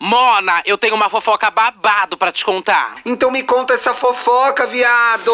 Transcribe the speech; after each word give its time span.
Mona, 0.00 0.62
eu 0.64 0.78
tenho 0.78 0.94
uma 0.94 1.10
fofoca 1.10 1.50
babado 1.50 2.16
pra 2.16 2.30
te 2.30 2.44
contar. 2.44 2.98
Então 3.04 3.32
me 3.32 3.42
conta 3.42 3.74
essa 3.74 3.92
fofoca, 3.92 4.64
viado! 4.64 5.32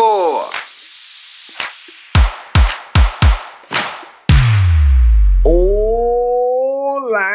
Olá! 5.45 7.29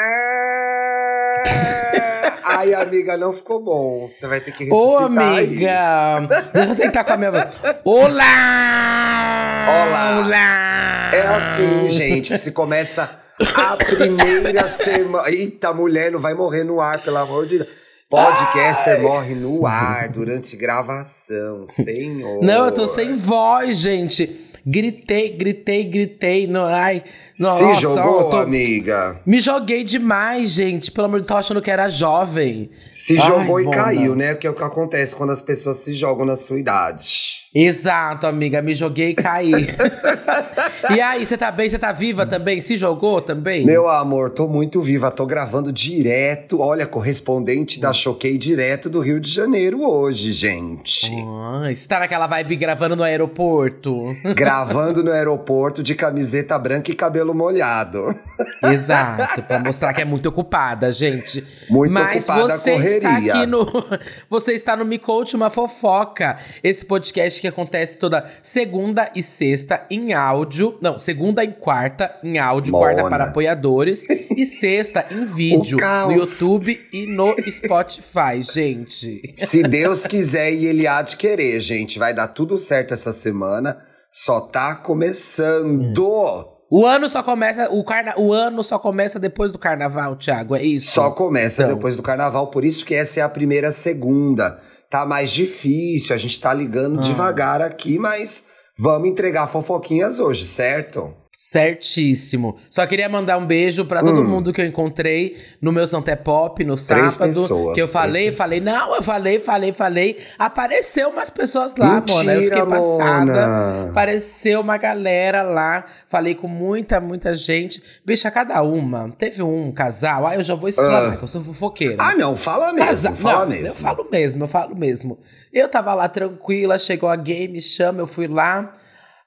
Ai, 2.44 2.74
amiga, 2.74 3.16
não 3.16 3.32
ficou 3.32 3.64
bom. 3.64 4.08
Você 4.10 4.26
vai 4.26 4.42
ter 4.42 4.52
que 4.52 4.64
ressuscitar 4.64 5.04
Ô, 5.04 5.06
amiga! 5.06 6.28
Deixa 6.52 6.72
eu 6.72 6.76
tentar 6.76 7.04
com 7.04 7.14
a 7.14 7.18
minha 7.18 7.32
voz. 7.32 7.60
Olá! 7.86 9.68
Olá! 9.68 10.18
Olá! 10.26 11.12
É 11.14 11.28
assim, 11.28 11.90
gente, 11.90 12.36
se 12.40 12.52
começa 12.52 13.20
a 13.56 13.78
primeira 13.78 14.68
semana. 14.68 15.30
Eita, 15.30 15.74
mulher, 15.74 16.12
não 16.12 16.20
vai 16.20 16.34
morrer 16.34 16.64
no 16.64 16.80
ar, 16.80 17.02
pelo 17.04 17.18
amor 17.18 17.46
de 17.48 17.60
Deus. 17.60 17.70
Podcaster 18.10 19.02
morre 19.02 19.36
no 19.36 19.68
ar 19.68 20.10
durante 20.10 20.58
gravação, 20.58 21.64
senhor. 21.68 22.44
Não, 22.44 22.66
eu 22.66 22.74
tô 22.74 22.88
sem 22.88 23.14
voz, 23.14 23.78
gente. 23.78 24.48
Gritei, 24.66 25.30
gritei, 25.30 25.84
gritei. 25.84 26.48
No, 26.48 26.64
ai, 26.64 27.04
nossa, 27.40 27.76
Se 27.76 27.82
jogou, 27.82 28.30
tô- 28.30 28.38
amiga? 28.38 29.20
Me 29.26 29.40
joguei 29.40 29.84
demais, 29.84 30.52
gente. 30.52 30.92
Pelo 30.92 31.06
amor 31.06 31.18
de 31.18 31.22
Deus, 31.22 31.28
tava 31.28 31.40
achando 31.40 31.62
que 31.62 31.72
era 31.72 31.88
jovem. 31.88 32.70
Se 32.92 33.18
Ai, 33.18 33.28
jogou 33.28 33.60
e 33.62 33.70
caiu, 33.70 34.16
né? 34.16 34.36
Que 34.36 34.46
é 34.46 34.50
o 34.50 34.54
que 34.54 34.64
acontece 34.64 35.16
quando 35.16 35.32
as 35.32 35.42
pessoas 35.42 35.78
se 35.78 35.94
jogam 35.94 36.26
na 36.26 36.36
sua 36.36 36.60
idade. 36.60 37.40
Exato, 37.54 38.28
amiga. 38.28 38.62
Me 38.62 38.76
joguei 38.76 39.10
e 39.10 39.14
caí. 39.14 39.52
e 40.94 41.02
aí, 41.02 41.26
você 41.26 41.36
tá 41.38 41.52
bem? 41.52 41.70
Você 41.70 41.80
tá 41.80 41.92
viva 41.92 42.26
também? 42.26 42.62
Se 42.62 42.78
jogou 42.78 43.22
também? 43.22 43.66
Meu 43.66 43.90
amor, 43.90 44.30
tô 44.32 44.48
muito 44.48 44.82
viva, 44.82 45.10
tô 45.10 45.26
gravando 45.26 45.72
direto. 45.72 46.60
Olha, 46.60 46.86
correspondente 46.86 47.80
da 47.80 47.92
Choquei 47.92 48.38
direto 48.38 48.90
do 48.90 49.00
Rio 49.00 49.20
de 49.20 49.32
Janeiro 49.32 49.82
hoje, 49.84 50.32
gente. 50.32 51.12
Ah, 51.28 51.70
você 51.74 51.88
tá 51.88 52.00
naquela 52.00 52.28
vibe 52.28 52.56
gravando 52.56 52.96
no 52.96 53.04
aeroporto. 53.04 54.16
Gravando 54.36 55.04
no 55.04 55.12
aeroporto 55.12 55.82
de 55.82 55.96
camiseta 55.96 56.58
branca 56.60 56.92
e 56.92 56.96
cabelo 56.96 57.29
molhado. 57.34 58.18
Exato, 58.64 59.44
pra 59.44 59.60
mostrar 59.60 59.94
que 59.94 60.02
é 60.02 60.06
muito 60.06 60.28
ocupada, 60.30 60.92
gente. 60.92 61.44
Muito 61.70 61.92
Mas 61.92 62.24
ocupada 62.24 62.54
a 62.54 62.58
você 62.58 62.76
está 62.76 63.10
correria. 63.10 63.34
aqui 63.36 63.46
no. 63.46 63.66
Você 64.30 64.54
está 64.54 64.76
no 64.78 64.86
Me 64.86 64.98
Conte 65.00 65.36
uma 65.36 65.50
Fofoca. 65.50 66.38
Esse 66.64 66.86
podcast 66.86 67.42
que 67.42 67.48
acontece 67.48 67.98
toda 67.98 68.30
segunda 68.42 69.10
e 69.16 69.22
sexta 69.22 69.86
em 69.90 70.14
áudio. 70.14 70.78
Não, 70.82 70.98
segunda 71.00 71.44
e 71.44 71.52
quarta 71.52 72.16
em 72.24 72.38
áudio, 72.38 72.72
Mona. 72.72 72.94
quarta 72.94 73.10
para 73.10 73.24
apoiadores. 73.26 74.06
e 74.10 74.46
sexta 74.46 75.06
em 75.12 75.26
vídeo. 75.28 75.78
No 76.06 76.12
YouTube 76.14 76.80
e 76.94 77.06
no 77.08 77.36
Spotify, 77.50 78.42
gente. 78.42 79.34
Se 79.36 79.64
Deus 79.64 80.06
quiser 80.08 80.52
e 80.54 80.66
Ele 80.66 80.88
há 80.88 81.02
de 81.02 81.18
querer, 81.18 81.60
gente, 81.60 82.00
vai 82.00 82.14
dar 82.14 82.28
tudo 82.30 82.58
certo 82.58 82.94
essa 82.94 83.12
semana. 83.14 83.78
Só 84.12 84.40
tá 84.42 84.76
começando. 84.76 86.59
O 86.72 86.86
ano 86.86 87.10
só 87.10 87.24
começa. 87.24 87.70
O, 87.72 87.84
carna, 87.84 88.14
o 88.18 88.32
ano 88.32 88.64
só 88.64 88.78
começa 88.78 89.20
depois 89.20 89.52
do 89.52 89.58
carnaval, 89.58 90.16
Thiago. 90.16 90.56
É 90.56 90.62
isso. 90.64 90.92
Só 90.92 91.10
começa 91.12 91.64
Então. 91.64 91.76
depois 91.76 91.96
do 91.96 92.04
carnaval, 92.04 92.48
por 92.52 92.64
isso 92.64 92.86
que 92.86 92.94
essa 92.94 93.20
é 93.20 93.24
a 93.24 93.30
primeira 93.30 93.72
segunda. 93.72 94.60
Tá 94.90 95.06
mais 95.06 95.32
difícil, 95.32 96.16
a 96.16 96.18
gente 96.18 96.40
tá 96.40 96.54
ligando 96.54 97.00
Ah. 97.00 97.02
devagar 97.02 97.62
aqui, 97.62 97.98
mas 98.00 98.46
vamos 98.78 99.10
entregar 99.10 99.48
fofoquinhas 99.48 100.20
hoje, 100.20 100.46
certo? 100.46 101.14
Certíssimo. 101.42 102.58
Só 102.70 102.86
queria 102.86 103.08
mandar 103.08 103.38
um 103.38 103.46
beijo 103.48 103.86
pra 103.86 104.02
todo 104.02 104.26
mundo 104.26 104.52
que 104.52 104.60
eu 104.60 104.66
encontrei 104.66 105.38
no 105.62 105.72
meu 105.72 105.88
Santé 105.88 106.14
Pop 106.14 106.62
no 106.66 106.74
Hum. 106.74 106.78
Sábado. 106.78 107.18
pessoas, 107.18 107.76
que 107.76 107.82
eu 107.82 107.88
falei, 107.88 108.34
falei, 108.34 108.60
não, 108.60 108.94
eu 108.94 109.02
falei, 109.02 109.40
falei, 109.40 109.72
falei. 109.72 110.18
Apareceu 110.38 111.08
umas 111.08 111.30
pessoas 111.30 111.74
lá, 111.80 111.96
Mentira, 111.96 112.18
mona. 112.18 112.34
Eu 112.34 112.44
fiquei 112.44 112.66
passada. 112.66 113.48
Mona. 113.48 113.90
Apareceu 113.92 114.60
uma 114.60 114.76
galera 114.76 115.42
lá. 115.42 115.86
Falei 116.10 116.36
com 116.36 116.50
muita, 116.50 117.00
muita 117.00 117.34
gente. 117.34 117.82
Bicha, 118.06 118.30
cada 118.30 118.62
uma. 118.62 119.10
Teve 119.18 119.42
um 119.42 119.72
casal. 119.72 120.28
Ah, 120.28 120.36
eu 120.36 120.44
já 120.44 120.56
vou 120.56 120.68
explanar, 120.68 121.14
Ah. 121.14 121.16
que 121.16 121.24
eu 121.24 121.28
sou 121.30 121.42
fofoqueira. 121.42 121.96
Ah, 122.00 122.16
não, 122.16 122.36
fala 122.36 122.74
mesmo, 122.74 122.86
Casa- 122.86 123.16
fala 123.16 123.40
Não, 123.46 123.48
mesmo. 123.48 123.68
Eu 123.68 123.74
falo 123.76 124.08
mesmo, 124.12 124.44
eu 124.44 124.48
falo 124.50 124.76
mesmo. 124.76 125.18
Eu 125.54 125.70
tava 125.70 125.94
lá 125.94 126.10
tranquila, 126.10 126.78
chegou 126.78 127.08
a 127.08 127.16
gay, 127.16 127.48
me 127.48 127.62
chama, 127.62 128.02
eu 128.02 128.08
fui 128.08 128.28
lá. 128.28 128.74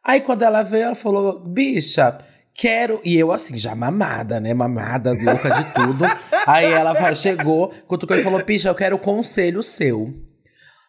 Aí 0.05 0.21
quando 0.21 0.43
ela 0.43 0.63
veio, 0.63 0.85
ela 0.85 0.95
falou, 0.95 1.39
bicha, 1.41 2.19
quero. 2.55 3.01
E 3.05 3.17
eu 3.19 3.31
assim, 3.33 3.57
já 3.57 3.75
mamada, 3.75 4.41
né? 4.41 4.53
Mamada, 4.53 5.13
louca 5.13 5.51
de 5.51 5.65
tudo. 5.75 6.05
Aí 6.47 6.67
ela 6.73 6.95
fa- 6.95 7.15
chegou, 7.15 7.73
cutucou 7.87 8.17
e 8.17 8.23
falou, 8.23 8.43
bicha, 8.45 8.69
eu 8.69 8.75
quero 8.75 8.99
conselho 8.99 9.63
seu. 9.63 10.13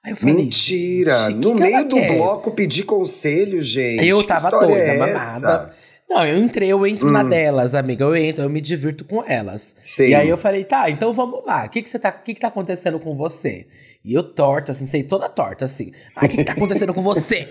Aí 0.03 0.11
eu 0.11 0.17
falei, 0.17 0.35
Mentira! 0.35 1.11
"Gente, 1.27 1.39
que 1.39 1.47
no 1.47 1.55
meio 1.55 1.87
do 1.87 1.95
quer?" 1.95 2.17
bloco 2.17 2.51
pedir 2.51 2.83
conselho, 2.83 3.61
gente. 3.61 4.05
Eu 4.05 4.21
tava 4.23 4.49
doida, 4.49 4.75
é 4.75 4.97
mamada. 4.97 5.73
Não, 6.09 6.25
eu 6.27 6.37
entrei, 6.37 6.69
eu 6.71 6.85
entro 6.85 7.09
na 7.09 7.23
delas, 7.23 7.73
amiga. 7.73 8.03
Eu 8.03 8.15
entro, 8.15 8.43
eu 8.43 8.49
me 8.49 8.59
divirto 8.61 9.05
com 9.05 9.23
elas. 9.25 9.75
Sim. 9.81 10.09
E 10.09 10.15
aí 10.15 10.27
eu 10.29 10.37
falei, 10.37 10.63
tá, 10.65 10.89
então 10.89 11.13
vamos 11.13 11.43
lá. 11.45 11.65
O 11.65 11.69
que 11.69 11.81
que 11.81 11.89
você 11.89 11.97
tá, 11.97 12.09
o 12.09 12.23
que 12.23 12.33
que 12.33 12.41
tá 12.41 12.49
acontecendo 12.49 12.99
com 12.99 13.15
você? 13.15 13.65
E 14.03 14.13
eu 14.13 14.21
torta, 14.21 14.73
assim, 14.73 14.85
sei 14.85 15.01
toda 15.03 15.29
torta, 15.29 15.65
assim. 15.65 15.91
Ah, 16.15 16.25
o 16.25 16.29
que 16.29 16.37
que 16.37 16.43
tá 16.43 16.51
acontecendo 16.51 16.93
com 16.93 17.01
você? 17.01 17.47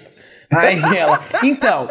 Aí 0.53 0.81
ela, 0.97 1.21
então, 1.43 1.89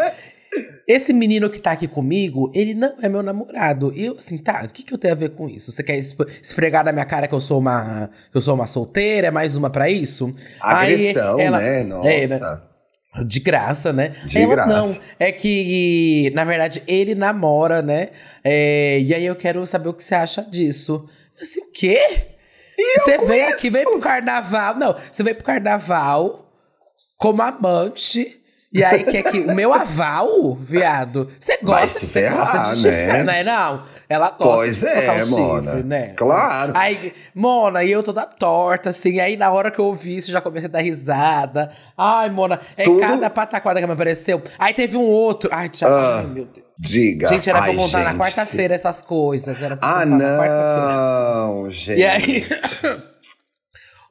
esse 0.88 1.14
menino 1.14 1.50
que 1.50 1.60
tá 1.60 1.72
aqui 1.72 1.88
comigo, 1.88 2.52
ele 2.54 2.74
não 2.74 2.94
é 3.02 3.08
meu 3.08 3.24
namorado. 3.24 3.94
E 3.96 4.06
eu, 4.06 4.16
assim, 4.18 4.38
tá, 4.38 4.62
o 4.66 4.70
que 4.70 4.84
que 4.84 4.94
eu 4.94 4.98
tenho 4.98 5.14
a 5.14 5.18
ver 5.18 5.30
com 5.30 5.48
isso? 5.48 5.72
Você 5.72 5.84
quer 5.84 5.98
esfregar 5.98 6.84
na 6.84 6.92
minha 6.92 7.06
cara 7.06 7.28
que 7.28 7.34
eu 7.36 7.40
sou 7.42 7.60
uma, 7.60 8.10
que 8.32 8.38
eu 8.38 8.42
sou 8.42 8.54
uma 8.56 8.68
solteira? 8.68 9.28
É 9.28 9.32
mais 9.32 9.56
uma 9.56 9.70
pra 9.70 9.90
isso? 9.90 10.34
Aí 10.62 10.94
Agressão, 10.94 11.40
ela- 11.40 11.60
né? 11.60 11.80
É, 11.82 11.84
Nossa. 11.84 12.70
de 13.26 13.40
graça, 13.40 13.94
né? 13.94 14.10
De 14.26 14.38
Aí 14.38 14.44
ela, 14.44 14.56
graça. 14.56 14.70
Não, 14.74 14.98
é 15.20 15.32
que, 15.32 16.32
na 16.36 16.44
verdade, 16.44 16.84
ele 16.88 17.16
namora, 17.16 17.82
né? 17.82 18.10
É, 18.44 19.00
e 19.00 19.14
aí 19.14 19.26
eu 19.26 19.36
quero 19.36 19.66
saber 19.66 19.90
o 19.90 19.94
que 19.94 20.04
você 20.04 20.16
acha 20.16 20.42
disso. 20.44 21.08
Eu 21.38 21.42
assim, 21.44 21.62
o 21.62 21.72
quê? 21.72 22.00
você 22.98 23.18
com 23.18 23.28
veio 23.28 23.48
aqui, 23.54 23.70
veio 23.70 23.86
pro 23.92 24.00
carnaval. 24.00 24.76
Não, 24.76 24.96
você 25.12 25.24
veio 25.24 25.36
pro 25.36 25.46
carnaval 25.46 26.52
como 27.18 27.42
amante. 27.42 28.41
E 28.74 28.84
aí 28.86 29.04
quer 29.04 29.24
que 29.24 29.40
o 29.42 29.54
meu 29.54 29.74
aval, 29.74 30.56
viado, 30.56 31.28
você 31.38 31.58
Vai 31.62 31.82
gosta, 31.82 32.00
se 32.00 32.08
você 32.08 32.30
gosta 32.30 32.58
de 32.60 32.76
chifre, 32.78 32.92
né? 32.92 33.24
né? 33.24 33.44
Não, 33.44 33.84
ela 34.08 34.30
gosta 34.30 34.44
Pois 34.56 34.80
de 34.80 34.88
é, 34.88 35.02
tocar 35.02 35.16
o 35.16 35.26
chifre, 35.26 35.42
Mona. 35.42 35.74
né? 35.84 36.14
Claro. 36.16 36.72
Aí, 36.76 37.14
Mona, 37.36 37.84
e 37.84 37.92
eu 37.92 38.02
toda 38.02 38.26
torta, 38.26 38.92
assim. 38.92 39.20
Aí 39.20 39.36
na 39.36 39.52
hora 39.52 39.70
que 39.72 39.80
eu 39.80 39.86
ouvi 39.86 40.16
isso, 40.16 40.32
já 40.32 40.40
comecei 40.40 40.70
a 40.70 40.72
dar 40.72 40.80
risada. 40.80 41.70
Ai, 41.98 42.30
Mona, 42.30 42.62
é 42.78 42.84
Tudo- 42.84 43.02
cada 43.02 43.30
pataquada 43.30 43.82
que 43.82 43.86
me 43.86 43.92
apareceu. 43.94 44.42
Aí 44.58 44.74
teve 44.74 44.96
um 44.96 45.04
outro. 45.04 45.50
Ai, 45.54 45.68
Thiago, 45.68 45.94
Ah, 45.94 46.20
ai, 46.20 46.26
meu 46.28 46.46
Deus. 46.46 46.66
Diga. 46.80 47.28
Gente, 47.28 47.50
era 47.50 47.60
pra 47.62 47.72
Ai, 47.72 47.76
contar 47.76 48.04
na 48.14 48.18
quarta-feira 48.18 48.74
essas 48.74 49.02
coisas. 49.02 49.62
Era 49.62 49.76
pra 49.76 49.88
Ah, 49.88 50.04
contar 50.04 50.16
na 50.18 50.38
quarta-feira. 50.38 50.96
não, 51.46 51.70
gente. 51.70 52.00
E 52.00 52.06
aí, 52.06 52.46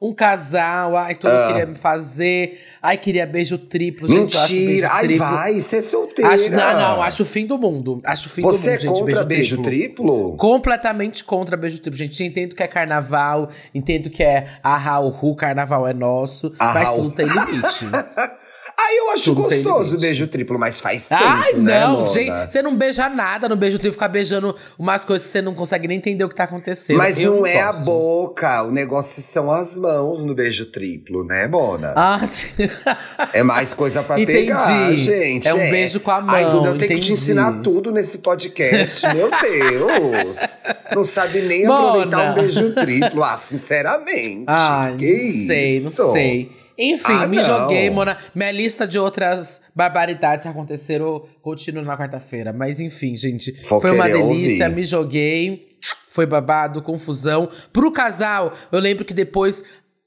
um 0.01 0.13
casal, 0.13 0.97
ai, 0.97 1.13
tudo 1.13 1.31
queria 1.47 1.65
me 1.67 1.75
fazer. 1.75 2.59
Ai, 2.81 2.97
queria 2.97 3.27
beijo 3.27 3.57
triplo, 3.59 4.07
gente. 4.07 4.35
acho 4.35 4.47
beijo 4.53 4.65
Mentira. 4.67 4.89
Ai, 4.91 5.05
triplo. 5.05 5.25
vai, 5.27 5.53
você 5.61 5.75
é 5.77 5.81
solteira. 5.83 6.33
Acho, 6.33 6.51
não, 6.51 6.79
não, 6.79 7.01
acho 7.03 7.21
o 7.21 7.25
fim 7.25 7.45
do 7.45 7.55
mundo. 7.57 8.01
Acho 8.03 8.27
o 8.27 8.31
fim 8.31 8.41
Você 8.41 8.77
do 8.77 8.85
é 8.85 8.87
mundo, 8.87 8.95
gente. 8.97 8.99
contra 9.05 9.23
beijo, 9.23 9.61
triplo? 9.61 10.35
Completamente 10.37 11.23
contra 11.23 11.55
beijo 11.55 11.79
triplo. 11.79 11.97
Gente, 11.97 12.23
entendo 12.23 12.55
que 12.55 12.63
é 12.63 12.67
carnaval, 12.67 13.49
entendo 13.75 14.09
que 14.09 14.23
é 14.23 14.47
a 14.63 14.75
Raul, 14.75 15.35
carnaval 15.35 15.87
é 15.87 15.93
nosso, 15.93 16.51
Ah, 16.57 16.73
mas 16.73 16.89
tudo 16.89 17.11
tem 17.11 17.27
limite. 17.27 17.85
Aí 18.87 18.97
eu 18.97 19.09
acho 19.11 19.23
Tudo 19.35 19.43
gostoso 19.43 19.95
o 19.95 19.99
beijo 19.99 20.27
triplo, 20.27 20.57
mas 20.57 20.79
faz 20.79 21.07
tempo, 21.09 21.21
Ai, 21.23 21.53
né, 21.53 21.81
não, 21.85 22.05
gente, 22.05 22.31
você 22.51 22.61
não 22.61 22.75
beija 22.75 23.07
nada 23.09 23.47
no 23.47 23.55
beijo 23.55 23.77
triplo, 23.77 23.93
ficar 23.93 24.07
beijando 24.07 24.55
umas 24.77 25.05
coisas 25.05 25.27
que 25.27 25.31
você 25.33 25.41
não 25.41 25.53
consegue 25.53 25.87
nem 25.87 25.97
entender 25.97 26.23
o 26.23 26.29
que 26.29 26.35
tá 26.35 26.45
acontecendo. 26.45 26.97
Mas 26.97 27.19
Eu 27.19 27.35
não 27.35 27.45
é 27.45 27.61
a 27.61 27.71
boca, 27.71 28.63
o 28.63 28.71
negócio 28.71 29.21
são 29.21 29.51
as 29.51 29.75
mãos 29.77 30.23
no 30.23 30.33
beijo 30.33 30.65
triplo, 30.65 31.23
né, 31.23 31.47
Mona? 31.47 31.93
Ah, 31.95 32.19
É 33.33 33.43
mais 33.43 33.73
coisa 33.73 34.01
pra 34.03 34.19
Entendi. 34.19 34.39
pegar, 34.47 34.91
gente. 34.93 35.47
É 35.47 35.53
um 35.53 35.69
beijo 35.69 35.99
com 35.99 36.11
a 36.11 36.23
Ai, 36.27 36.43
mão, 36.43 36.51
Duda, 36.51 36.69
eu 36.69 36.77
tenho 36.77 36.89
que 36.91 36.95
te 36.99 37.11
entendi. 37.11 37.13
ensinar 37.13 37.61
tudo 37.61 37.91
nesse 37.91 38.19
podcast, 38.19 39.05
meu 39.13 39.29
Deus. 39.41 40.57
Não 40.95 41.03
sabe 41.03 41.41
nem 41.41 41.65
Mona. 41.65 41.79
aproveitar 41.89 42.31
um 42.31 42.33
beijo 42.35 42.73
triplo, 42.73 43.23
ah, 43.23 43.37
sinceramente. 43.37 44.45
Ai, 44.47 44.95
que 44.97 45.13
não 45.17 45.23
sei, 45.23 45.79
não 45.81 45.89
isso? 45.89 46.11
sei. 46.11 46.60
Enfim, 46.83 47.13
Ah, 47.13 47.27
me 47.27 47.37
não. 47.37 47.43
joguei, 47.43 47.89
Mona. 47.89 48.17
Minha 48.33 48.51
lista 48.51 48.87
de 48.87 48.97
outras 48.97 49.61
barbaridades 49.75 50.43
que 50.43 50.49
aconteceram 50.49 51.23
continua 51.41 51.83
na 51.83 51.95
quarta-feira. 51.97 52.51
Mas 52.51 52.79
enfim, 52.79 53.15
gente. 53.15 53.51
Vou 53.69 53.79
foi 53.79 53.91
uma 53.91 54.07
delícia, 54.09 54.65
ouvir. 54.65 54.75
me 54.75 54.83
joguei. 54.83 55.67
Foi 56.07 56.25
babado, 56.25 56.81
confusão. 56.81 57.47
Pro 57.71 57.91
casal, 57.91 58.53
eu 58.71 58.79
lembro 58.79 59.05
que 59.05 59.13
depois. 59.13 59.63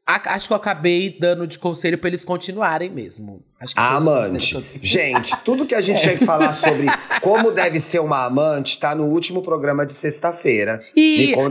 acho 0.07 0.49
que 0.49 0.53
eu 0.53 0.57
acabei 0.57 1.17
dando 1.19 1.47
de 1.47 1.59
conselho 1.59 1.97
pra 1.97 2.09
eles 2.09 2.25
continuarem 2.25 2.91
mesmo. 2.91 3.43
Acho 3.65 3.75
que 3.75 3.81
foi 3.81 3.91
A 3.91 3.99
os 3.99 4.05
conselhos 4.05 4.55
amante. 4.55 4.79
Gente, 4.83 5.37
tudo 5.45 5.67
que 5.67 5.75
a 5.75 5.81
gente 5.81 6.01
tinha 6.01 6.17
que 6.17 6.25
falar 6.25 6.55
sobre 6.55 6.87
como 7.21 7.51
deve 7.51 7.81
ser 7.81 7.99
uma 7.99 8.25
amante 8.25 8.79
tá 8.79 8.95
no 8.95 9.05
último 9.07 9.43
programa 9.43 9.85
de 9.85 9.93
sexta-feira. 9.93 10.81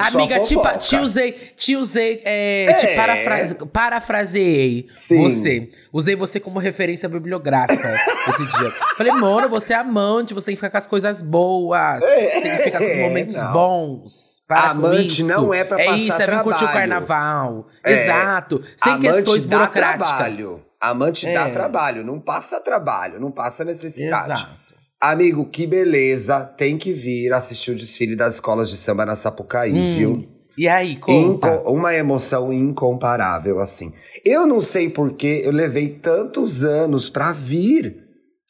Sua 0.10 0.22
amiga, 0.22 0.40
te, 0.40 0.56
te 0.80 0.96
usei, 0.98 1.32
te 1.58 1.76
usei, 1.76 2.22
é, 2.24 2.74
te 2.80 2.86
É. 2.86 2.96
parafrase, 2.96 3.56
parafraseei 3.66 4.88
Sim. 4.90 5.24
você. 5.24 5.70
Usei 5.92 6.16
você 6.16 6.40
como 6.40 6.60
referência 6.60 7.08
bibliográfica 7.10 7.94
esse 8.28 8.46
dia. 8.58 8.72
Falei, 8.98 9.14
mano, 9.14 9.50
você 9.50 9.74
é 9.74 9.78
amante, 9.78 10.34
você 10.34 10.48
tem 10.48 10.56
que 10.56 10.60
ficar 10.60 10.72
com 10.72 10.78
as 10.78 10.88
coisas 10.88 11.22
boas. 11.22 12.04
É, 12.04 12.42
tem 12.42 12.58
que 12.58 12.64
ficar 12.64 12.80
com 12.80 12.88
os 12.88 12.96
momentos 12.98 13.36
não. 13.36 13.54
bons. 13.54 14.44
Para 14.48 14.70
Amante 14.72 15.24
não 15.24 15.54
é 15.54 15.64
pra 15.64 15.82
É 15.82 15.86
passar 15.86 15.98
isso, 15.98 16.22
é 16.22 16.28
vir 16.28 16.44
curtir 16.44 16.64
o 16.66 16.72
carnaval. 16.72 17.68
É. 17.84 17.92
Exato. 17.92 18.62
Sem 18.78 18.94
Amante 18.94 19.08
questões 19.08 19.46
burocráticas. 19.46 20.10
trabalho. 20.10 20.66
Amante 20.84 21.26
dá 21.26 21.48
É. 21.48 21.52
trabalho, 21.52 22.04
não 22.04 22.20
passa 22.20 22.60
trabalho, 22.60 23.20
não 23.20 23.32
passa 23.32 23.64
necessidade. 23.64 24.32
Exato. 24.34 24.64
Amigo, 25.02 25.46
que 25.46 25.66
beleza. 25.68 26.42
Tem 26.58 26.78
que 26.78 26.92
vir 26.94 27.32
assistir 27.34 27.72
o 27.72 27.76
desfile 27.76 28.16
das 28.16 28.36
escolas 28.36 28.70
de 28.70 28.78
samba 28.78 29.06
na 29.06 29.16
Sapucaí, 29.16 29.72
Hum, 29.74 29.96
viu? 29.98 30.30
E 30.58 30.68
aí, 30.68 30.96
conta. 30.98 31.48
Inco- 31.56 31.72
uma 31.72 31.94
emoção 31.96 32.54
incomparável, 32.54 33.60
assim. 33.60 33.92
Eu 34.26 34.46
não 34.46 34.60
sei 34.62 34.90
porque 34.90 35.42
eu 35.44 35.52
levei 35.52 35.90
tantos 35.90 36.64
anos 36.64 37.10
pra 37.10 37.32
vir 37.32 37.98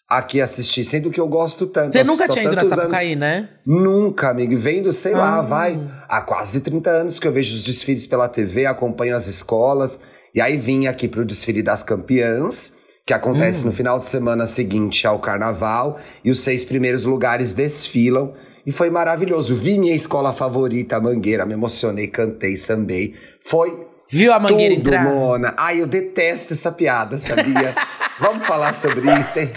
aqui 0.09 0.41
assistir, 0.41 0.83
sendo 0.85 1.09
que 1.09 1.19
eu 1.19 1.27
gosto 1.27 1.65
tanto. 1.65 1.93
Você 1.93 2.03
nunca 2.03 2.27
tinha 2.27 2.43
ido 2.45 2.55
na 2.55 2.63
Sapucaí, 2.65 3.13
anos. 3.13 3.19
né? 3.19 3.49
Nunca, 3.65 4.29
amigo. 4.29 4.55
Vendo, 4.57 4.91
sei 4.91 5.13
lá, 5.13 5.37
Ah. 5.37 5.41
vai. 5.41 5.79
Há 6.07 6.21
quase 6.21 6.61
30 6.61 6.89
anos 6.91 7.19
que 7.19 7.27
eu 7.27 7.31
vejo 7.31 7.55
os 7.55 7.63
desfiles 7.63 8.05
pela 8.05 8.27
TV, 8.27 8.65
acompanho 8.65 9.15
as 9.15 9.25
escolas. 9.27 9.99
E 10.33 10.41
aí 10.41 10.57
vim 10.57 10.87
aqui 10.87 11.07
pro 11.07 11.23
desfile 11.25 11.61
das 11.61 11.83
campeãs, 11.83 12.73
que 13.05 13.13
acontece 13.13 13.65
no 13.65 13.71
final 13.71 13.99
de 13.99 14.05
semana 14.05 14.47
seguinte 14.47 15.05
ao 15.05 15.19
carnaval. 15.19 15.99
E 16.23 16.31
os 16.31 16.39
seis 16.39 16.63
primeiros 16.63 17.03
lugares 17.03 17.53
desfilam. 17.53 18.33
E 18.65 18.71
foi 18.71 18.89
maravilhoso. 18.89 19.53
Vi 19.53 19.77
minha 19.77 19.93
escola 19.93 20.31
favorita, 20.31 20.95
a 20.95 21.01
Mangueira, 21.01 21.45
me 21.45 21.53
emocionei, 21.53 22.07
cantei, 22.07 22.55
sambei. 22.55 23.13
Foi 23.41 23.87
Viu 24.09 24.31
a 24.31 24.39
mangueira 24.39 24.75
tudo, 24.75 24.87
entrar? 24.87 25.05
Mona. 25.05 25.55
Ai, 25.57 25.81
eu 25.81 25.87
detesto 25.87 26.53
essa 26.53 26.71
piada, 26.71 27.17
sabia? 27.17 27.73
Vamos 28.23 28.47
falar 28.47 28.71
sobre 28.71 29.11
isso. 29.19 29.37
É 29.37 29.51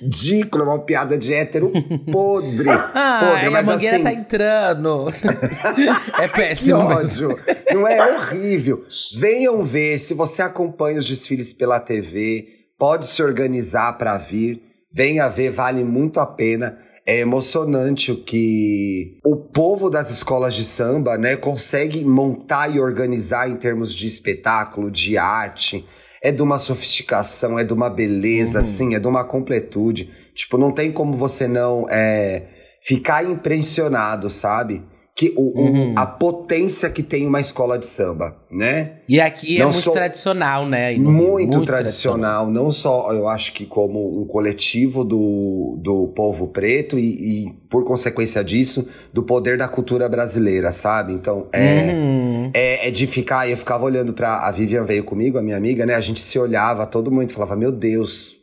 ridículo, 0.00 0.62
é 0.62 0.66
uma 0.68 0.78
piada 0.78 1.18
de 1.18 1.34
hétero 1.34 1.72
podre. 2.12 2.68
Ah, 2.96 3.20
podre, 3.28 3.46
a 3.46 3.50
mas 3.50 3.66
mangueira 3.66 3.96
assim, 3.96 4.04
tá 4.04 4.12
entrando. 4.12 5.06
é 6.20 6.28
que 6.28 6.34
péssimo 6.34 6.88
mesmo. 6.88 7.30
ódio. 7.30 7.40
Não 7.72 7.88
é 7.88 8.16
horrível. 8.16 8.84
Venham 9.16 9.62
ver, 9.62 9.98
se 9.98 10.14
você 10.14 10.42
acompanha 10.42 11.00
os 11.00 11.08
desfiles 11.08 11.52
pela 11.52 11.80
TV, 11.80 12.46
pode 12.78 13.06
se 13.06 13.20
organizar 13.20 13.94
para 13.98 14.16
vir. 14.16 14.62
Venha 14.92 15.28
ver, 15.28 15.50
vale 15.50 15.82
muito 15.82 16.20
a 16.20 16.26
pena. 16.26 16.78
É 17.04 17.18
emocionante 17.18 18.12
o 18.12 18.16
que 18.16 19.18
o 19.24 19.36
povo 19.36 19.90
das 19.90 20.08
escolas 20.08 20.54
de 20.54 20.64
samba, 20.64 21.18
né, 21.18 21.34
consegue 21.36 22.04
montar 22.04 22.74
e 22.74 22.78
organizar 22.78 23.50
em 23.50 23.56
termos 23.56 23.92
de 23.92 24.06
espetáculo, 24.06 24.88
de 24.88 25.18
arte. 25.18 25.84
É 26.24 26.32
de 26.32 26.40
uma 26.42 26.56
sofisticação, 26.56 27.58
é 27.58 27.64
de 27.64 27.74
uma 27.74 27.90
beleza, 27.90 28.60
assim, 28.60 28.94
é 28.94 28.98
de 28.98 29.06
uma 29.06 29.24
completude. 29.24 30.10
Tipo, 30.34 30.56
não 30.56 30.72
tem 30.72 30.90
como 30.90 31.16
você 31.16 31.46
não 31.46 31.86
é, 31.90 32.44
ficar 32.80 33.24
impressionado, 33.24 34.30
sabe? 34.30 34.82
Que 35.16 35.32
o, 35.36 35.42
o- 35.42 35.92
a 35.96 36.04
potência 36.06 36.90
que 36.90 37.00
tem 37.00 37.24
uma 37.24 37.40
escola 37.40 37.78
de 37.78 37.86
samba, 37.86 38.36
né? 38.50 38.94
E 39.08 39.20
aqui 39.20 39.56
é 39.56 39.60
Não 39.60 39.70
muito 39.70 39.80
sou- 39.84 39.92
tradicional, 39.92 40.66
né? 40.68 40.90
Rio, 40.92 41.02
Muito, 41.08 41.64
tradicional, 41.64 42.50
não 42.50 42.68
só 42.72 43.12
eu 43.12 43.28
acho 43.28 43.52
que 43.52 43.64
como 43.64 44.20
um 44.20 44.24
coletivo 44.26 45.04
do, 45.04 45.78
do 45.80 46.08
povo 46.08 46.48
preto 46.48 46.98
e, 46.98 47.44
e, 47.44 47.52
por 47.70 47.84
consequência 47.84 48.42
disso, 48.42 48.88
do 49.12 49.22
poder 49.22 49.56
da 49.56 49.68
cultura 49.68 50.08
brasileira, 50.08 50.72
sabe? 50.72 51.12
Então, 51.12 51.46
é, 51.52 51.92
Uhum. 51.92 52.50
é, 52.52 52.88
é 52.88 52.90
de 52.90 53.06
ficar. 53.06 53.48
Eu 53.48 53.56
ficava 53.56 53.84
olhando 53.84 54.12
pra. 54.12 54.38
A 54.48 54.50
Vivian 54.50 54.82
veio 54.82 55.04
comigo, 55.04 55.38
a 55.38 55.42
minha 55.42 55.56
amiga, 55.56 55.86
né? 55.86 55.94
A 55.94 56.00
gente 56.00 56.18
se 56.18 56.36
olhava, 56.40 56.86
todo 56.86 57.12
mundo 57.12 57.30
falava: 57.30 57.54
Meu 57.54 57.70
Deus, 57.70 58.36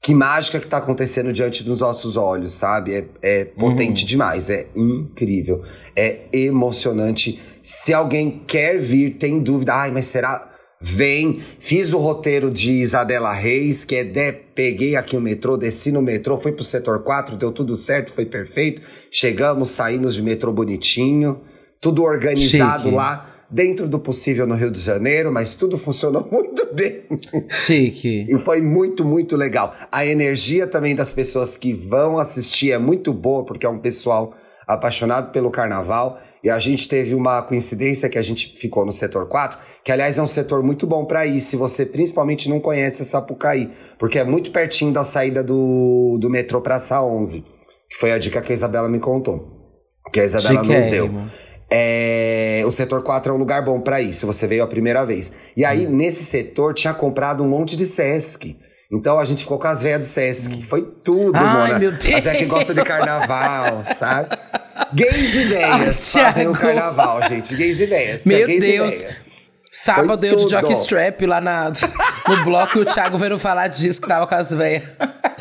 que 0.00 0.14
mágica 0.14 0.60
que 0.60 0.66
tá 0.66 0.78
acontecendo 0.78 1.32
diante 1.32 1.62
dos 1.64 1.80
nossos 1.80 2.16
olhos, 2.16 2.52
sabe? 2.52 2.94
É, 2.94 3.04
é 3.22 3.44
potente 3.44 4.04
demais, 4.04 4.48
é 4.48 4.66
incrível, 4.74 5.62
é 5.94 6.20
emocionante. 6.32 7.40
Se 7.62 7.92
alguém 7.92 8.42
quer 8.46 8.78
vir, 8.78 9.16
tem 9.18 9.40
dúvida, 9.40 9.74
ai, 9.74 9.90
mas 9.90 10.06
será? 10.06 10.48
Vem, 10.80 11.42
fiz 11.58 11.92
o 11.92 11.98
roteiro 11.98 12.52
de 12.52 12.70
Isabela 12.74 13.32
Reis, 13.32 13.82
que 13.82 13.96
é 13.96 14.04
de, 14.04 14.32
peguei 14.54 14.94
aqui 14.94 15.16
o 15.16 15.20
metrô, 15.20 15.56
desci 15.56 15.90
no 15.90 16.00
metrô, 16.00 16.38
fui 16.38 16.52
pro 16.52 16.62
setor 16.62 17.02
4, 17.02 17.36
deu 17.36 17.50
tudo 17.50 17.76
certo, 17.76 18.12
foi 18.12 18.24
perfeito. 18.24 18.80
Chegamos, 19.10 19.70
saímos 19.70 20.14
de 20.14 20.22
metrô 20.22 20.52
bonitinho, 20.52 21.40
tudo 21.80 22.04
organizado 22.04 22.84
Chique. 22.84 22.94
lá, 22.94 23.37
dentro 23.50 23.88
do 23.88 23.98
possível 23.98 24.46
no 24.46 24.54
Rio 24.54 24.70
de 24.70 24.80
Janeiro, 24.80 25.32
mas 25.32 25.54
tudo 25.54 25.78
funcionou 25.78 26.26
muito 26.30 26.66
bem. 26.74 27.04
Chique. 27.48 28.26
E 28.28 28.38
foi 28.38 28.60
muito, 28.60 29.04
muito 29.04 29.36
legal. 29.36 29.74
A 29.90 30.04
energia 30.04 30.66
também 30.66 30.94
das 30.94 31.12
pessoas 31.12 31.56
que 31.56 31.72
vão 31.72 32.18
assistir 32.18 32.72
é 32.72 32.78
muito 32.78 33.12
boa, 33.12 33.44
porque 33.44 33.64
é 33.64 33.68
um 33.68 33.78
pessoal 33.78 34.34
apaixonado 34.66 35.32
pelo 35.32 35.50
carnaval. 35.50 36.18
E 36.44 36.50
a 36.50 36.58
gente 36.58 36.86
teve 36.86 37.14
uma 37.14 37.40
coincidência 37.42 38.08
que 38.08 38.18
a 38.18 38.22
gente 38.22 38.54
ficou 38.58 38.84
no 38.84 38.92
setor 38.92 39.26
4, 39.26 39.58
que 39.82 39.90
aliás 39.90 40.18
é 40.18 40.22
um 40.22 40.26
setor 40.26 40.62
muito 40.62 40.86
bom 40.86 41.06
para 41.06 41.26
ir, 41.26 41.40
se 41.40 41.56
você 41.56 41.86
principalmente 41.86 42.48
não 42.48 42.60
conhece 42.60 43.04
Sapucaí, 43.04 43.70
porque 43.98 44.18
é 44.18 44.24
muito 44.24 44.50
pertinho 44.50 44.92
da 44.92 45.04
saída 45.04 45.42
do, 45.42 46.18
do 46.20 46.28
metrô 46.28 46.60
Praça 46.60 47.02
11, 47.02 47.44
que 47.88 47.96
foi 47.96 48.12
a 48.12 48.18
dica 48.18 48.42
que 48.42 48.52
a 48.52 48.54
Isabela 48.54 48.88
me 48.88 49.00
contou. 49.00 49.56
Que 50.12 50.20
a 50.20 50.24
Isabela 50.24 50.62
nos 50.62 50.68
deu. 50.68 51.06
Chiquérrimo. 51.06 51.47
É, 51.70 52.62
o 52.66 52.70
setor 52.70 53.02
4 53.02 53.30
é 53.32 53.34
um 53.34 53.38
lugar 53.38 53.62
bom 53.62 53.78
pra 53.80 54.00
ir, 54.00 54.14
se 54.14 54.24
você 54.24 54.46
veio 54.46 54.62
a 54.62 54.66
primeira 54.66 55.04
vez. 55.04 55.32
E 55.56 55.64
aí, 55.64 55.86
Hum. 55.86 55.90
nesse 55.96 56.24
setor, 56.24 56.72
tinha 56.74 56.94
comprado 56.94 57.44
um 57.44 57.48
monte 57.48 57.76
de 57.76 57.86
Sesc. 57.86 58.56
Então 58.90 59.18
a 59.18 59.24
gente 59.26 59.42
ficou 59.42 59.58
com 59.58 59.66
as 59.68 59.82
velhas 59.82 59.98
do 59.98 60.04
Sesc. 60.10 60.62
Foi 60.62 60.82
tudo. 61.04 61.36
Ai, 61.36 61.66
Mona. 61.68 61.78
meu 61.78 61.92
Deus. 61.92 62.14
As 62.14 62.24
velhas 62.24 62.38
que 62.38 62.46
gostam 62.46 62.74
de 62.74 62.82
carnaval, 62.82 63.84
sabe? 63.84 64.30
Gays 64.94 65.34
e 65.34 65.44
velhas 65.44 66.16
Ai, 66.16 66.24
fazem 66.24 66.48
o 66.48 66.52
Thiago. 66.52 66.66
carnaval, 66.66 67.22
gente. 67.28 67.54
Gays 67.54 67.80
e 67.80 67.86
velhas. 67.86 68.24
Meu 68.24 68.46
gays 68.46 68.60
Deus. 68.60 69.02
E. 69.02 69.48
Sábado 69.70 70.20
Foi 70.26 70.28
eu 70.30 70.36
de 70.36 70.44
tudo. 70.44 70.50
jockstrap 70.50 71.20
lá 71.26 71.38
na, 71.42 71.70
no 72.28 72.44
bloco 72.44 72.78
e 72.78 72.82
o 72.82 72.84
Thiago 72.84 73.16
veio 73.18 73.38
falar 73.38 73.68
disso 73.68 74.00
que 74.00 74.08
tava 74.08 74.26
com 74.26 74.34
as 74.34 74.50
velhas. 74.50 74.84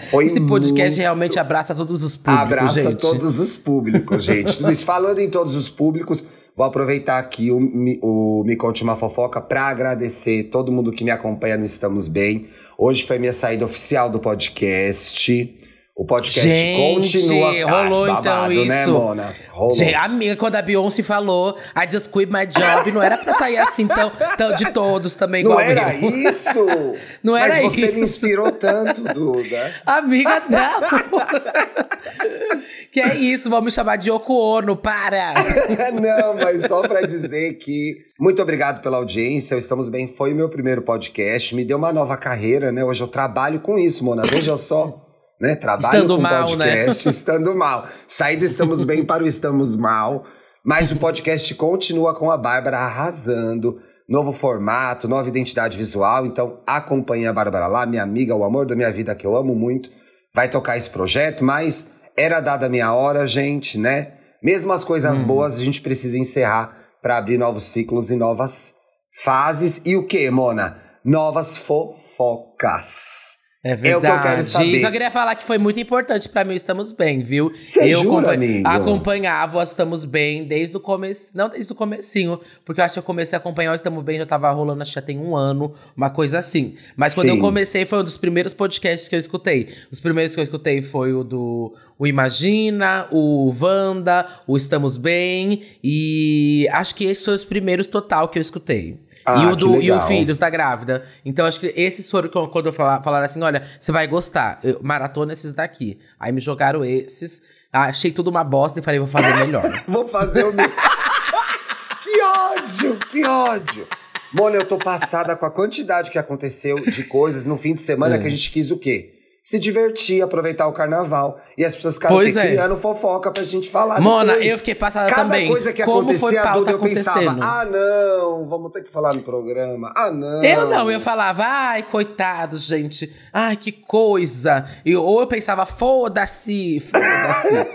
Foi 0.10 0.26
Esse 0.26 0.40
podcast 0.42 0.90
muito- 0.92 1.02
realmente 1.02 1.40
abraça 1.40 1.74
todos 1.76 2.04
os 2.04 2.16
públicos, 2.16 2.42
Abraça 2.42 2.82
gente. 2.84 3.00
todos 3.00 3.40
os 3.40 3.58
públicos, 3.58 4.24
gente. 4.24 4.72
Isso. 4.72 4.86
Falando 4.86 5.20
em 5.20 5.30
todos 5.30 5.56
os 5.56 5.70
públicos, 5.70 6.24
vou 6.56 6.66
aproveitar 6.66 7.18
aqui 7.18 7.52
o, 7.52 7.58
o 8.02 8.44
Me 8.46 8.56
Conte 8.56 8.84
Uma 8.84 8.96
Fofoca 8.96 9.42
para 9.42 9.64
agradecer 9.68 10.44
todo 10.46 10.72
mundo 10.72 10.92
que 10.92 11.04
me 11.04 11.12
acompanha 11.12 11.58
no 11.58 11.66
Estamos 11.66 12.08
Bem. 12.08 12.46
Hoje 12.78 13.06
foi 13.06 13.18
minha 13.20 13.34
saída 13.34 13.66
oficial 13.66 14.10
do 14.10 14.20
podcast. 14.20 15.56
O 16.00 16.06
podcast 16.06 16.48
Gente, 16.48 16.96
continua. 16.96 17.82
Rolou 17.84 18.08
então 18.08 18.22
babado, 18.22 18.54
isso. 18.54 18.68
né, 18.68 18.86
Mona? 18.86 19.36
Rolou. 19.50 19.74
Gente, 19.74 19.96
amiga, 19.96 20.36
quando 20.36 20.56
a 20.56 20.62
Beyoncé 20.62 21.02
falou 21.02 21.58
I 21.76 21.92
just 21.92 22.12
quit 22.12 22.32
my 22.32 22.46
job, 22.46 22.92
não 22.92 23.02
era 23.02 23.18
pra 23.18 23.34
sair 23.34 23.58
assim 23.58 23.88
tão, 23.88 24.12
tão 24.38 24.56
de 24.56 24.72
todos 24.72 25.16
também, 25.16 25.44
Não 25.44 25.54
igual 25.54 25.66
era 25.66 25.96
eu. 25.96 26.30
isso? 26.30 26.64
Não 27.24 27.36
era 27.36 27.64
Mas 27.64 27.74
você 27.74 27.88
me 27.88 28.02
isso. 28.02 28.16
inspirou 28.16 28.52
tanto, 28.52 29.02
Duda. 29.12 29.74
Amiga, 29.88 30.44
não! 30.48 30.82
que 32.94 33.00
é 33.02 33.16
isso, 33.16 33.50
vamos 33.50 33.66
me 33.66 33.72
chamar 33.72 33.96
de 33.96 34.12
Yoko 34.12 34.34
Ono, 34.36 34.76
para! 34.78 35.34
Não, 36.00 36.36
mas 36.36 36.62
só 36.68 36.84
pra 36.84 37.02
dizer 37.02 37.56
que 37.56 38.06
muito 38.20 38.40
obrigado 38.40 38.84
pela 38.84 38.98
audiência. 38.98 39.56
Estamos 39.56 39.90
Bem 39.90 40.06
foi 40.08 40.32
o 40.32 40.36
meu 40.36 40.48
primeiro 40.48 40.84
podcast, 40.84 41.56
me 41.56 41.66
deu 41.66 41.78
uma 41.78 41.92
nova 41.92 42.16
carreira, 42.18 42.72
né? 42.72 42.86
Hoje 42.86 43.02
eu 43.02 43.08
trabalho 43.08 43.60
com 43.62 43.80
isso, 43.80 44.06
Mona. 44.06 44.22
Veja 44.28 44.56
só, 44.58 45.07
né? 45.40 45.56
Trabalho 45.56 45.86
Estando 45.86 46.16
com 46.16 46.22
mal, 46.22 46.46
podcast, 46.46 47.10
estando 47.10 47.56
mal. 47.56 47.88
Saí 48.08 48.38
do 48.38 48.46
Estamos 48.46 48.84
Bem 48.84 49.06
para 49.06 49.24
o 49.24 49.28
Estamos 49.28 49.76
Mal, 49.76 50.26
mas 50.64 50.92
o 50.92 50.98
podcast 50.98 51.54
continua 51.56 52.14
com 52.16 52.30
a 52.30 52.38
Bárbara 52.38 52.80
arrasando. 52.80 53.80
Novo 54.08 54.32
formato, 54.32 55.08
nova 55.08 55.28
identidade 55.28 55.78
visual. 55.78 56.26
Então 56.26 56.62
acompanhe 56.66 57.28
a 57.28 57.34
Bárbara 57.34 57.68
lá, 57.68 57.86
minha 57.86 58.04
amiga, 58.04 58.36
o 58.36 58.44
amor 58.44 58.66
da 58.66 58.76
minha 58.76 58.92
vida 58.92 59.14
que 59.14 59.28
eu 59.28 59.36
amo 59.36 59.54
muito. 59.54 59.90
Vai 60.34 60.50
tocar 60.50 60.78
esse 60.78 60.90
projeto, 60.90 61.44
mas 61.44 61.92
era 62.16 62.40
dada 62.40 62.68
a 62.68 62.70
minha 62.70 62.94
hora, 62.94 63.28
gente, 63.28 63.78
né? 63.78 64.14
Mesmo 64.42 64.72
as 64.72 64.84
coisas 64.84 65.22
boas, 65.22 65.58
a 65.58 65.64
gente 65.64 65.82
precisa 65.82 66.18
encerrar 66.18 66.78
para 67.02 67.18
abrir 67.18 67.38
novos 67.38 67.64
ciclos 67.64 68.10
e 68.10 68.16
novas 68.16 68.76
fases. 69.24 69.82
E 69.84 69.96
o 69.96 70.06
que, 70.06 70.30
Mona? 70.30 70.78
Novas 71.04 71.58
fofocas. 71.58 73.27
É 73.68 73.72
É 73.72 73.76
verdade. 73.76 73.98
o 73.98 74.20
que 74.22 74.28
eu 74.28 74.32
quero 74.32 74.44
saber. 74.44 74.82
Só 74.82 74.92
queria 74.92 75.12
falar 75.12 75.36
que 75.36 75.44
foi 75.44 75.58
muito 75.58 75.80
importante 75.80 76.30
pra 76.30 76.44
mim 76.44 76.54
o 76.54 76.56
Estamos 76.56 76.92
Bem, 76.92 77.22
viu? 77.22 77.52
Cê 77.64 77.82
eu 77.94 78.02
jura, 78.04 78.32
acompanha- 78.32 78.34
amigo? 78.50 78.68
acompanhava 78.68 79.58
o 79.60 79.62
Estamos 79.64 80.06
Bem 80.06 80.44
desde 80.46 80.78
o 80.78 80.80
começo. 80.80 81.32
Não 81.34 81.50
desde 81.50 81.72
o 81.72 81.76
comecinho, 81.76 82.40
porque 82.64 82.80
eu 82.82 82.86
acho 82.86 82.94
que 82.94 83.00
eu 83.00 83.04
comecei 83.04 83.36
a 83.36 83.40
acompanhar 83.40 83.72
o 83.72 83.76
Estamos 83.76 84.04
Bem, 84.04 84.18
já 84.20 84.26
tava 84.26 84.50
rolando, 84.52 84.82
acho 84.82 84.92
que 84.92 84.96
já 84.96 85.02
tem 85.02 85.18
um 85.20 85.36
ano, 85.36 85.74
uma 85.96 86.10
coisa 86.10 86.38
assim. 86.40 86.76
Mas 86.96 87.14
quando 87.16 87.28
Sim. 87.30 87.36
eu 87.36 87.40
comecei, 87.40 87.86
foi 87.86 88.00
um 88.00 88.04
dos 88.04 88.18
primeiros 88.18 88.54
podcasts 88.54 89.10
que 89.10 89.16
eu 89.16 89.20
escutei. 89.20 89.68
Os 89.92 90.00
primeiros 90.00 90.34
que 90.34 90.40
eu 90.40 90.44
escutei 90.44 90.82
foi 90.82 91.14
o 91.14 91.24
do 91.24 91.74
o 92.00 92.06
Imagina, 92.06 93.08
o 93.12 93.52
Wanda, 93.60 94.26
o 94.46 94.56
Estamos 94.56 94.98
Bem. 94.98 95.64
E 95.84 96.68
acho 96.72 96.94
que 96.96 97.06
esses 97.06 97.26
foram 97.26 97.36
os 97.36 97.44
primeiros 97.44 97.88
total 97.88 98.28
que 98.30 98.38
eu 98.38 98.42
escutei. 98.42 99.00
Ah, 99.26 99.44
e 99.44 99.46
o 99.48 99.50
que 99.52 99.56
do 99.58 99.82
e 99.82 99.92
o. 99.92 100.00
Filhos 100.02 100.38
da 100.38 100.50
Grávida. 100.50 101.04
Então, 101.26 101.46
acho 101.46 101.60
que 101.60 101.74
esses 101.76 102.10
foram 102.10 102.30
quando 102.30 102.68
eu 102.68 102.74
falar, 102.74 103.02
falaram 103.02 103.26
assim: 103.26 103.42
olha, 103.42 103.57
você 103.80 103.92
vai 103.92 104.08
gostar. 104.08 104.60
Eu, 104.64 104.80
maratona 104.82 105.34
esses 105.34 105.54
daqui. 105.54 105.98
Aí 106.20 106.32
me 106.32 106.42
jogaram 106.42 106.84
esses. 106.84 107.42
ah, 107.72 107.84
Achei 107.86 108.12
tudo 108.12 108.30
uma 108.30 108.44
bosta 108.44 108.80
e 108.80 108.84
falei, 108.84 109.00
vou 109.00 109.08
fazer 109.08 109.36
melhor. 109.36 109.64
Vou 109.88 110.08
fazer 110.08 110.44
o 110.46 110.54
meu. 110.54 110.70
que 112.04 112.22
ódio, 112.22 112.98
que 113.10 113.26
ódio. 113.26 113.88
Mona, 114.34 114.56
eu 114.58 114.66
tô 114.66 114.78
passada 114.78 115.36
com 115.36 115.46
a 115.46 115.52
quantidade 115.52 116.12
que 116.12 116.18
aconteceu 116.18 116.80
de 116.84 117.04
coisas 117.06 117.46
no 117.46 117.58
fim 117.58 117.74
de 117.74 117.82
semana 117.82 118.16
É. 118.16 118.18
que 118.20 118.28
a 118.28 118.30
gente 118.30 118.52
quis 118.52 118.72
o 118.72 118.78
quê? 118.78 119.14
Se 119.48 119.58
divertir, 119.58 120.22
aproveitar 120.22 120.68
o 120.68 120.74
carnaval. 120.74 121.40
E 121.58 121.64
as 121.64 121.74
pessoas 121.74 121.96
ficaram 121.96 122.18
Pois 122.18 122.36
aqui 122.36 122.48
é. 122.48 122.52
criando 122.52 122.76
fofoca 122.76 123.32
pra 123.32 123.44
gente 123.44 123.70
falar 123.70 124.02
Mona, 124.02 124.34
depois. 124.34 124.52
eu 124.52 124.58
fiquei 124.58 124.76
passada 124.76 125.10
Cada 125.10 125.22
também. 125.22 125.48
coisa 125.48 125.72
que 125.72 125.86
Como 125.86 126.14
foi 126.18 126.36
acontecia, 126.36 126.42
pauta 126.42 126.60
Duda, 126.60 126.72
eu 126.72 126.80
pensava, 126.80 127.38
ah, 127.42 127.64
não, 127.64 128.46
vamos 128.46 128.74
ter 128.74 128.84
que 128.84 128.90
falar 128.92 129.14
no 129.14 129.22
programa. 129.22 129.94
Ah, 129.96 130.12
não. 130.12 130.44
Eu 130.44 130.68
não, 130.68 130.92
eu 130.92 131.00
falava, 131.00 131.46
ai, 131.46 131.84
coitados, 131.84 132.64
gente. 132.64 133.10
Ai, 133.32 133.56
que 133.56 133.72
coisa. 133.72 134.66
E, 134.86 134.94
ou 134.98 135.22
eu 135.22 135.28
pensava, 135.28 135.66
foda-se, 135.66 136.82
foda-se. 136.82 137.68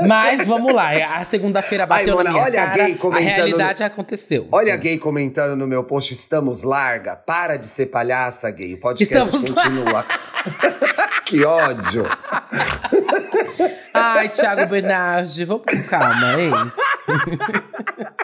Mas 0.08 0.46
vamos 0.46 0.72
lá, 0.72 0.90
a 1.18 1.22
segunda-feira 1.22 1.84
bateu 1.84 2.14
Mona, 2.16 2.24
na 2.24 2.30
minha 2.30 2.44
olha 2.44 2.62
a 2.62 2.66
cara, 2.68 2.82
gay 2.82 2.94
a 2.94 2.96
comentando 2.96 3.26
realidade 3.26 3.82
aconteceu. 3.82 4.48
Olha 4.50 4.72
a 4.72 4.76
gay 4.78 4.96
comentando 4.96 5.54
no 5.54 5.66
meu 5.66 5.84
post, 5.84 6.14
estamos 6.14 6.62
larga. 6.62 7.14
Para 7.14 7.58
de 7.58 7.66
ser 7.66 7.86
palhaça, 7.86 8.50
gay. 8.50 8.72
O 8.72 8.80
podcast 8.80 9.36
Estamos 9.36 9.50
continua. 9.50 10.06
que 11.24 11.44
ódio. 11.44 12.02
Ai, 13.94 14.28
Thiago 14.28 14.66
Bernardi, 14.66 15.44
vamos 15.44 15.64
com 15.64 15.82
calma, 15.84 16.40
hein? 16.40 16.50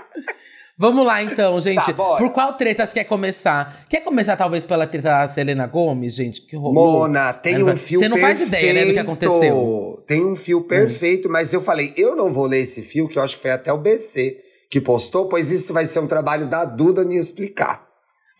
vamos 0.76 1.06
lá, 1.06 1.22
então, 1.22 1.60
gente. 1.60 1.92
Tá. 1.92 1.94
Por 2.16 2.30
qual 2.32 2.54
treta 2.54 2.84
você 2.84 2.94
quer 2.94 3.04
começar? 3.04 3.84
Quer 3.88 4.00
começar, 4.00 4.36
talvez, 4.36 4.64
pela 4.64 4.86
treta 4.86 5.08
da 5.08 5.28
Selena 5.28 5.66
Gomes, 5.66 6.14
gente? 6.14 6.42
Que 6.42 6.56
rolou? 6.56 7.00
Mona, 7.00 7.32
tem 7.32 7.58
Né? 7.58 7.72
um 7.72 7.76
fio 7.76 8.00
Você 8.00 8.08
não 8.08 8.16
perfeito. 8.16 8.38
faz 8.38 8.48
ideia, 8.48 8.72
né, 8.72 8.84
do 8.86 8.92
que 8.92 8.98
aconteceu. 8.98 10.02
Tem 10.06 10.24
um 10.24 10.34
fio 10.34 10.62
perfeito, 10.62 11.28
mas 11.30 11.52
eu 11.52 11.60
falei, 11.60 11.92
eu 11.96 12.16
não 12.16 12.30
vou 12.32 12.46
ler 12.46 12.60
esse 12.60 12.82
fio, 12.82 13.08
que 13.08 13.18
eu 13.18 13.22
acho 13.22 13.36
que 13.36 13.42
foi 13.42 13.52
até 13.52 13.72
o 13.72 13.78
BC 13.78 14.38
que 14.68 14.80
postou, 14.80 15.28
pois 15.28 15.50
isso 15.50 15.72
vai 15.72 15.84
ser 15.84 15.98
um 15.98 16.06
trabalho 16.06 16.46
da 16.46 16.64
Duda 16.64 17.04
me 17.04 17.16
explicar. 17.16 17.89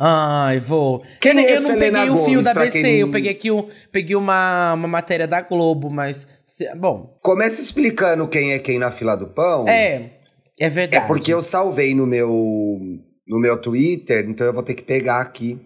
Ai, 0.02 0.58
vou. 0.58 1.02
Quem 1.20 1.32
eu, 1.32 1.38
é 1.40 1.56
eu 1.56 1.60
não 1.60 1.66
Selena 1.72 1.98
peguei 1.98 2.10
o 2.10 2.16
fio 2.24 2.24
Gomes, 2.40 2.44
da 2.44 2.54
BC, 2.54 2.82
quem- 2.82 2.96
eu 3.00 3.10
peguei 3.10 3.30
aqui 3.32 3.50
um, 3.50 3.68
peguei 3.92 4.16
uma, 4.16 4.72
uma 4.72 4.88
matéria 4.88 5.28
da 5.28 5.42
Globo, 5.42 5.90
mas. 5.90 6.26
se- 6.44 6.74
bom, 6.74 7.18
Começa 7.22 7.60
explicando 7.60 8.26
quem 8.26 8.52
é 8.52 8.58
quem 8.58 8.78
na 8.78 8.90
fila 8.90 9.14
do 9.14 9.28
pão. 9.28 9.68
é. 9.68 10.12
É 10.58 10.66
É 10.66 10.70
verdade. 10.70 11.06
porque 11.06 11.32
eu 11.32 11.40
salvei 11.42 11.94
no 11.94 12.06
meu, 12.06 12.28
no 13.26 13.38
meu 13.38 13.60
Twitter, 13.60 14.26
então 14.28 14.46
eu 14.46 14.52
vou 14.52 14.62
ter 14.62 14.74
que 14.74 14.82
pegar 14.82 15.20
aqui. 15.20 15.58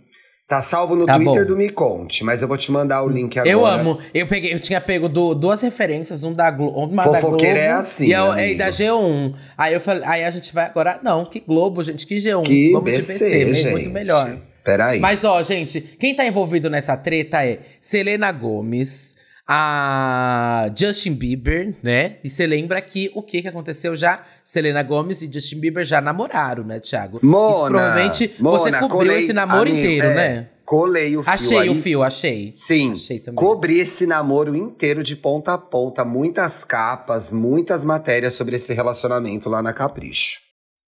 Tá 0.47 0.61
salvo 0.61 0.95
no 0.95 1.07
Tá 1.07 1.15
Twitter 1.15 1.43
bom. 1.43 1.47
do 1.47 1.57
Me 1.57 1.71
Conte, 1.71 2.23
mas 2.23 2.43
eu 2.43 2.49
vou 2.49 2.59
te 2.59 2.71
mandar 2.71 3.03
o 3.03 3.09
link 3.09 3.39
agora. 3.39 3.51
Eu 3.51 3.65
amo. 3.65 3.99
Eu 4.13 4.27
peguei, 4.27 4.53
eu 4.53 4.61
tinha 4.61 4.79
pego 4.79 5.09
do- 5.09 5.35
duas 5.35 5.63
referências, 5.63 6.23
um 6.23 6.35
da 6.35 6.51
Globo, 6.51 6.81
uma 6.81 7.03
da 7.03 7.05
Globo 7.05 7.19
Fofoqueira 7.21 7.59
é 7.59 7.71
assim, 7.71 8.09
e, 8.09 8.15
a- 8.15 8.19
e 8.27 8.31
amigo. 8.45 8.59
da 8.59 8.69
G1. 8.71 9.35
Aí 9.57 9.73
eu 9.73 9.81
falei, 9.81 10.03
aí 10.05 10.23
a 10.23 10.31
gente 10.31 10.53
vai 10.53 10.67
agora 10.67 11.01
não, 11.03 11.25
que 11.25 11.41
Globo, 11.41 11.83
gente, 11.83 12.07
que 12.07 12.17
G1. 12.17 12.43
Que 12.43 12.73
Vamos 12.73 12.91
BC, 12.91 13.13
de 13.15 13.19
BC, 13.45 13.55
gente. 13.55 13.71
muito 13.71 13.91
melhor. 13.91 14.37
Peraí. 14.63 15.01
Mas 15.01 15.25
ó, 15.25 15.43
gente, 15.43 15.81
quem 15.81 16.15
tá 16.15 16.27
envolvido 16.27 16.69
nessa 16.69 16.95
treta 16.95 17.43
é 17.45 17.61
Selena 17.81 18.31
Gomes, 18.31 19.14
a 19.47 20.71
Justin 20.77 21.13
Bieber, 21.15 21.75
né? 21.83 22.17
E 22.25 22.29
você 22.31 22.47
lembra 22.47 22.81
que 22.81 23.11
o 23.15 23.23
que 23.23 23.43
que 23.43 23.49
aconteceu 23.49 23.95
já? 23.95 24.23
Selena 24.43 24.83
Gomes 24.83 25.23
e 25.23 25.31
Justin 25.33 25.61
Bieber 25.61 25.85
já 25.85 26.01
namoraram, 26.01 26.65
né, 26.65 26.81
Thiago? 26.81 27.21
Mona, 27.23 27.51
Isso 27.51 27.65
provavelmente 27.67 28.27
você 28.39 28.71
Mona, 28.71 28.81
cobriu 28.81 28.99
colei- 28.99 29.19
esse 29.19 29.33
namoro 29.33 29.63
amigo, 29.71 29.79
inteiro, 29.79 30.07
é, 30.09 30.15
né? 30.15 30.49
Colei 30.65 31.15
o 31.17 31.23
fio 31.23 31.33
Achei 31.33 31.59
aí. 31.59 31.69
o 31.69 31.75
fio, 31.75 32.03
achei. 32.03 32.51
Sim, 32.55 32.93
Achei 32.93 33.19
também. 33.19 33.37
cobri 33.37 33.79
esse 33.81 34.07
namoro 34.07 34.57
inteiro 34.57 35.03
de 35.03 35.15
ponta 35.15 35.53
a 35.53 35.59
ponta, 35.59 36.05
muitas 36.07 36.65
capas, 36.65 37.31
muitas 37.31 37.85
matérias 37.85 38.33
sobre 38.33 38.57
esse 38.57 38.73
relacionamento 38.73 39.51
lá 39.51 39.63
na 39.63 39.75
Capricho. 39.75 40.41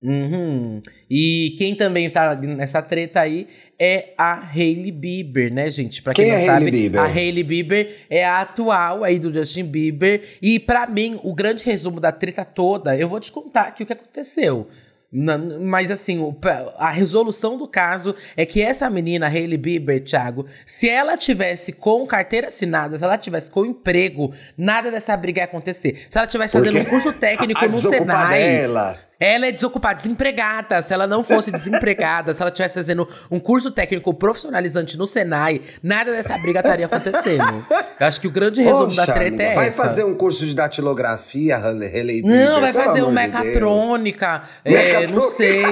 Uhum. 0.02 0.80
E 1.10 1.54
quem 1.58 1.74
também 1.74 2.08
tá 2.08 2.34
nessa 2.36 2.80
treta 2.80 3.20
aí 3.20 3.48
é 3.78 4.12
a 4.16 4.40
Hailey 4.48 4.90
Bieber, 4.90 5.52
né, 5.52 5.68
gente? 5.70 6.00
Pra 6.02 6.12
quem, 6.12 6.24
Quem 6.24 6.34
não 6.34 6.40
é 6.40 6.44
sabe, 6.46 6.64
Hailey 6.66 6.70
Bieber? 6.82 7.00
a 7.00 7.04
Hailey 7.04 7.42
Bieber 7.44 7.96
é 8.08 8.24
a 8.24 8.40
atual 8.40 9.04
aí 9.04 9.18
do 9.18 9.32
Justin 9.32 9.64
Bieber. 9.64 10.22
E 10.40 10.58
pra 10.58 10.86
mim, 10.86 11.20
o 11.22 11.34
grande 11.34 11.64
resumo 11.64 12.00
da 12.00 12.10
treta 12.12 12.44
toda, 12.44 12.96
eu 12.96 13.08
vou 13.08 13.20
te 13.20 13.30
contar 13.32 13.62
aqui 13.68 13.82
o 13.82 13.86
que 13.86 13.92
aconteceu. 13.92 14.66
Na- 15.12 15.38
mas 15.38 15.90
assim, 15.90 16.18
o- 16.18 16.36
a 16.78 16.90
resolução 16.90 17.56
do 17.56 17.66
caso 17.68 18.14
é 18.36 18.44
que 18.44 18.60
essa 18.60 18.90
menina, 18.90 19.26
Hailey 19.28 19.56
Bieber, 19.56 20.02
Thiago, 20.02 20.46
se 20.66 20.88
ela 20.90 21.16
tivesse 21.16 21.72
com 21.72 22.04
carteira 22.06 22.48
assinada, 22.48 22.98
se 22.98 23.04
ela 23.04 23.16
tivesse 23.16 23.50
com 23.50 23.64
emprego, 23.64 24.34
nada 24.58 24.90
dessa 24.90 25.16
briga 25.16 25.40
ia 25.40 25.44
acontecer. 25.44 26.06
Se 26.10 26.18
ela 26.18 26.26
tivesse 26.26 26.52
fazendo 26.58 26.80
um 26.80 26.84
curso 26.84 27.12
técnico 27.20 27.64
a 27.64 27.68
no 27.68 27.74
desocupa 27.74 27.98
Senai. 27.98 28.40
dela. 28.42 28.98
Ela 29.18 29.46
é 29.46 29.52
desocupada, 29.52 29.94
desempregada. 29.94 30.82
Se 30.82 30.92
ela 30.92 31.06
não 31.06 31.22
fosse 31.22 31.50
desempregada, 31.50 32.34
se 32.34 32.42
ela 32.42 32.50
estivesse 32.50 32.74
fazendo 32.74 33.08
um 33.30 33.40
curso 33.40 33.70
técnico 33.70 34.12
profissionalizante 34.12 34.98
no 34.98 35.06
Senai, 35.06 35.60
nada 35.82 36.12
dessa 36.12 36.36
briga 36.38 36.60
estaria 36.60 36.84
acontecendo. 36.86 37.64
Eu 37.98 38.06
acho 38.06 38.20
que 38.20 38.28
o 38.28 38.30
grande 38.30 38.62
resumo 38.62 38.84
Poxa, 38.86 39.06
da 39.06 39.12
treta 39.14 39.28
amiga, 39.28 39.42
é 39.44 39.54
vai 39.54 39.68
essa. 39.68 39.82
fazer 39.82 40.04
um 40.04 40.14
curso 40.14 40.44
de 40.46 40.54
datilografia, 40.54 41.58
Bieber? 41.58 42.24
Não, 42.24 42.60
vai 42.60 42.72
fazer 42.72 43.02
um 43.02 43.08
amor 43.08 43.20
de 43.20 43.26
mecatrônica, 43.28 44.42
é, 44.64 44.70
Mecatrônica. 44.70 45.14
não 45.14 45.22
sei, 45.22 45.64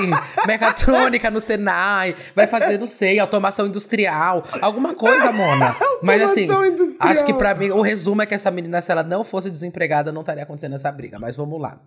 mecatrônica 0.47 1.31
no 1.31 1.41
Senai, 1.41 2.17
vai 2.35 2.47
fazer, 2.47 2.79
não 2.79 2.87
sei, 2.87 3.19
automação 3.19 3.67
industrial, 3.67 4.45
alguma 4.61 4.95
coisa, 4.95 5.31
Mona. 5.33 5.75
Mas 6.03 6.23
assim, 6.23 6.43
Automação 6.51 6.67
industrial. 6.67 7.13
acho 7.13 7.25
que 7.25 7.35
pra 7.35 7.55
mim, 7.55 7.71
o 7.71 7.81
resumo 7.81 8.23
é 8.23 8.27
que 8.27 8.35
essa 8.35 8.51
menina, 8.51 8.81
se 8.81 8.91
ela 8.91 9.03
não 9.03 9.23
fosse 9.25 9.51
desempregada, 9.51 10.13
não 10.13 10.21
estaria 10.21 10.43
acontecendo 10.43 10.75
essa 10.75 10.91
briga. 10.91 11.19
Mas 11.19 11.37
vamos 11.37 11.61
lá. 11.61 11.79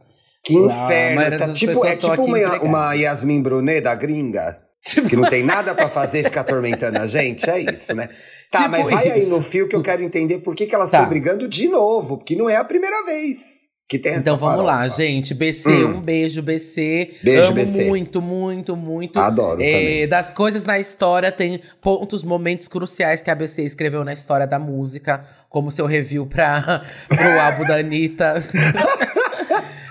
Que 0.48 0.58
A 0.58 0.62
inferno. 0.62 1.16
maioria 1.18 1.38
Tá 1.40 1.54
tipo, 1.54 1.86
é 1.86 1.96
tipo 1.98 2.14
uma, 2.24 2.38
empregadas. 2.40 2.62
uma 2.62 2.94
Yasmin 2.94 3.42
Brunet 3.42 3.82
da 3.82 3.94
gringa. 3.96 4.58
Tipo- 4.82 5.10
Que 5.10 5.16
não 5.18 5.30
tem 5.30 5.44
nada 5.44 5.76
pra 5.76 5.90
fazer 5.90 6.22
e 6.22 6.24
fica 6.24 6.40
atormentando 6.42 6.98
a 7.00 7.06
gente. 7.08 7.50
É 7.50 7.60
isso, 7.60 7.94
né? 7.94 8.08
Tá, 8.50 8.60
Tipo 8.60 8.72
mas 8.72 8.90
vai 8.90 9.10
aí 9.12 9.20
isso. 9.20 9.36
no 9.36 9.42
fio 9.44 9.68
que 9.68 9.76
eu 9.76 9.82
quero 9.82 10.02
entender 10.02 10.38
por 10.38 10.56
que, 10.56 10.66
que 10.66 10.74
elas 10.74 10.90
Tá. 10.90 11.00
estão 11.00 11.10
brigando 11.10 11.50
de 11.50 11.68
novo. 11.68 12.18
Porque 12.18 12.34
não 12.34 12.50
é 12.50 12.56
a 12.56 12.64
primeira 12.64 13.04
vez 13.04 13.68
que 13.90 14.00
tem 14.00 14.14
essa 14.14 14.22
Então 14.22 14.38
vamos 14.38 14.64
lá, 14.66 14.78
farofa. 14.78 14.96
gente. 14.96 15.34
BC, 15.34 15.70
um 15.84 16.00
beijo, 16.00 16.42
BC. 16.42 17.10
Hum. 17.12 17.16
Beijo, 17.24 17.44
Amo 17.48 17.54
BC. 17.56 17.84
muito, 17.90 18.22
muito, 18.22 18.76
muito. 18.78 19.20
Adoro 19.20 19.62
É, 19.62 19.66
também. 19.72 20.08
Das 20.08 20.32
coisas 20.32 20.64
na 20.64 20.80
história, 20.80 21.30
tem 21.30 21.60
pontos, 21.82 22.24
momentos 22.24 22.70
cruciais 22.70 23.22
que 23.22 23.30
a 23.30 23.36
BC 23.36 23.64
escreveu 23.64 24.06
na 24.06 24.14
história 24.14 24.48
da 24.48 24.58
música, 24.58 25.26
como 25.50 25.70
seu 25.70 25.86
review 25.86 26.26
pra, 26.26 26.84
pro 27.10 27.40
álbum 27.42 27.66
da 27.66 27.76
Anitta. 27.80 28.36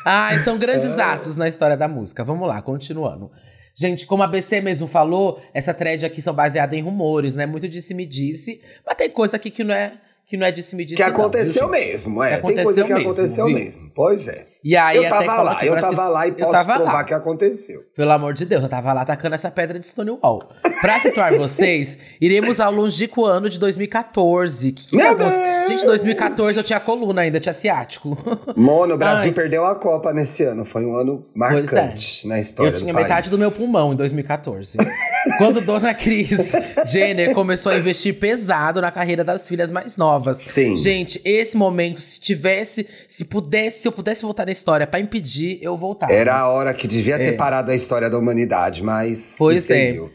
Ai, 0.08 0.38
são 0.38 0.56
grandes 0.56 1.00
atos 1.00 1.36
na 1.36 1.48
história 1.48 1.76
da 1.76 1.88
música. 1.88 2.22
Vamos 2.22 2.46
lá, 2.46 2.62
continuando. 2.62 3.28
Gente, 3.75 4.06
como 4.06 4.22
a 4.22 4.28
BC 4.28 4.60
mesmo 4.60 4.86
falou, 4.86 5.42
essa 5.52 5.75
thread 5.75 6.06
aqui 6.06 6.22
são 6.22 6.32
baseadas 6.32 6.78
em 6.78 6.80
rumores, 6.80 7.34
né? 7.34 7.44
Muito 7.44 7.66
disse-me-disse. 7.68 8.62
Mas 8.86 8.94
tem 8.94 9.10
coisa 9.10 9.34
aqui 9.34 9.50
que 9.50 9.64
não 9.64 9.75
é, 9.75 9.94
que 10.25 10.36
não 10.36 10.46
é 10.46 10.52
disse-me-disse. 10.52 11.02
Que 11.02 11.08
não, 11.08 11.14
viu, 11.16 11.25
aconteceu 11.25 11.68
mesmo, 11.68 12.22
é. 12.22 12.40
Que 12.40 12.46
tem 12.46 12.62
coisa 12.62 12.84
que 12.84 12.92
aconteceu 12.92 12.96
mesmo, 12.96 13.10
aconteceu 13.10 13.46
viu? 13.46 13.54
mesmo. 13.54 13.92
Pois 13.92 14.28
é. 14.28 14.46
E 14.68 14.76
aí, 14.76 14.96
eu 14.96 15.08
tava 15.08 15.42
lá, 15.42 15.64
eu 15.64 15.75
tava 15.80 16.06
se- 16.06 16.11
lá 16.11 16.26
e 16.26 16.32
posso 16.32 16.50
provar 16.50 16.78
lá. 16.82 17.04
que 17.04 17.14
aconteceu. 17.14 17.85
Pelo 17.94 18.11
amor 18.11 18.35
de 18.35 18.44
Deus, 18.44 18.64
eu 18.64 18.68
tava 18.68 18.92
lá 18.92 19.04
tacando 19.04 19.37
essa 19.37 19.49
pedra 19.49 19.78
de 19.78 19.87
Stonewall. 19.87 20.42
Pra 20.80 20.99
situar 20.99 21.32
vocês, 21.38 21.96
iremos 22.20 22.58
ao 22.58 22.73
longínquo 22.73 23.25
ano 23.25 23.49
de 23.49 23.61
2014. 23.61 24.73
Que, 24.73 24.88
que 24.88 24.96
Meu 24.96 25.06
aconteceu? 25.12 25.38
Deus! 25.40 25.68
Gente, 25.70 25.85
2014 25.87 26.58
eu 26.58 26.64
tinha 26.64 26.80
coluna 26.80 27.23
ainda, 27.23 27.38
tinha 27.38 27.52
ciático. 27.52 28.18
Mono, 28.56 28.94
o 28.94 28.99
Brasil 28.99 29.28
Ai. 29.28 29.35
perdeu 29.35 29.64
a 29.64 29.75
Copa 29.76 30.12
nesse 30.12 30.42
ano. 30.42 30.64
Foi 30.64 30.85
um 30.85 30.96
ano 30.96 31.23
é. 31.25 31.38
marcante 31.38 32.26
na 32.26 32.40
história 32.40 32.68
Eu 32.70 32.73
tinha 32.73 32.92
do 32.92 32.96
metade 32.96 33.28
país. 33.28 33.30
do 33.30 33.38
meu 33.38 33.52
pulmão 33.52 33.92
em 33.92 33.96
2014. 33.96 34.78
Quando 35.38 35.61
Dona 35.61 35.92
Cris 35.94 36.52
Jenner 36.87 37.35
começou 37.35 37.70
a 37.73 37.76
investir 37.76 38.14
pesado 38.18 38.80
na 38.80 38.90
carreira 38.90 39.23
das 39.25 39.46
filhas 39.46 39.70
mais 39.70 39.96
novas. 39.96 40.38
Sim. 40.38 40.76
Gente, 40.76 41.20
esse 41.25 41.56
momento, 41.56 42.00
se 42.00 42.20
tivesse, 42.20 42.87
se 43.08 43.25
pudesse, 43.25 43.80
se 43.82 43.88
eu 43.88 43.92
pudesse 43.92 44.23
voltar 44.23 44.44
na 44.46 44.52
história 44.56 44.86
pra 44.86 44.98
impedir, 44.98 45.58
eu 45.62 45.76
voltava. 45.76 46.12
Era 46.12 46.34
a 46.36 46.48
hora 46.48 46.72
que 46.75 46.86
devia 46.86 47.18
ter 47.18 47.32
parado 47.36 47.70
a 47.70 47.75
história 47.75 48.08
da 48.10 48.18
humanidade, 48.18 48.82
mas 48.82 49.34
É. 49.34 49.38
Pois 49.38 49.64
se 49.64 49.72
é. 49.72 49.86
seguiu. 49.88 50.10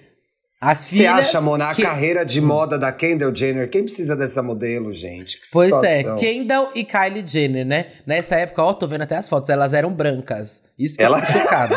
As 0.60 0.78
Você 0.86 1.08
acha, 1.08 1.42
Mona, 1.42 1.72
a 1.72 1.74
que- 1.76 1.82
carreira 1.82 2.24
de 2.24 2.40
moda 2.40 2.78
da 2.78 2.92
Kendall 2.92 3.36
Jenner? 3.36 3.68
Quem 3.68 3.82
precisa 3.84 4.16
dessa 4.16 4.44
modelo, 4.44 4.94
gente? 4.94 5.40
Que 5.40 5.46
Pois 5.52 5.74
situação. 5.74 6.18
é, 6.18 6.20
Kendall 6.20 6.72
e 6.76 6.84
Kylie 6.84 7.24
Jenner, 7.26 7.66
né? 7.66 7.88
Nessa 8.06 8.36
época, 8.36 8.62
ó, 8.62 8.72
tô 8.72 8.86
vendo 8.88 9.02
até 9.02 9.16
as 9.16 9.28
fotos, 9.28 9.50
elas 9.50 9.74
eram 9.74 9.92
brancas. 9.92 10.62
Isso 10.78 10.98
que 10.98 11.04
Ela- 11.04 11.18
eu 11.20 11.26
tô 11.26 11.32
chocado. 11.32 11.76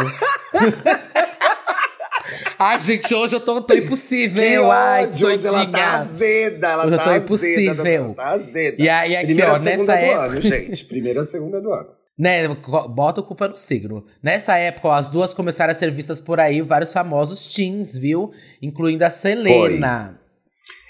Ai, 2.58 2.80
gente, 2.80 3.14
hoje 3.14 3.34
eu 3.36 3.40
tô, 3.40 3.60
tô 3.62 3.74
Que 3.74 3.80
impossível. 3.80 4.70
Ai, 4.70 5.04
ódio, 5.06 5.28
hoje 5.28 5.46
ela 5.46 5.66
tá 5.66 5.96
azeda, 5.98 6.68
ela 6.68 6.84
Hoje 6.84 6.92
eu 6.94 6.98
tá 6.98 7.04
tô 7.04 7.10
azeda, 7.10 7.24
impossível. 7.24 8.14
Tá 8.14 8.28
azeda. 8.28 8.76
E 8.82 8.88
aí, 8.88 9.16
aqui, 9.16 9.26
Primeira 9.26 9.52
ó, 9.52 9.58
segunda 9.58 9.76
nessa 9.78 9.92
do 9.92 9.98
época- 9.98 10.24
ano, 10.26 10.40
gente. 10.40 10.84
Primeira 10.84 11.24
segunda 11.24 11.60
do 11.60 11.72
ano. 11.72 11.88
Né, 12.16 12.46
bota 12.90 13.20
a 13.20 13.24
culpa 13.24 13.48
no 13.48 13.56
signo. 13.56 14.04
Nessa 14.22 14.56
época, 14.56 14.86
ó, 14.88 14.92
as 14.94 15.10
duas 15.10 15.34
começaram 15.34 15.72
a 15.72 15.74
ser 15.74 15.90
vistas 15.90 16.20
por 16.20 16.38
aí, 16.38 16.62
vários 16.62 16.92
famosos 16.92 17.52
teens, 17.52 17.96
viu? 17.96 18.30
Incluindo 18.62 19.04
a 19.04 19.10
Selena. 19.10 20.20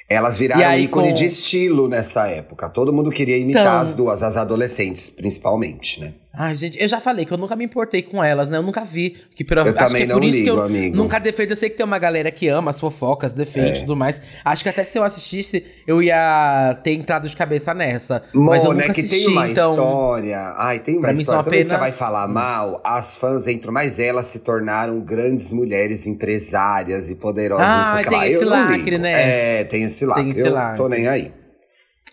Elas 0.07 0.37
viraram 0.37 0.67
aí, 0.69 0.85
ícone 0.85 1.09
com- 1.09 1.15
de 1.15 1.25
estilo 1.25 1.89
nessa 1.89 2.29
época. 2.29 2.69
Todo 2.69 2.93
mundo 2.93 3.11
queria 3.11 3.39
imitar 3.39 3.63
Então- 3.63 3.81
as 3.81 3.95
duas, 3.95 4.23
as 4.23 4.37
adolescentes, 4.37 5.09
principalmente, 5.09 5.99
né? 5.99 6.13
Ai, 6.37 6.57
gente, 6.57 6.81
eu 6.83 6.89
já 6.89 7.01
falei 7.01 7.25
que 7.25 7.33
eu 7.33 7.39
nunca 7.39 7.55
me 7.55 7.65
importei 7.65 8.03
com 8.03 8.23
elas, 8.23 8.51
né? 8.51 8.57
Eu 8.59 8.63
nunca 8.63 8.83
vi. 8.85 9.11
Que 9.37 9.45
por, 9.45 9.57
Eu 9.57 9.63
acho 9.63 9.75
também 9.75 9.97
que 9.99 10.03
é 10.03 10.07
não 10.07 10.17
por 10.17 10.25
isso 10.25 10.39
que 10.39 10.45
ligo, 10.45 10.57
eu 10.57 10.63
amigo. 10.65 10.97
nunca 10.97 11.21
defendo. 11.21 11.51
Eu 11.51 11.57
sei 11.57 11.71
que 11.71 11.77
tem 11.77 11.87
uma 11.87 11.99
galera 11.99 12.29
que 12.33 12.49
ama 12.49 12.71
as 12.73 12.81
fofocas, 12.81 13.33
defende 13.33 13.71
É. 13.71 13.77
e 13.77 13.81
tudo 13.83 13.95
mais. 13.95 14.21
Acho 14.45 14.65
que 14.65 14.69
até 14.69 14.83
se 14.83 14.99
eu 14.99 15.05
assistisse, 15.05 15.65
eu 15.87 16.03
ia 16.03 16.77
ter 16.83 16.91
entrado 16.93 17.29
de 17.29 17.37
cabeça 17.37 17.73
nessa. 17.73 18.21
mas 18.33 18.65
eu 18.65 18.71
Mona, 18.71 18.81
nunca 18.81 18.91
é 18.91 18.95
que 18.95 19.01
assisti, 19.03 19.25
tem 19.27 19.29
uma 19.33 19.49
então. 19.49 19.73
história. 19.75 20.39
Ai, 20.57 20.79
tem 20.81 20.95
uma 20.97 21.03
pra 21.03 21.13
história. 21.13 21.45
Toda 21.45 21.57
que 21.57 21.63
você 21.63 21.69
vai 21.71 21.79
apenas- 21.83 21.99
falar 21.99 22.27
mal, 22.27 22.81
as 22.85 23.17
fãs 23.17 23.47
entram, 23.47 23.73
mas 23.73 24.01
elas 24.01 24.27
se 24.27 24.41
tornaram 24.41 24.99
grandes 25.01 25.53
mulheres 25.53 26.05
empresárias 26.07 27.11
e 27.11 27.15
poderosas. 27.15 27.65
Ah, 27.65 27.95
não 27.97 28.03
que 28.03 28.09
tem 28.11 28.25
esse 28.29 28.43
Eu 28.45 28.51
não 28.51 28.71
lacre, 28.71 28.99
né? 28.99 29.61
É, 29.61 29.65
tem 29.65 29.85
esse 29.85 30.05
lacre. 30.05 30.23
Tem 30.25 30.31
esse 30.33 30.41
eu 30.47 30.53
lacre. 30.53 30.77
tô 30.79 30.89
nem 30.89 31.07
aí. 31.07 31.33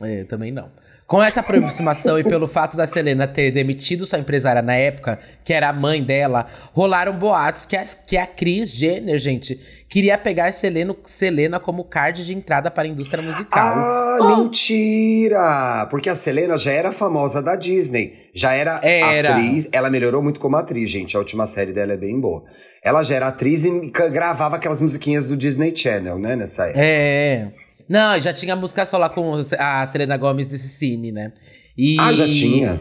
É, 0.03 0.23
também 0.25 0.51
não. 0.51 0.69
Com 1.11 1.21
essa 1.21 1.41
aproximação 1.41 2.17
e 2.17 2.23
pelo 2.23 2.47
fato 2.47 2.77
da 2.77 2.87
Selena 2.87 3.27
ter 3.27 3.51
demitido 3.51 4.05
sua 4.05 4.17
empresária 4.17 4.61
na 4.61 4.75
época, 4.75 5.19
que 5.43 5.51
era 5.51 5.67
a 5.67 5.73
mãe 5.73 6.01
dela, 6.01 6.45
rolaram 6.71 7.19
boatos 7.19 7.65
que, 7.65 7.75
as, 7.75 7.93
que 7.93 8.15
a 8.15 8.25
Kris 8.25 8.71
Jenner, 8.71 9.19
gente, 9.19 9.59
queria 9.89 10.17
pegar 10.17 10.53
Selena, 10.53 10.95
Selena 11.03 11.59
como 11.59 11.83
card 11.83 12.25
de 12.25 12.33
entrada 12.33 12.71
para 12.71 12.87
a 12.87 12.89
indústria 12.89 13.21
musical. 13.21 13.73
Ah, 13.73 14.37
mentira! 14.37 15.85
Porque 15.89 16.07
a 16.07 16.15
Selena 16.15 16.57
já 16.57 16.71
era 16.71 16.93
famosa 16.93 17.41
da 17.41 17.57
Disney. 17.57 18.13
Já 18.33 18.53
era, 18.53 18.79
Era. 18.81 19.35
atriz. 19.35 19.67
Ela 19.73 19.89
melhorou 19.89 20.23
muito 20.23 20.39
como 20.39 20.55
atriz, 20.55 20.89
gente. 20.89 21.17
A 21.17 21.19
última 21.19 21.45
série 21.45 21.73
dela 21.73 21.91
é 21.91 21.97
bem 21.97 22.17
boa. 22.21 22.45
Ela 22.81 23.03
já 23.03 23.15
era 23.15 23.27
atriz 23.27 23.65
e 23.65 23.91
gravava 24.13 24.55
aquelas 24.55 24.79
musiquinhas 24.79 25.27
do 25.27 25.35
Disney 25.35 25.75
Channel, 25.75 26.17
né? 26.17 26.37
Nessa 26.37 26.67
época. 26.67 26.79
É. 26.81 27.51
Não, 27.91 28.17
já 28.21 28.31
tinha 28.31 28.55
música 28.55 28.85
só 28.85 28.97
lá 28.97 29.09
com 29.09 29.37
a 29.59 29.85
Selena 29.87 30.15
Gomes 30.15 30.47
desse 30.47 30.69
cine, 30.69 31.11
né? 31.11 31.33
E... 31.77 31.97
Ah, 31.99 32.13
já 32.13 32.25
tinha? 32.27 32.79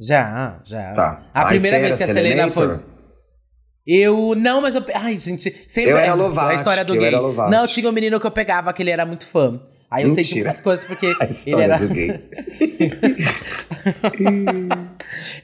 Já, 0.00 0.60
já. 0.64 0.92
Tá. 0.92 1.22
A 1.32 1.42
Ah, 1.42 1.46
primeira 1.46 1.78
vez 1.78 1.96
que 1.96 2.02
a 2.02 2.06
Selena 2.08 2.50
foi. 2.50 2.80
Eu. 3.86 4.34
Não, 4.36 4.60
mas 4.60 4.74
eu. 4.74 4.84
Ai, 4.94 5.16
gente. 5.18 5.54
Sempre 5.68 5.92
Eu 5.92 5.98
era 5.98 6.14
Lovati, 6.14 6.52
a 6.52 6.54
história 6.56 6.84
do 6.84 6.94
eu 6.94 6.98
gay. 7.00 7.08
era. 7.14 7.48
Não, 7.48 7.66
tinha 7.66 7.88
um 7.88 7.92
menino 7.92 8.18
que 8.18 8.26
eu 8.26 8.30
pegava, 8.30 8.72
que 8.72 8.82
ele 8.82 8.90
era 8.90 9.06
muito 9.06 9.26
fã. 9.26 9.60
Aí 9.90 10.04
eu 10.04 10.10
sei 10.10 10.22
de 10.22 10.28
Mentira. 10.30 10.44
muitas 10.46 10.60
coisas 10.60 10.84
porque 10.84 11.06
A 11.20 11.24
ele 11.24 11.32
história 11.32 11.64
era. 11.64 11.78
do 11.78 11.88
gay. 11.88 12.20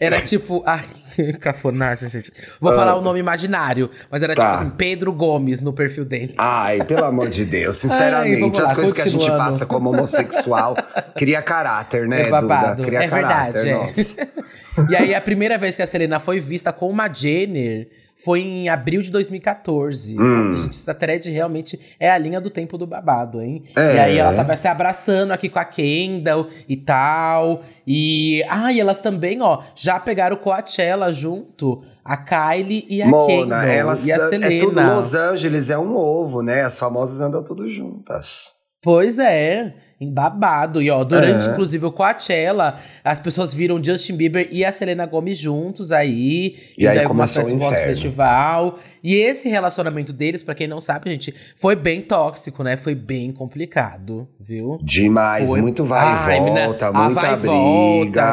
Era 0.00 0.20
tipo. 0.20 0.62
Ai, 0.66 0.84
cafonagem, 1.40 2.08
gente. 2.08 2.32
Vou 2.60 2.72
Ah. 2.72 2.76
falar 2.76 2.94
o 2.96 3.00
nome 3.00 3.18
imaginário, 3.20 3.90
mas 4.10 4.22
era 4.22 4.34
Tá. 4.34 4.42
tipo 4.42 4.54
assim, 4.54 4.70
Pedro 4.70 5.12
Gomes 5.12 5.60
no 5.60 5.72
perfil 5.72 6.04
dele. 6.04 6.34
Ai, 6.38 6.82
pelo 6.84 7.04
amor 7.04 7.28
de 7.28 7.44
Deus, 7.44 7.76
Ai, 7.84 7.90
sinceramente, 7.90 8.60
as 8.60 8.68
lá, 8.68 8.74
coisas 8.74 8.92
que 8.92 9.02
a 9.02 9.08
gente 9.08 9.26
passa 9.28 9.66
como 9.66 9.90
homossexual 9.90 10.76
cria 11.16 11.40
caráter, 11.42 12.08
né, 12.08 12.22
É 12.22 12.30
babado. 12.30 12.76
Duda? 12.76 12.88
Cria 12.88 13.02
é 13.04 13.08
caráter, 13.08 13.62
verdade, 13.64 14.16
é. 14.18 14.26
E 14.88 14.96
aí, 14.96 15.14
a 15.14 15.20
primeira 15.20 15.56
vez 15.58 15.76
que 15.76 15.82
a 15.82 15.86
Selena 15.86 16.18
foi 16.18 16.38
vista 16.38 16.72
com 16.72 16.88
uma 16.88 17.12
Jenner 17.12 17.88
foi 18.16 18.40
em 18.40 18.68
abril 18.68 19.02
de 19.02 19.10
2014. 19.10 20.18
Hum. 20.18 20.56
Gente, 20.56 20.70
essa 20.70 20.94
thread 20.94 21.30
realmente 21.30 21.78
é 22.00 22.10
a 22.10 22.16
linha 22.16 22.40
do 22.40 22.48
tempo 22.48 22.78
do 22.78 22.86
babado, 22.86 23.42
hein? 23.42 23.64
É. 23.76 23.94
E 23.94 23.98
aí, 23.98 24.18
ela 24.18 24.34
tava 24.34 24.56
se 24.56 24.66
abraçando 24.66 25.32
aqui 25.32 25.48
com 25.48 25.58
a 25.58 25.64
Kendall 25.64 26.46
e 26.68 26.76
tal. 26.76 27.62
E. 27.86 28.42
Ah, 28.48 28.72
e 28.72 28.80
elas 28.80 29.00
também, 29.00 29.40
ó, 29.42 29.62
já 29.74 30.00
pegaram 30.00 30.36
o 30.36 30.40
Coachella 30.40 31.12
junto. 31.12 31.82
A 32.04 32.16
Kylie 32.16 32.86
e 32.88 33.02
a 33.02 33.06
Mona, 33.06 33.26
Kendall. 33.26 33.62
elas 33.62 34.06
e 34.06 34.12
a 34.12 34.18
Selena. 34.18 34.54
é 34.54 34.60
tudo 34.60 34.80
Los 34.80 35.14
Angeles, 35.14 35.70
é 35.70 35.78
um 35.78 35.96
ovo, 35.96 36.40
né? 36.40 36.62
As 36.62 36.78
famosas 36.78 37.20
andam 37.20 37.42
tudo 37.42 37.68
juntas. 37.68 38.54
Pois 38.80 39.18
é, 39.18 39.74
em 40.00 40.12
babado. 40.12 40.82
E 40.82 40.90
ó, 40.90 41.02
durante 41.04 41.48
É. 41.48 41.50
inclusive 41.52 41.86
o 41.86 41.90
Coachella, 41.92 42.78
as 43.02 43.18
pessoas 43.18 43.54
viram 43.54 43.82
Justin 43.82 44.14
Bieber 44.16 44.46
e 44.50 44.64
a 44.64 44.70
Selena 44.70 45.06
Gomez 45.06 45.38
juntos 45.38 45.90
aí. 45.92 46.56
E 46.76 46.86
aí 46.86 47.02
começou 47.04 47.44
o 47.44 47.48
inferno. 47.50 47.74
festival. 47.76 48.78
E 49.02 49.14
esse 49.14 49.48
relacionamento 49.48 50.12
deles, 50.12 50.42
pra 50.42 50.54
quem 50.54 50.66
não 50.66 50.80
sabe, 50.80 51.10
gente, 51.10 51.34
foi 51.56 51.74
bem 51.76 52.02
tóxico, 52.02 52.62
né? 52.62 52.76
Foi 52.76 52.94
bem 52.94 53.30
complicado, 53.32 54.28
viu? 54.40 54.76
Demais, 54.82 55.48
Foi- 55.48 55.60
muito 55.60 55.84
vai 55.84 56.04
Ai, 56.06 56.36
e 56.36 56.40
menina, 56.40 56.64
volta, 56.66 56.88
a 56.88 56.92
muita 56.92 57.20
vai 57.20 57.32
e 57.32 57.36
briga. 57.36 57.52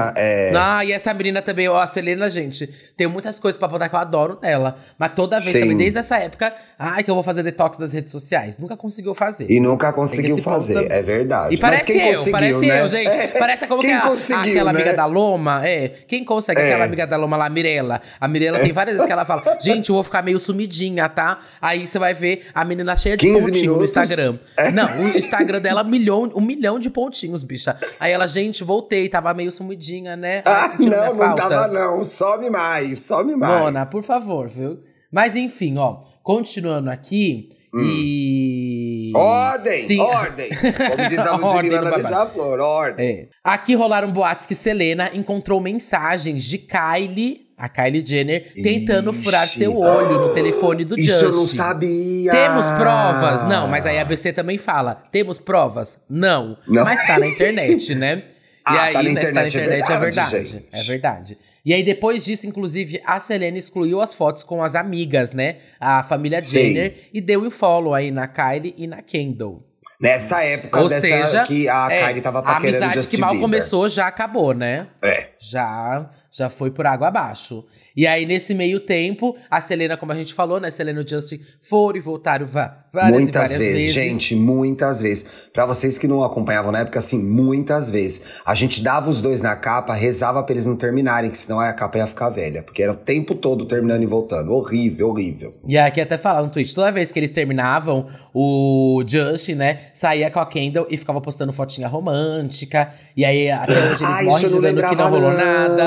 volta. 0.04 0.13
É. 0.17 0.52
Ah, 0.56 0.84
e 0.84 0.91
essa 0.91 1.13
menina 1.13 1.41
também, 1.41 1.67
ó, 1.69 1.80
a 1.80 1.88
Selena, 1.88 2.30
gente, 2.30 2.67
tem 2.97 3.08
muitas 3.08 3.39
coisas 3.39 3.58
pra 3.58 3.67
botar 3.67 3.88
que 3.88 3.95
eu 3.95 3.99
adoro 3.99 4.38
nela. 4.41 4.76
Mas 4.97 5.12
toda 5.15 5.39
vez 5.39 5.52
Sim. 5.52 5.62
também, 5.62 5.78
desde 5.78 5.99
essa 5.99 6.17
época, 6.17 6.54
ai, 6.78 7.04
que 7.04 7.10
eu 7.10 7.15
vou 7.15 7.23
fazer 7.23 7.43
detox 7.43 7.78
das 7.78 7.93
redes 7.93 8.12
sociais. 8.12 8.58
Nunca 8.58 8.76
conseguiu 8.76 9.13
fazer. 9.13 9.49
E 9.49 9.60
nunca 9.60 9.93
conseguiu 9.93 10.38
fazer, 10.39 10.91
é 10.91 11.02
verdade. 11.02 11.53
E 11.54 11.58
parece 11.58 11.98
eu, 11.98 12.32
parece 12.32 12.68
né? 12.68 12.82
eu, 12.82 12.89
gente. 12.89 13.08
É. 13.08 13.28
Parece 13.28 13.68
como 13.68 13.82
Quem 13.82 13.89
que 13.92 13.96
a- 13.96 14.39
aquela 14.42 14.74
né? 14.74 14.80
amiga 14.82 14.94
da 14.96 15.06
Loma. 15.06 15.66
É. 15.68 15.89
Quem 16.08 16.24
consegue? 16.24 16.60
É. 16.62 16.66
Aquela 16.66 16.86
amiga 16.86 17.06
da 17.08 17.16
Loma 17.18 17.38
lá, 17.38 17.46
a 17.46 17.50
Mirella. 17.50 18.02
A 18.20 18.28
Mirella 18.28 18.60
tem 18.60 18.72
várias 18.72 18.96
vezes 18.96 19.06
que 19.08 19.12
ela 19.13 19.26
fala: 19.26 19.44
gente, 19.62 19.89
eu 19.89 19.96
vou 19.96 20.04
ficar 20.04 20.22
meio 20.24 20.39
sumidinha, 20.39 21.08
tá? 21.10 21.39
Aí 21.62 21.86
você 21.86 22.00
vai 22.00 22.13
ver 22.13 22.48
a 22.54 22.66
menina 22.66 22.96
cheia 22.98 23.16
de 23.16 23.26
15 23.28 23.46
pontinhos 23.52 23.78
no. 23.78 23.84
Instagram. 23.84 24.38
É. 24.58 24.72
Não, 24.72 25.02
o 25.02 25.18
Instagram 25.18 25.62
dela, 25.62 25.84
um 25.84 25.89
milhão, 25.89 26.32
um 26.36 26.42
milhão 26.42 26.80
de 26.80 26.89
pontinhos, 26.89 27.44
bicha. 27.44 27.78
Aí 28.00 28.12
ela, 28.12 28.28
gente, 28.28 28.63
voltei, 28.63 29.08
tava 29.10 29.34
meio 29.34 29.52
sumidinha, 29.52 30.16
né? 30.16 30.42
Ah, 30.46 30.74
minha 30.78 30.89
não, 30.89 31.13
não 31.13 31.36
tava 31.36 31.68
não. 31.68 32.04
Some 32.04 32.50
mais, 32.50 33.00
some 33.00 33.36
mais. 33.36 33.62
Mona, 33.62 33.86
por 33.86 34.04
favor, 34.04 34.48
viu? 34.50 34.80
Mas 35.12 35.36
enfim, 35.36 35.78
ó, 35.78 35.98
continuando 36.24 36.89
aqui. 36.89 37.50
E. 37.76 38.93
Ordem, 39.17 39.82
Sim. 39.88 39.99
ordem. 39.99 40.49
Como 40.49 41.10
diz 41.10 41.19
a 41.19 41.36
Ludmilla 41.38 41.82
na. 41.82 41.91
Beija-Flor, 41.97 42.60
ordem. 42.60 43.06
É. 43.10 43.28
Aqui 43.43 43.76
rolaram 43.76 44.12
boatos 44.12 44.45
que 44.45 44.56
Selena 44.56 45.10
encontrou 45.13 45.60
mensagens 45.60 46.43
de 46.43 46.58
Kylie, 46.58 47.47
a 47.58 47.69
Kylie 47.69 48.06
Jenner, 48.06 48.52
tentando 48.62 49.12
Ixi. 49.12 49.23
furar 49.23 49.47
seu 49.47 49.78
olho 49.78 50.19
no 50.28 50.34
telefone 50.34 50.84
do 50.84 50.95
Isso 50.95 51.08
Justin. 51.08 51.26
eu 51.26 51.32
não 51.32 51.47
sabia. 51.47 52.32
Temos 52.32 52.65
provas? 52.78 53.43
Não, 53.43 53.67
mas 53.67 53.86
aí 53.86 53.97
a 53.97 54.02
ABC 54.02 54.34
também 54.34 54.58
fala. 54.58 54.95
Temos 55.12 55.39
provas? 55.39 55.97
Não. 56.10 56.58
Não. 56.67 56.84
Mas 56.84 57.06
tá 57.06 57.19
na 57.19 57.28
internet, 57.28 57.93
né? 57.95 58.23
Ah, 58.65 58.76
e 58.76 58.80
aí, 58.80 58.93
tá 58.93 59.04
na 59.04 59.10
né, 59.10 59.49
se 59.49 59.58
internet, 59.58 59.58
é 59.58 59.60
é 59.60 59.99
verdade, 59.99 60.32
verdade. 60.32 60.47
gente. 60.47 60.67
É 60.71 60.84
verdade. 60.84 61.38
E 61.65 61.73
aí, 61.73 61.82
depois 61.82 62.26
disso, 62.26 62.45
inclusive, 62.45 63.02
a 63.06 63.19
Selena 63.19 63.58
excluiu 63.58 64.02
as 64.02 64.13
fotos 64.13 64.43
com 64.43 64.62
as 64.62 64.76
amigas, 64.76 65.32
né? 65.32 65.58
A 65.80 66.04
família 66.04 66.41
Sim. 66.41 66.73
Jenner. 66.73 67.10
E 67.13 67.21
deu 67.21 67.41
o 67.43 67.52
follow 67.52 67.93
aí 67.93 68.12
na 68.12 68.28
Kylie 68.28 68.73
e 68.78 68.86
na 68.86 69.02
Kendall. 69.02 69.63
Nessa 69.99 70.43
época 70.43 70.82
Ou 70.82 70.89
dessa 70.89 71.02
seja, 71.02 71.43
que 71.43 71.69
a 71.69 71.88
é, 71.89 72.08
Kylie 72.08 72.21
tava 72.21 72.39
a 72.39 72.41
paquerando 72.41 72.67
amizade 72.67 72.93
Justin 72.95 73.15
que 73.15 73.21
mal 73.21 73.30
Bieber. 73.32 73.41
começou 73.47 73.88
já 73.88 74.08
acabou, 74.08 74.54
né? 74.54 74.88
É. 75.02 75.30
Já, 75.39 76.10
já 76.30 76.49
foi 76.49 76.71
por 76.71 76.86
água 76.86 77.08
abaixo. 77.08 77.65
E 77.96 78.08
aí, 78.08 78.26
nesse 78.26 78.54
meio 78.54 78.80
tempo, 78.80 79.36
a 79.52 79.62
Selena, 79.62 79.96
como 79.96 80.12
a 80.12 80.16
gente 80.16 80.34
falou, 80.34 80.60
né? 80.60 80.72
Selena 80.72 81.02
e 81.02 81.04
o 81.04 81.08
Justin 81.08 81.40
foram 81.62 81.98
e 81.98 82.02
voltaram 82.02 82.48
várias 82.48 82.74
muitas 83.12 83.30
e 83.30 83.32
várias 83.54 83.58
vezes, 83.58 83.74
vezes. 83.78 83.94
gente, 83.94 84.36
muitas 84.36 85.02
vezes. 85.02 85.26
Pra 85.54 85.66
vocês 85.66 85.98
que 86.00 86.08
não 86.08 86.24
acompanhavam 86.24 86.72
na 86.72 86.80
época, 86.80 86.98
assim, 87.00 87.20
muitas 87.24 87.90
vezes. 87.92 88.24
A 88.46 88.56
gente 88.56 88.82
dava 88.84 89.10
os 89.12 89.22
dois 89.22 89.42
na 89.42 89.56
capa, 89.56 89.94
rezava 89.94 90.42
pra 90.42 90.54
eles 90.54 90.66
não 90.66 90.76
terminarem, 90.76 91.30
que 91.30 91.38
senão 91.38 91.60
a 91.60 91.72
capa 91.74 92.00
ia 92.00 92.08
ficar 92.08 92.30
velha. 92.30 92.64
Porque 92.64 92.82
era 92.82 92.92
o 92.92 92.96
tempo 92.96 93.36
todo 93.36 93.66
terminando 93.66 94.02
e 94.02 94.08
voltando. 94.08 94.52
Horrível, 94.54 95.10
horrível. 95.10 95.52
E 95.68 95.78
aqui 95.78 96.02
até 96.02 96.18
falar 96.18 96.42
no 96.42 96.50
tweet, 96.50 96.74
toda 96.74 96.92
vez 96.92 97.12
que 97.12 97.20
eles 97.20 97.30
terminavam, 97.32 98.08
o 98.34 99.04
Justin, 99.08 99.54
né, 99.56 99.80
saía 99.94 100.32
com 100.32 100.40
a 100.40 100.46
Kendall 100.48 100.88
e 100.90 100.98
ficava 100.98 101.22
postando 101.22 101.54
fotinha 101.54 101.88
romântica. 101.88 102.92
E 103.16 103.24
aí 103.24 103.52
até 103.52 103.72
hoje 103.72 103.86
eles 103.86 104.02
Ah, 104.02 104.24
morrem 104.24 104.50
jurando 104.50 104.82
que 104.84 104.96
não 104.96 105.10
rolou 105.12 105.32
não. 105.32 105.38
nada. 105.38 105.84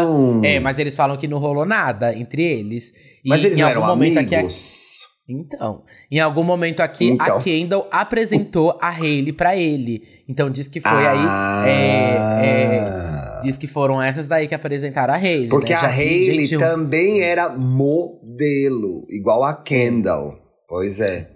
É, 0.47 0.61
mas 0.61 0.79
eles 0.79 0.95
falam 0.95 1.17
que 1.17 1.27
não 1.27 1.39
rolou 1.39 1.65
nada 1.65 1.96
entre 2.15 2.43
eles. 2.43 2.93
E 3.25 3.29
Mas 3.29 3.45
eles 3.45 3.57
em 3.57 3.61
não 3.61 3.69
algum 3.69 3.81
eram 3.81 3.89
momento 3.91 4.19
aqui. 4.19 4.35
amigos? 4.35 4.87
Então, 5.29 5.83
em 6.09 6.21
algum 6.21 6.45
momento 6.45 6.81
aqui, 6.81 7.07
Então. 7.09 7.39
a 7.39 7.43
Kendall 7.43 7.89
apresentou 7.91 8.79
a 8.81 8.91
Hailey 8.91 9.33
pra 9.33 9.57
ele. 9.57 10.03
Então 10.29 10.49
diz 10.49 10.69
que 10.69 10.81
foi 10.81 10.91
Ah. 10.93 11.63
aí. 11.65 11.69
É, 11.69 12.47
é, 12.47 13.41
diz 13.43 13.57
que 13.57 13.67
foram 13.67 14.01
essas 14.01 14.29
daí 14.29 14.47
que 14.47 14.55
apresentaram 14.55 15.13
a 15.13 15.17
Hailey. 15.17 15.49
Porque 15.49 15.73
né? 15.73 15.79
a 15.81 15.87
Hailey 15.89 16.47
gente, 16.47 16.59
também 16.59 17.23
era 17.23 17.49
modelo, 17.49 19.05
igual 19.11 19.43
a 19.43 19.55
Kendall. 19.55 20.39
Pois 20.69 21.01
é. 21.01 21.29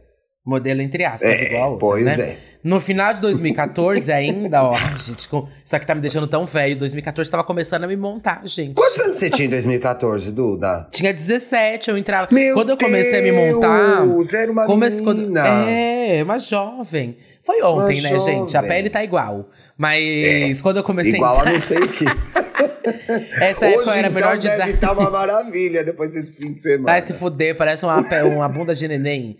Modelo 0.46 0.80
entre 0.82 1.04
aspas, 1.04 1.22
É, 1.28 1.44
igual 1.46 1.62
a 1.62 1.66
outra, 1.72 1.80
pois 1.88 2.04
né? 2.16 2.30
é. 2.30 2.38
No 2.62 2.78
final 2.78 3.14
de 3.14 3.22
2014 3.22 4.12
ainda, 4.12 4.62
ó, 4.62 4.74
gente, 4.98 5.26
com- 5.30 5.48
isso 5.64 5.74
aqui 5.74 5.86
tá 5.86 5.94
me 5.94 6.00
deixando 6.02 6.26
tão 6.26 6.44
velho. 6.44 6.76
2014 6.76 7.30
tava 7.30 7.42
começando 7.42 7.84
a 7.84 7.86
me 7.86 7.96
montar, 7.96 8.42
gente. 8.44 8.74
Quantos 8.74 9.00
anos 9.00 9.16
você 9.16 9.30
tinha 9.30 9.46
em 9.46 9.50
2014, 9.50 10.30
Duda? 10.30 10.86
Tinha 10.90 11.12
17, 11.14 11.90
eu 11.90 11.96
entrava. 11.96 12.28
Meu 12.30 12.52
quando 12.54 12.68
eu 12.68 12.76
comecei 12.76 13.18
a 13.18 13.22
me 13.22 13.32
montar. 13.32 14.02
Deus, 14.04 14.34
era 14.34 14.52
uma 14.52 14.66
comece- 14.66 15.02
quando-. 15.02 15.34
É, 15.38 16.20
uma 16.22 16.38
jovem. 16.38 17.16
Foi 17.42 17.62
ontem, 17.62 17.98
Uma 18.00 18.10
né, 18.10 18.20
gente? 18.20 18.54
A 18.56 18.60
jovem. 18.60 18.68
pele 18.76 18.90
tá 18.90 19.02
igual. 19.02 19.48
Mas 19.78 20.60
quando 20.60 20.76
eu 20.76 20.84
comecei 20.84 21.14
Igual 21.14 21.36
a 21.36 21.38
a 21.38 21.40
entrar. 21.40 21.52
não 21.52 21.58
sei 21.58 21.78
o 21.78 21.88
que. 21.88 22.04
Essa 23.40 23.64
Hoje, 23.66 23.74
época 23.74 23.90
era 23.92 24.00
então, 24.08 24.12
menor 24.12 24.36
de 24.36 24.42
deve 24.48 24.56
idade. 24.56 24.72
estar 24.72 24.92
uma 24.92 25.10
maravilha 25.10 25.82
depois 25.84 26.12
desse 26.12 26.36
fim 26.36 26.52
de 26.52 26.60
semana. 26.60 26.92
Vai 26.92 27.00
se 27.00 27.12
fuder, 27.14 27.56
parece 27.56 27.84
uma, 27.84 27.96
uma 28.24 28.48
bunda 28.48 28.74
de 28.74 28.86
neném. 28.86 29.36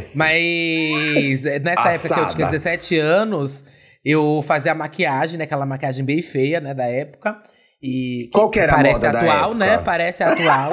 Sim. 0.00 0.18
mas 0.18 1.46
é, 1.46 1.58
nessa 1.60 1.88
época 1.90 2.14
que 2.14 2.20
eu 2.20 2.28
tinha 2.28 2.46
Assada. 2.46 2.46
17 2.46 2.98
anos, 2.98 3.64
eu 4.04 4.42
fazia 4.42 4.74
maquiagem, 4.74 5.38
né? 5.38 5.44
Aquela 5.44 5.64
maquiagem 5.64 6.04
bem 6.04 6.20
feia, 6.20 6.60
né? 6.60 6.74
Da 6.74 6.84
época. 6.84 7.40
E 7.82 8.30
Qual 8.32 8.50
que 8.50 8.60
era 8.60 8.72
a 8.72 8.76
parece 8.76 9.06
moda 9.06 9.12
da 9.12 9.20
atual, 9.20 9.54
né? 9.54 9.78
Parece 9.78 10.22
atual. 10.22 10.72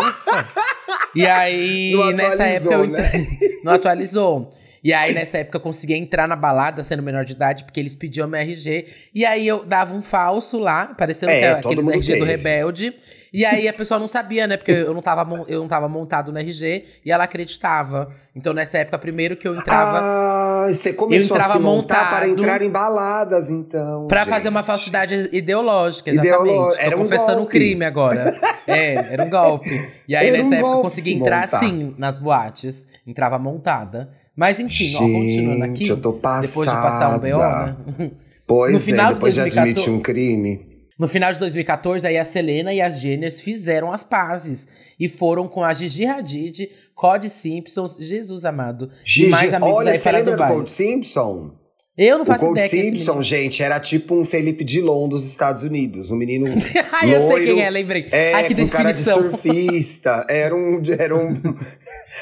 e 1.15 1.25
aí, 1.25 1.95
nessa 2.13 2.43
época 2.45 2.73
eu 2.73 2.87
né? 2.87 3.11
Não 3.63 3.73
atualizou. 3.73 4.49
E 4.83 4.93
aí, 4.93 5.13
nessa 5.13 5.39
época, 5.39 5.57
eu 5.57 5.61
conseguia 5.61 5.97
entrar 5.97 6.27
na 6.27 6.35
balada 6.35 6.83
sendo 6.83 7.03
menor 7.03 7.25
de 7.25 7.33
idade, 7.33 7.65
porque 7.65 7.79
eles 7.79 7.95
pediam 7.95 8.27
meu 8.27 8.39
RG. 8.39 8.85
E 9.13 9.25
aí 9.25 9.45
eu 9.45 9.65
dava 9.65 9.93
um 9.93 10.01
falso 10.01 10.57
lá, 10.57 10.87
parecendo 10.97 11.31
É, 11.31 11.51
aqueles 11.51 11.85
RG 11.85 12.13
do 12.13 12.19
teve. 12.19 12.25
Rebelde. 12.25 12.95
E 13.31 13.45
aí 13.45 13.67
a 13.67 13.73
pessoa 13.73 13.99
não 13.99 14.07
sabia, 14.07 14.47
né? 14.47 14.57
Porque 14.57 14.71
eu 14.71 14.93
não 14.93 15.01
tava, 15.01 15.45
eu 15.47 15.59
não 15.61 15.67
tava 15.67 15.87
montado 15.87 16.31
no 16.31 16.39
RG 16.39 16.83
e 17.05 17.11
ela 17.11 17.25
acreditava. 17.25 18.09
Então, 18.35 18.53
nessa 18.53 18.79
época, 18.79 18.97
primeiro 18.97 19.35
que 19.37 19.47
eu 19.47 19.55
entrava. 19.55 19.99
Ah, 20.01 20.67
você 20.67 20.93
começou 20.93 21.35
a 21.35 21.39
entrava 21.39 21.53
se 21.53 21.59
montar 21.59 22.09
para 22.09 22.27
entrar 22.27 22.61
em 22.61 22.69
baladas, 22.69 23.49
então. 23.49 24.07
Pra 24.07 24.21
gente. 24.21 24.29
fazer 24.29 24.49
uma 24.49 24.63
falsidade 24.63 25.29
ideológica, 25.31 26.09
exatamente. 26.09 26.37
Ideolo- 26.45 26.73
era 26.79 26.95
um 26.95 26.99
confessando 26.99 27.33
um 27.37 27.41
golpe. 27.41 27.51
crime 27.51 27.85
agora. 27.85 28.35
é, 28.65 29.13
era 29.13 29.23
um 29.23 29.29
golpe. 29.29 29.69
E 30.07 30.15
aí, 30.15 30.27
Era 30.29 30.37
nessa 30.37 30.49
um 30.55 30.57
época, 30.57 30.71
eu 30.77 30.81
consegui 30.81 31.09
se 31.11 31.13
entrar 31.15 31.41
montar. 31.41 31.57
assim 31.57 31.93
nas 31.97 32.17
boates. 32.17 32.87
Entrava 33.05 33.37
montada. 33.37 34.09
Mas 34.35 34.59
enfim, 34.59 34.95
ó, 34.95 34.99
continuando 34.99 35.63
aqui. 35.65 35.87
Eu 35.87 35.97
tô 35.97 36.13
Depois 36.13 36.47
de 36.69 36.75
passar 36.75 37.15
um 37.15 37.19
BO, 37.19 37.31
passada. 37.37 37.77
né? 37.99 38.11
Pois 38.47 38.73
No 38.73 38.79
final 38.79 39.05
é, 39.05 39.07
de 39.09 39.13
depois 39.15 39.33
de 39.35 39.41
2014 39.41 39.59
admitir 39.59 39.93
um 39.93 39.99
crime. 40.01 40.68
No 40.99 41.07
final 41.07 41.31
de 41.31 41.39
2014, 41.39 42.05
aí 42.05 42.17
a 42.17 42.25
Selena 42.25 42.73
e 42.73 42.81
as 42.81 42.99
Jenners 42.99 43.39
fizeram 43.39 43.89
as 43.89 44.03
pazes. 44.03 44.67
E 44.99 45.07
foram 45.07 45.47
com 45.47 45.63
a 45.63 45.73
Gigi 45.73 46.05
Hadid, 46.05 46.69
Cody 46.93 47.29
Simpson, 47.29 47.87
Jesus 47.97 48.43
amado. 48.43 48.91
e 49.05 49.09
Gigi, 49.09 49.29
mais 49.29 49.53
amigos 49.53 49.75
olha, 49.75 49.91
aí 49.91 49.97
você 49.97 50.03
para 50.03 50.17
lembra 50.17 50.31
do 50.33 50.37
Dubai. 50.37 50.51
Cold 50.51 50.69
Simpson? 50.69 51.58
Eu 52.01 52.15
não 52.17 52.23
O 52.23 52.25
faço 52.25 52.45
Cold 52.45 52.57
ideia 52.61 52.81
esse 52.81 52.91
Simpson, 52.97 53.21
gente, 53.21 53.61
era 53.61 53.77
tipo 53.77 54.15
um 54.15 54.23
Felipe 54.23 54.63
Dilon 54.63 55.09
dos 55.09 55.25
Estados 55.25 55.63
Unidos. 55.63 56.09
Um 56.09 56.15
menino 56.15 56.45
Ah, 56.93 57.05
eu 57.05 57.27
sei 57.29 57.45
quem 57.47 57.61
é, 57.61 57.69
lembrei. 57.69 58.07
É, 58.09 58.33
Ai, 58.35 58.47
que 58.47 58.55
com 58.55 58.67
cara 58.69 58.91
de 58.93 58.97
surfista. 58.97 60.25
Era 60.29 60.55
um... 60.55 60.81
Era 60.97 61.13
um... 61.13 61.35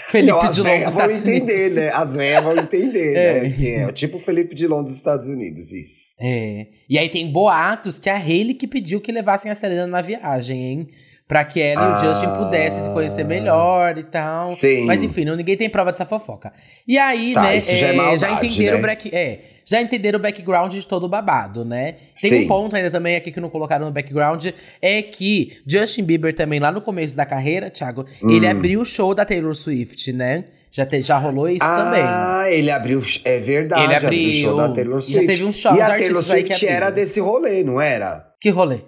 Felipe 0.09 0.31
Não, 0.31 0.41
as 0.41 0.55
Dilon 0.55 0.67
velhas 0.69 0.85
dos 0.85 0.93
vão 0.95 1.09
Estados 1.11 1.27
entender, 1.27 1.53
Unidos. 1.53 1.75
né? 1.75 1.91
As 1.93 2.15
velhas 2.15 2.43
vão 2.43 2.57
entender, 2.57 3.13
É. 3.17 3.41
né? 3.41 3.49
Que 3.49 3.67
é 3.75 3.91
tipo 3.91 4.17
o 4.17 4.19
Felipe 4.19 4.55
Dilon 4.55 4.81
dos 4.81 4.93
Estados 4.93 5.27
Unidos, 5.27 5.71
isso. 5.71 6.13
É. 6.19 6.65
E 6.89 6.97
aí 6.97 7.09
tem 7.09 7.31
boatos 7.31 7.99
que 7.99 8.09
a 8.09 8.15
Hailey 8.17 8.55
que 8.55 8.67
pediu 8.67 8.99
que 8.99 9.11
levassem 9.11 9.51
a 9.51 9.55
Selena 9.55 9.85
na 9.85 10.01
viagem, 10.01 10.63
hein? 10.63 10.87
Pra 11.27 11.43
que 11.43 11.61
ela 11.61 11.81
e 11.81 11.89
o 11.89 11.95
Ah. 11.95 11.99
Justin 12.13 12.29
pudessem 12.37 12.83
se 12.83 12.89
conhecer 12.91 13.25
melhor 13.25 13.97
e 13.97 14.03
tal. 14.03 14.47
Sim. 14.47 14.85
Mas 14.85 15.03
enfim, 15.03 15.25
não, 15.25 15.35
ninguém 15.35 15.57
tem 15.57 15.69
prova 15.69 15.91
dessa 15.91 16.05
fofoca. 16.05 16.53
E 16.87 16.97
aí, 16.97 17.33
Tá, 17.33 17.43
né, 17.43 17.57
isso 17.57 17.75
já 17.75 17.87
é 17.87 17.89
é, 17.89 17.93
maldade, 17.93 18.17
já 18.21 18.31
entenderam 18.31 18.77
né? 18.77 18.79
o 18.83 18.85
back, 18.87 19.09
é, 19.13 19.39
já 19.65 19.81
entenderam 19.81 20.19
o 20.19 20.21
background 20.21 20.71
de 20.73 20.87
todo 20.87 21.03
o 21.03 21.09
babado, 21.09 21.65
né? 21.65 21.95
Tem 22.21 22.29
Sim. 22.31 22.43
um 22.45 22.47
ponto 22.47 22.73
ainda 22.77 22.89
também 22.89 23.17
aqui 23.17 23.29
que 23.29 23.41
não 23.41 23.49
colocaram 23.49 23.85
no 23.87 23.91
background, 23.91 24.47
é 24.81 25.01
que 25.01 25.57
Justin 25.67 26.03
Bieber 26.03 26.33
também, 26.33 26.61
lá 26.61 26.71
no 26.71 26.79
começo 26.81 27.17
da 27.17 27.25
carreira, 27.25 27.69
Thiago, 27.69 28.05
Hum. 28.23 28.29
ele 28.29 28.47
abriu 28.47 28.79
o 28.79 28.85
show 28.85 29.13
da 29.13 29.25
Taylor 29.25 29.53
Swift, 29.53 30.13
né? 30.13 30.45
Já, 30.71 30.85
te- 30.85 31.01
já 31.01 31.17
rolou 31.17 31.49
isso 31.49 31.59
também. 31.59 32.01
Ah, 32.05 32.45
ele 32.49 32.71
abriu. 32.71 33.01
É 33.25 33.37
verdade, 33.39 33.83
Ele 33.83 33.95
abriu 33.95 34.29
o 34.29 34.31
show 34.33 34.49
abriu. 34.51 34.67
da 34.69 34.73
Taylor 34.73 34.97
E 34.99 35.01
já 35.01 35.07
Swift. 35.07 35.27
teve 35.27 35.43
uns 35.43 35.55
shows, 35.57 35.77
E 35.77 35.81
a 35.81 35.87
Taylor 35.87 36.23
Swift 36.23 36.65
era 36.67 36.89
desse 36.89 37.19
rolê, 37.19 37.63
não 37.65 37.81
era? 37.81 38.25
Que 38.39 38.49
rolê? 38.49 38.79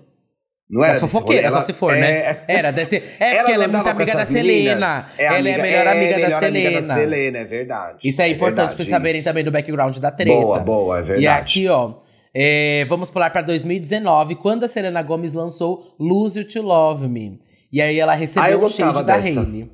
Não 0.70 0.84
era 0.84 0.94
As 0.94 1.00
desse 1.00 1.12
fofoqueiras, 1.12 1.50
rolê? 1.50 1.62
só 1.62 1.66
se 1.66 1.74
for, 1.74 1.96
é... 1.96 2.00
né? 2.00 2.38
Era 2.48 2.72
desse. 2.72 2.98
É 3.20 3.38
porque 3.38 3.52
ela 3.54 3.64
é 3.64 3.68
muito 3.68 3.90
amiga 3.90 4.14
da 4.16 4.26
Selena. 4.26 4.46
meninas. 4.76 5.14
ela 5.18 5.38
amiga- 5.38 5.50
é 5.50 5.60
a 5.60 5.62
melhor 5.64 5.88
amiga 5.88 6.12
da 6.12 6.16
melhor 6.18 6.40
Selena. 6.40 6.68
amiga 6.70 6.82
da 6.88 6.94
Selena, 6.94 7.38
é 7.40 7.44
verdade. 7.44 7.98
Isso 8.08 8.22
é 8.22 8.28
importante 8.28 8.56
verdade, 8.56 8.68
pra 8.76 8.76
vocês 8.78 8.90
saberem 8.90 9.24
também 9.24 9.44
do 9.44 9.52
background 9.52 9.98
da 9.98 10.12
treta. 10.12 10.40
Boa, 10.40 10.60
boa, 10.60 11.00
é 11.00 11.02
verdade. 11.02 11.24
E 11.24 11.28
aqui, 11.28 11.68
ó. 11.68 11.96
é, 12.36 12.86
vamos 12.88 13.10
pular 13.10 13.32
pra 13.32 13.42
2019, 13.42 14.36
quando 14.36 14.64
a 14.64 14.68
Selena 14.68 15.02
Gomez 15.02 15.34
lançou 15.34 15.96
Lose 16.00 16.40
You 16.40 16.48
to 16.48 16.62
Love 16.62 17.08
Me. 17.08 17.40
E 17.72 17.82
aí 17.82 18.00
ela 18.00 18.14
recebeu 18.14 18.54
Ah, 18.54 18.56
gostava 18.58 18.94
shade 19.00 19.06
da. 19.08 19.14
Hailey. 19.16 19.72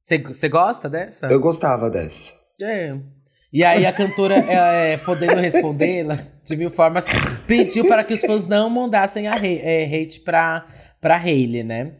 Você 0.00 0.48
gosta 0.48 0.88
dessa? 0.88 1.26
Eu 1.26 1.40
gostava 1.40 1.90
dessa. 1.90 2.32
É. 2.62 2.94
E 3.52 3.64
aí 3.64 3.86
a 3.86 3.92
cantora, 3.92 4.36
é, 4.48 4.96
podendo 4.98 5.40
respondê-la 5.40 6.18
de 6.44 6.56
mil 6.56 6.70
formas, 6.70 7.06
pediu 7.46 7.86
para 7.86 8.04
que 8.04 8.14
os 8.14 8.20
fãs 8.20 8.46
não 8.46 8.68
mandassem 8.68 9.28
a 9.28 9.34
hate, 9.34 9.60
é, 9.62 9.84
hate 9.84 10.20
pra, 10.20 10.66
pra 11.00 11.16
Hailey, 11.16 11.62
né? 11.62 11.92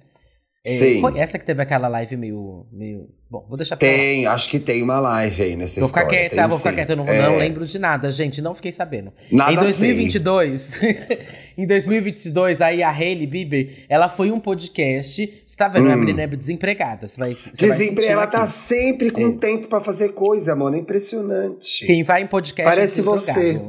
É, 0.66 0.68
Sim. 0.68 1.00
Foi 1.00 1.16
essa 1.16 1.38
que 1.38 1.44
teve 1.44 1.62
aquela 1.62 1.86
live 1.86 2.16
meio. 2.16 2.66
meio... 2.72 3.08
Bom, 3.30 3.46
vou 3.48 3.56
deixar 3.56 3.76
pra 3.76 3.86
lá. 3.88 3.94
Tem, 3.94 4.26
acho 4.26 4.48
que 4.50 4.58
tem 4.58 4.82
uma 4.82 4.98
live 4.98 5.42
aí 5.42 5.56
nessa 5.56 5.78
Vou 5.80 5.88
ficar 5.88 6.06
quieta, 6.06 6.34
tem 6.36 6.48
vou 6.48 6.58
ficar 6.58 6.72
quieta, 6.72 6.92
eu 6.92 6.96
não, 6.96 7.04
É. 7.06 7.22
não 7.22 7.38
lembro 7.38 7.64
de 7.66 7.78
nada, 7.78 8.10
gente, 8.10 8.42
não 8.42 8.54
fiquei 8.54 8.72
sabendo. 8.72 9.12
Nada 9.30 9.52
em 9.52 9.56
2022, 9.56 10.80
em 11.58 11.66
2022, 11.66 12.60
aí 12.60 12.82
a 12.82 12.90
Hailey 12.90 13.26
Bieber, 13.26 13.84
ela 13.88 14.08
foi 14.08 14.30
um 14.30 14.38
podcast, 14.40 15.42
você 15.44 15.56
tá 15.56 15.68
vendo, 15.68 15.90
a 15.90 15.96
menina 15.96 16.22
é 16.22 16.26
desempregada, 16.28 17.08
você 17.08 17.18
vai, 17.18 17.34
você 17.34 17.44
vai 17.44 17.52
Desempre... 17.70 18.02
sentir 18.02 18.12
Ela 18.12 18.22
aqui. 18.24 18.32
tá 18.32 18.46
sempre 18.46 19.10
com 19.10 19.36
tempo 19.36 19.68
pra 19.68 19.80
fazer 19.80 20.10
coisa, 20.10 20.54
mano. 20.54 20.76
É 20.76 20.78
impressionante. 20.78 21.84
Quem 21.86 22.02
vai 22.02 22.22
em 22.22 22.26
podcast 22.26 22.74
Parece 22.76 23.00
é 23.00 23.02
você. 23.02 23.60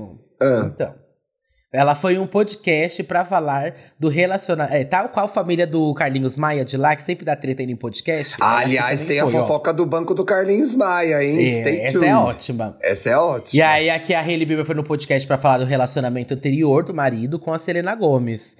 Ah. 0.42 0.72
Então. 0.74 1.07
Ela 1.74 1.94
foi 1.96 2.18
um 2.18 2.26
podcast 2.26 3.04
pra 3.04 3.26
falar 3.26 3.74
do 4.00 4.08
relacionamento. 4.08 4.74
É, 4.74 4.86
tal 4.86 5.10
qual 5.10 5.26
a 5.26 5.30
família 5.30 5.68
do 5.68 5.94
Carlinhos 5.94 6.38
Maia 6.38 6.64
de 6.64 6.78
lá, 6.78 6.96
que 6.96 7.04
sempre 7.04 7.26
dá 7.26 7.36
treta 7.36 7.62
aí 7.62 7.70
em 7.70 7.76
podcast. 7.76 8.36
ela 8.40 8.60
Aliás, 8.60 9.06
tem 9.06 9.20
a 9.20 9.26
foi, 9.28 9.36
ó. 9.36 9.42
fofoca 9.42 9.74
do 9.74 9.86
banco 9.86 10.14
do 10.14 10.24
Carlinhos 10.24 10.74
Maia, 10.74 11.22
hein? 11.22 11.44
É, 11.44 11.46
Stay 11.46 11.80
essa 11.82 11.94
tuned. 12.00 12.10
é 12.10 12.16
ótima. 12.16 12.78
Essa 12.82 13.10
é 13.10 13.18
ótima. 13.18 13.60
E 13.60 13.62
aí, 13.62 13.90
aqui 13.90 14.14
a 14.14 14.22
Hailey 14.22 14.46
Bieber 14.46 14.64
foi 14.66 14.76
no 14.76 14.84
podcast 14.84 15.28
pra 15.28 15.38
falar 15.38 15.58
do 15.58 15.66
relacionamento 15.66 16.34
anterior 16.34 16.86
do 16.86 16.94
marido 16.94 17.38
com 17.38 17.52
a 17.52 17.58
Selena 17.58 17.94
Gomes. 17.96 18.56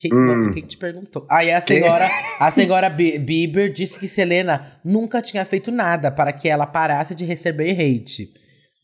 Quem, 0.00 0.10
Hum. 0.14 0.50
quem 0.52 0.62
te 0.64 0.76
perguntou? 0.78 1.26
Aí 1.28 1.50
a 1.52 1.60
senhora, 1.60 2.08
a 2.40 2.50
senhora 2.50 2.88
Bi- 2.88 3.18
Bieber 3.18 3.70
disse 3.70 4.00
que 4.00 4.08
Selena 4.08 4.78
nunca 4.82 5.20
tinha 5.20 5.44
feito 5.44 5.70
nada 5.70 6.10
para 6.10 6.32
que 6.32 6.48
ela 6.48 6.64
parasse 6.66 7.14
de 7.14 7.26
receber 7.26 7.72
hate. 7.72 8.30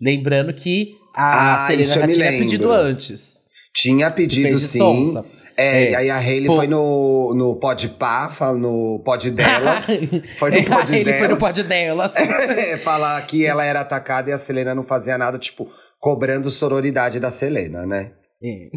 Lembrando 0.03 0.53
que 0.53 0.97
a 1.17 1.55
Ah, 1.55 1.59
Selena 1.61 1.95
já 1.95 2.09
tinha 2.09 2.31
lembro. 2.31 2.39
pedido 2.45 2.71
antes. 2.71 3.43
Tinha 3.75 4.11
pedido 4.11 4.59
sim. 4.59 4.79
sonsa. 4.79 5.25
É, 5.57 5.85
É. 5.85 5.91
e 5.91 5.95
aí 5.95 6.11
a 6.11 6.17
Hailey 6.17 6.47
Pô. 6.47 6.57
foi 6.57 6.67
no, 6.67 7.33
no 7.35 7.57
Pod 7.57 7.89
Pá, 7.91 8.29
no 8.57 9.01
Pod 9.05 9.31
delas. 9.31 9.87
foi 10.37 10.51
no 10.51 10.65
Pod 10.65 10.91
delas. 10.93 11.19
foi 11.19 11.29
no 11.29 11.37
pod 11.37 11.63
delas. 11.63 12.15
É, 12.19 12.77
falar 12.77 13.21
que 13.27 13.45
ela 13.45 13.65
era 13.65 13.81
atacada 13.81 14.31
e 14.31 14.33
a 14.33 14.39
Selena 14.39 14.75
não 14.75 14.83
fazia 14.83 15.17
nada, 15.19 15.39
tipo, 15.39 15.69
cobrando 16.01 16.51
sororidade 16.51 17.21
da 17.21 17.31
Selena, 17.31 17.87
né? 17.87 18.13
É. 18.47 18.69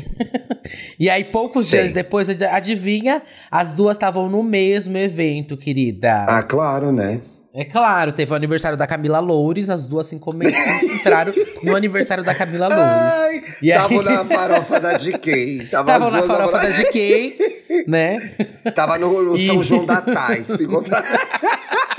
e 0.97 1.09
aí, 1.09 1.25
poucos 1.25 1.65
Sei. 1.65 1.81
dias 1.81 1.91
depois, 1.91 2.29
ad- 2.29 2.45
adivinha? 2.45 3.21
As 3.51 3.73
duas 3.73 3.97
estavam 3.97 4.29
no 4.29 4.41
mesmo 4.41 4.97
evento, 4.97 5.57
querida. 5.57 6.25
Ah, 6.27 6.41
claro, 6.41 6.91
né? 6.93 7.17
É 7.53 7.65
claro, 7.65 8.13
teve 8.13 8.31
o 8.31 8.35
aniversário 8.35 8.77
da 8.77 8.87
Camila 8.87 9.19
Loures, 9.19 9.69
as 9.69 9.85
duas 9.85 10.07
se 10.07 10.15
encomen- 10.15 10.53
se 10.53 10.85
encontraram 10.85 11.33
no 11.63 11.75
aniversário 11.75 12.23
da 12.23 12.33
Camila 12.33 12.67
Loures. 12.67 13.13
Ai, 13.15 13.43
E 13.61 13.71
aí- 13.71 13.77
tava 13.79 14.03
na 14.03 14.23
farofa 14.25 14.79
da. 14.79 14.91
Tava 14.91 15.01
Estavam 15.01 16.11
na 16.11 16.23
farofa 16.23 16.57
da 16.59 16.69
GK, 16.69 17.83
né? 17.87 18.31
Tava 18.73 18.97
no, 18.97 19.21
no 19.23 19.37
São 19.37 19.59
E- 19.61 19.63
João 19.65 19.85
da 19.85 20.01
Tai. 20.01 20.43
Se 20.47 20.63
encontraram. 20.63 21.07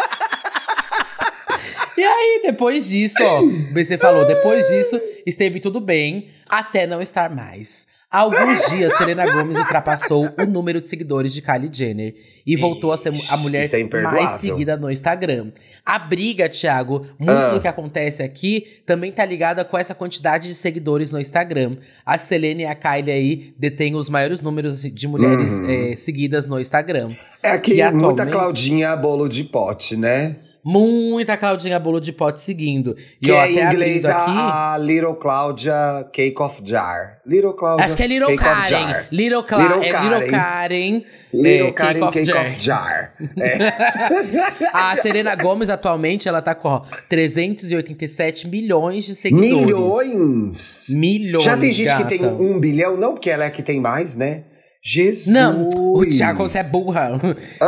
E 1.98 2.04
aí, 2.04 2.40
depois 2.44 2.88
disso, 2.88 3.16
ó, 3.22 3.40
o 3.42 3.50
BC 3.72 3.98
falou, 3.98 4.24
depois 4.24 4.68
disso, 4.68 5.00
esteve 5.26 5.58
tudo 5.58 5.80
bem, 5.80 6.28
até 6.48 6.86
não 6.86 7.02
estar 7.02 7.28
mais. 7.34 7.86
Há 8.10 8.20
alguns 8.20 8.70
dias, 8.70 8.96
Selena 8.96 9.30
Gomez 9.30 9.58
ultrapassou 9.58 10.30
o 10.40 10.46
número 10.46 10.80
de 10.80 10.88
seguidores 10.88 11.30
de 11.34 11.42
Kylie 11.42 11.68
Jenner 11.70 12.14
e 12.46 12.56
voltou 12.56 12.90
a 12.90 12.96
ser 12.96 13.12
a 13.28 13.36
mulher 13.36 13.68
é 13.70 14.00
mais 14.02 14.30
seguida 14.30 14.78
no 14.78 14.90
Instagram. 14.90 15.48
A 15.84 15.98
briga, 15.98 16.48
Thiago, 16.48 17.04
muito 17.20 17.30
Ah. 17.30 17.52
do 17.52 17.60
que 17.60 17.68
acontece 17.68 18.22
aqui 18.22 18.64
também 18.86 19.12
tá 19.12 19.26
ligada 19.26 19.62
com 19.62 19.76
essa 19.76 19.94
quantidade 19.94 20.48
de 20.48 20.54
seguidores 20.54 21.10
no 21.12 21.20
Instagram. 21.20 21.76
A 22.06 22.16
Selena 22.16 22.62
e 22.62 22.64
a 22.64 22.74
Kylie 22.74 23.10
aí 23.12 23.54
detêm 23.58 23.94
os 23.94 24.08
maiores 24.08 24.40
números 24.40 24.80
de 24.80 25.06
mulheres 25.06 25.58
Uhum. 25.58 25.68
eh, 25.92 25.94
seguidas 25.96 26.46
no 26.46 26.58
Instagram. 26.58 27.10
É 27.42 27.58
que 27.58 27.74
Que 27.74 27.90
muita 27.90 28.24
Claudinha 28.24 28.96
bolo 28.96 29.28
de 29.28 29.44
pote, 29.44 29.98
né? 29.98 30.36
Muita 30.70 31.34
Claudinha 31.34 31.78
Bolo 31.80 31.98
de 31.98 32.12
Pote 32.12 32.42
seguindo. 32.42 32.94
E 33.22 33.26
Que 33.26 33.32
ó, 33.32 33.42
é 33.42 33.50
em 33.50 33.58
inglês 33.58 34.04
a, 34.04 34.74
a 34.74 34.76
Little 34.78 35.14
Claudia 35.14 36.06
Cake 36.12 36.42
of 36.42 36.60
Jar. 36.62 37.20
Little 37.24 37.54
Claudia 37.54 37.86
Acho 37.86 37.96
que 37.96 38.02
é 38.02 38.06
Little 38.06 38.28
Cake 38.28 38.42
of 38.42 38.50
Karen. 38.50 38.68
Jar. 38.68 39.08
Little, 39.10 39.42
Cla 39.44 39.58
Little 39.62 39.82
é 39.82 40.02
Little 40.02 40.30
Karen. 40.30 40.30
Karen. 40.30 41.04
Little 41.32 41.68
é, 41.68 41.72
Karen 41.72 42.00
Cake 42.00 42.12
Cake 42.26 42.32
of 42.32 42.40
of 42.48 42.60
Jar. 42.60 42.60
Jar. 42.60 43.14
É. 43.40 44.68
A 44.74 44.94
Serena 44.96 45.34
Gomes, 45.34 45.70
atualmente, 45.70 46.28
ela 46.28 46.42
tá 46.42 46.54
com 46.54 46.68
ó, 46.68 46.82
387 47.08 48.46
milhões 48.46 49.06
de 49.06 49.14
seguidores. 49.14 49.64
Milhões! 49.64 50.86
Milhões, 50.90 51.44
Já 51.44 51.56
tem 51.56 51.70
gente 51.70 51.96
que 51.96 52.04
tem 52.04 52.18
gata. 52.20 52.34
um 52.34 52.60
bilhão, 52.60 52.94
não 52.96 53.14
porque 53.14 53.30
ela 53.30 53.44
é 53.44 53.50
que 53.50 53.62
tem 53.62 53.80
mais, 53.80 54.14
né? 54.16 54.42
Jesus! 54.90 55.26
Não, 55.26 55.68
o 55.94 56.06
Thiago, 56.06 56.38
você 56.48 56.58
é 56.58 56.62
burra. 56.64 57.10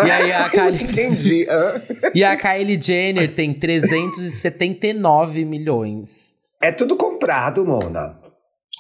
E 0.07 0.11
aí 0.11 0.33
a 0.33 0.49
Kylie... 0.51 0.83
Entendi. 0.85 1.47
Ah. 1.51 1.81
E 2.15 2.25
a 2.25 2.37
Kylie 2.37 2.81
Jenner 2.81 3.31
tem 3.35 3.53
379 3.53 5.45
milhões. 5.45 6.31
É 6.63 6.73
tudo 6.73 6.97
comprado, 6.97 7.65
Mona. 7.65 8.19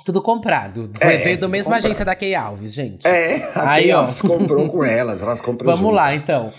Tudo 0.05 0.22
comprado. 0.22 0.90
É, 0.98 1.18
Veio 1.18 1.37
da 1.37 1.42
tudo 1.42 1.50
mesma 1.50 1.74
comprado. 1.74 1.85
agência 1.87 2.05
da 2.05 2.14
Kay 2.14 2.35
Alves, 2.35 2.72
gente. 2.72 3.07
É, 3.07 3.50
a 3.55 3.72
Aí, 3.72 3.83
Kay 3.85 3.92
ó. 3.92 3.98
Alves 3.98 4.22
comprou 4.22 4.68
com 4.70 4.83
elas, 4.85 5.22
elas 5.22 5.40
compram 5.42 5.66
Vamos 5.66 5.83
junto. 5.85 5.94
lá, 5.94 6.14
então. 6.14 6.50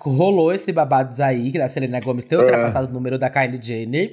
Rolou 0.00 0.52
esse 0.52 0.70
babados 0.72 1.18
aí, 1.20 1.50
que 1.50 1.58
a 1.58 1.68
Selena 1.68 1.98
Gomes 2.00 2.26
É. 2.26 2.28
tem 2.28 2.38
ultrapassado 2.38 2.88
o 2.88 2.92
número 2.92 3.18
da 3.18 3.30
Kylie 3.30 3.58
Jenner. 3.62 4.12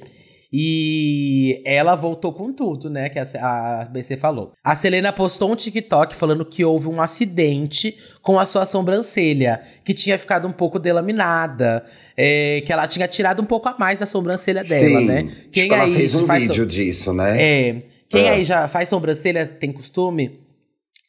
E 0.52 1.62
ela 1.64 1.94
voltou 1.94 2.32
com 2.32 2.52
tudo, 2.52 2.90
né? 2.90 3.08
Que 3.08 3.18
a, 3.18 3.88
BC 3.90 4.18
falou. 4.18 4.52
A 4.62 4.74
Selena 4.74 5.10
postou 5.12 5.50
um 5.50 5.56
TikTok 5.56 6.14
falando 6.14 6.44
que 6.44 6.62
houve 6.62 6.88
um 6.88 7.00
acidente 7.00 7.96
com 8.20 8.38
a 8.38 8.44
sua 8.44 8.66
sobrancelha, 8.66 9.62
que 9.82 9.94
tinha 9.94 10.18
ficado 10.18 10.46
um 10.46 10.52
pouco 10.52 10.78
delaminada. 10.78 11.84
é, 12.16 12.62
que 12.66 12.70
ela 12.72 12.86
tinha 12.86 13.08
tirado 13.08 13.40
um 13.40 13.46
pouco 13.46 13.66
a 13.68 13.76
mais 13.78 13.98
da 13.98 14.04
sobrancelha 14.04 14.62
dela, 14.62 15.00
Sim, 15.00 15.06
né? 15.06 15.28
tipo, 15.50 15.72
ela 15.74 15.88
fez 15.88 16.14
um 16.14 16.26
vídeo 16.26 16.66
disso, 16.66 17.12
né? 17.14 17.42
É. 17.42 17.82
Quem 18.08 18.28
Ah. 18.28 18.32
aí 18.32 18.44
já 18.44 18.68
faz 18.68 18.90
sobrancelha, 18.90 19.46
tem 19.46 19.72
costume? 19.72 20.41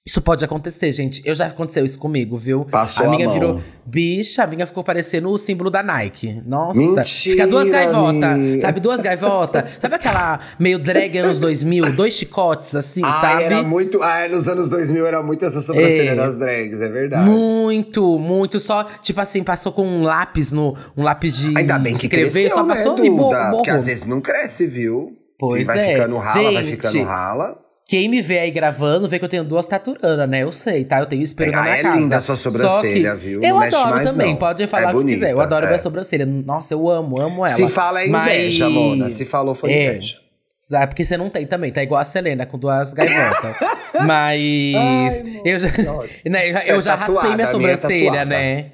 Isso 0.05 0.19
pode 0.21 0.43
acontecer, 0.43 0.91
gente. 0.91 1.21
Eu 1.23 1.33
já 1.33 1.45
aconteceu 1.47 1.85
isso 1.85 1.97
comigo, 1.97 2.37
viu? 2.37 2.65
Passou 2.65 3.05
a 3.05 3.07
a 3.07 3.11
minha 3.11 3.25
mão. 3.25 3.33
virou 3.33 3.61
bicha, 3.85 4.43
a 4.43 4.47
minha 4.47 4.67
ficou 4.67 4.83
parecendo 4.83 5.29
o 5.29 5.37
símbolo 5.37 5.69
da 5.69 5.81
Nike. 5.81 6.41
Nossa. 6.45 6.77
Mentira, 6.77 7.03
Fica 7.05 7.47
duas 7.47 7.69
gaivotas. 7.69 8.23
amiga. 8.23 8.61
Sabe, 8.61 8.79
duas 8.81 9.01
gaivotas? 9.01 9.63
sabe 9.79 9.95
aquela 9.95 10.41
meio 10.59 10.77
drag 10.77 11.17
anos 11.19 11.39
2000? 11.39 11.93
Dois 11.93 12.13
chicotes, 12.15 12.75
assim, 12.75 13.01
Ah, 13.05 13.11
sabe? 13.13 13.43
era 13.43 13.63
muito. 13.63 14.03
Ah, 14.03 14.27
nos 14.27 14.49
anos 14.49 14.67
2000 14.67 15.07
era 15.07 15.23
muito 15.23 15.45
essa 15.45 15.61
sobrancelha 15.61 16.11
É. 16.11 16.15
das 16.15 16.35
drags, 16.35 16.81
é 16.81 16.89
verdade. 16.89 17.29
Muito, 17.29 18.19
muito. 18.19 18.59
Só, 18.59 18.83
tipo 19.01 19.21
assim, 19.21 19.41
passou 19.41 19.71
com 19.71 19.87
um 19.87 20.03
lápis 20.03 20.51
no. 20.51 20.75
Um 20.97 21.03
lápis 21.03 21.37
de 21.37 21.57
Ainda 21.57 21.79
bem 21.79 21.93
que 21.93 22.03
escrever, 22.07 22.29
cresceu, 22.29 22.49
só 22.51 22.63
né, 22.65 22.75
passou 22.75 22.95
Duda? 22.95 23.07
e 23.07 23.09
borrou. 23.09 23.51
Porque 23.51 23.69
às 23.69 23.85
vezes 23.85 24.05
não 24.05 24.19
cresce, 24.19 24.67
viu? 24.67 25.17
Pois 25.39 25.65
vai 25.65 25.79
é. 25.79 25.93
ficando 25.93 26.17
rala, 26.17 26.51
vai 26.51 26.65
Gente, 26.65 26.71
ficando 26.71 27.03
rala. 27.05 27.62
Quem 27.93 28.09
me 28.09 28.23
vê 28.23 28.39
aí 28.39 28.49
gravando, 28.49 29.07
vê 29.07 29.19
que 29.19 29.25
eu 29.25 29.29
tenho 29.29 29.43
duas 29.43 29.67
taturanas, 29.67 30.27
né? 30.27 30.41
Eu 30.41 30.51
sei, 30.51 30.83
tá? 30.83 30.97
Eu 30.97 31.05
tenho 31.05 31.21
espelho 31.21 31.51
É, 31.51 31.55
na 31.55 31.61
minha 31.61 31.75
é 31.75 31.81
casa. 31.83 31.99
linda 31.99 32.17
a 32.17 32.21
sua 32.21 32.35
Só 32.35 32.49
sobrancelha, 32.49 33.11
que 33.11 33.17
viu? 33.17 33.43
Eu 33.43 33.49
Não 33.53 33.59
adoro 33.61 33.89
mais, 33.91 34.09
também, 34.09 34.29
não. 34.31 34.35
pode 34.37 34.65
falar 34.65 34.81
É 34.81 34.85
o 34.85 34.89
que 34.89 34.93
bonita, 34.95 35.13
quiser. 35.19 35.31
Eu 35.31 35.39
adoro 35.39 35.65
é. 35.65 35.67
minha 35.67 35.77
sobrancelha. 35.79 36.25
Nossa, 36.25 36.73
eu 36.73 36.89
amo, 36.89 37.21
amo 37.21 37.45
ela. 37.45 37.55
Se 37.55 37.67
fala 37.67 38.01
é 38.01 38.07
inveja, 38.07 38.65
Mas- 38.65 38.73
Mona. 38.73 39.09
Se 39.11 39.25
falou 39.25 39.53
foi 39.53 39.71
É. 39.71 39.91
inveja. 39.91 40.15
Sabe, 40.57 40.87
porque 40.87 41.05
você 41.05 41.17
não 41.17 41.29
tem 41.29 41.45
também, 41.45 41.71
tá 41.71 41.83
igual 41.83 42.01
a 42.01 42.03
Selena, 42.03 42.47
com 42.47 42.57
duas 42.57 42.93
gaivotas. 42.95 43.55
Mas 44.07 45.23
eu 45.45 45.59
já, 45.59 45.67
né, 46.27 46.49
eu 46.49 46.53
já- 46.53 46.65
eu 46.65 46.79
É 46.79 46.81
já 46.81 46.97
tatuada, 46.97 46.97
raspei 46.97 47.21
minha 47.21 47.35
minha 47.35 47.43
é 47.43 47.47
sobrancelha, 47.47 48.05
tatuada. 48.11 48.25
né? 48.25 48.71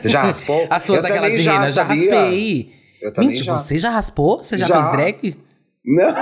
Você 0.00 0.08
já 0.08 0.22
raspou? 0.22 0.66
As 0.70 0.82
suas 0.82 0.98
Eu 0.98 1.06
também 1.14 1.30
de 1.30 1.42
já, 1.42 1.52
Rina, 1.52 1.70
já 1.70 1.82
raspei. 1.84 2.72
Eu 3.00 3.12
também 3.12 3.28
Mentira, 3.30 3.44
já. 3.52 3.58
você 3.60 3.78
já 3.78 3.90
raspou? 3.90 4.38
Você 4.42 4.58
já, 4.58 4.66
Já. 4.66 4.82
fez 4.82 4.96
drag? 4.96 5.36
Não. 5.84 6.12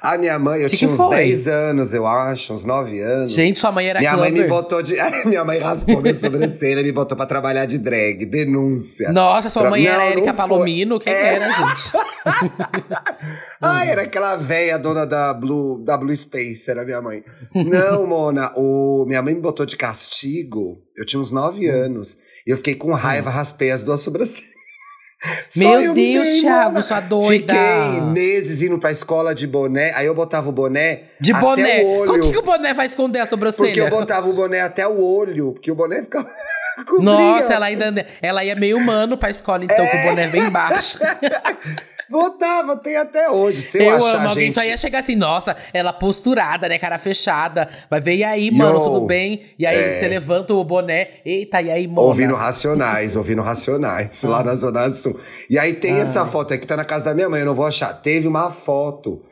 A 0.00 0.16
minha 0.16 0.38
mãe, 0.38 0.60
eu 0.62 0.68
Que 0.68 0.76
tinha 0.76 0.86
que 0.88 0.94
uns 0.94 1.04
foi? 1.04 1.16
10 1.16 1.48
anos, 1.48 1.92
eu 1.94 2.06
acho, 2.06 2.52
uns 2.54 2.64
9 2.64 3.00
anos. 3.00 3.32
Gente, 3.32 3.58
sua 3.58 3.72
mãe 3.72 3.88
era 3.88 3.98
minha 3.98 4.16
mãe 4.16 4.30
me 4.30 4.38
clubber. 4.38 4.48
botou 4.62 4.80
de. 4.82 4.94
minha 5.26 5.44
mãe 5.44 5.58
raspou 5.58 6.00
minha 6.00 6.14
sobrancelha 6.14 6.78
e 6.80 6.84
me 6.84 6.92
botou 6.92 7.16
pra 7.16 7.26
trabalhar 7.26 7.66
de 7.66 7.76
drag. 7.78 8.24
Denúncia. 8.24 9.10
Nossa, 9.10 9.50
sua 9.50 9.62
Tra- 9.62 9.70
mãe 9.70 9.84
era 9.84 9.98
Não, 9.98 10.10
Erika. 10.12 10.32
Palomino? 10.32 11.00
Quem 11.00 11.12
É. 11.12 11.34
era, 11.34 11.50
gente? 11.52 11.92
Ai, 13.60 13.90
era 13.90 14.02
aquela 14.02 14.36
véia 14.36 14.78
dona 14.78 15.04
da 15.06 15.32
Blue, 15.34 15.82
da 15.82 15.96
Blue 15.96 16.14
Space, 16.16 16.70
era 16.70 16.84
minha 16.84 17.00
mãe. 17.02 17.24
Não, 17.54 18.06
Mona, 18.06 18.52
o, 18.56 19.04
minha 19.08 19.22
mãe 19.22 19.34
me 19.34 19.40
botou 19.40 19.66
de 19.66 19.76
castigo. 19.76 20.78
Eu 20.96 21.04
tinha 21.04 21.20
uns 21.20 21.32
Hum. 21.32 21.34
9 21.36 21.66
anos. 21.68 22.16
E 22.46 22.50
eu 22.50 22.56
fiquei 22.58 22.74
com 22.76 22.92
raiva, 22.92 23.28
raspei 23.30 23.70
as 23.70 23.82
duas 23.82 24.00
sobrancelhas. 24.00 24.53
Meu 25.56 25.80
eu 25.80 25.94
me 25.94 26.12
Deus, 26.12 26.28
dei, 26.28 26.40
Thiago, 26.40 26.82
sua 26.82 27.00
doida. 27.00 27.54
Fiquei 27.54 28.00
meses 28.12 28.62
indo 28.62 28.78
pra 28.78 28.92
escola 28.92 29.34
de 29.34 29.46
boné. 29.46 29.92
Aí 29.94 30.06
eu 30.06 30.14
botava 30.14 30.48
o 30.48 30.52
boné. 30.52 31.04
De 31.20 31.32
até 31.32 31.40
boné. 31.40 31.82
O 31.82 31.86
olho, 31.86 32.10
Como 32.10 32.22
que, 32.22 32.32
que 32.32 32.38
o 32.38 32.42
boné 32.42 32.74
vai 32.74 32.86
esconder 32.86 33.20
a 33.20 33.26
sobrancelha? 33.26 33.68
Porque 33.68 33.80
eu 33.80 33.90
botava 33.90 34.28
o 34.28 34.32
boné 34.32 34.60
até 34.60 34.86
o 34.86 35.00
olho. 35.02 35.52
Porque 35.52 35.70
o 35.70 35.74
boné 35.74 36.02
ficava. 36.02 36.30
Nossa, 37.00 37.54
ela 37.54 37.66
ainda 37.66 38.06
ela 38.20 38.44
ia 38.44 38.56
meio 38.56 38.76
humano 38.76 39.16
pra 39.16 39.30
escola, 39.30 39.64
então, 39.64 39.86
com 39.86 39.96
o 39.96 40.02
boné 40.02 40.26
bem 40.26 40.50
baixo. 40.50 40.98
Botava, 42.10 42.76
tem 42.76 42.96
até 42.96 43.30
hoje. 43.30 43.62
Se 43.62 43.78
eu, 43.78 43.84
Eu, 43.84 43.96
achar, 43.96 44.16
amo. 44.20 44.28
Alguém 44.28 44.44
gente, 44.46 44.54
só 44.54 44.64
ia 44.64 44.76
chegar 44.76 45.00
assim, 45.00 45.16
nossa, 45.16 45.56
ela 45.72 45.92
posturada, 45.92 46.68
né? 46.68 46.78
Cara 46.78 46.98
fechada. 46.98 47.68
Vai 47.90 48.00
ver, 48.00 48.16
e 48.16 48.24
aí, 48.24 48.50
mano, 48.50 48.78
Yo. 48.78 48.80
tudo 48.84 49.00
bem? 49.06 49.42
E 49.58 49.66
aí 49.66 49.76
É. 49.76 49.92
você 49.92 50.06
levanta 50.08 50.52
o 50.54 50.62
boné. 50.64 51.08
Eita, 51.24 51.60
e 51.62 51.70
aí, 51.70 51.86
mano? 51.86 52.02
Ouvindo 52.08 52.34
Racionais, 52.34 53.16
ouvindo 53.16 53.42
Racionais, 53.42 54.22
lá 54.24 54.42
na 54.44 54.54
Zona 54.54 54.92
Sul. 54.92 55.18
E 55.48 55.58
aí 55.58 55.72
tem 55.74 55.98
essa 55.98 56.24
foto 56.26 56.52
aqui, 56.54 56.66
tá 56.66 56.76
na 56.76 56.84
casa 56.84 57.06
da 57.06 57.14
minha 57.14 57.28
mãe, 57.28 57.40
eu 57.40 57.46
não 57.46 57.54
vou 57.54 57.66
achar. 57.66 57.92
Teve 57.94 58.28
uma 58.28 58.50
foto. 58.50 59.22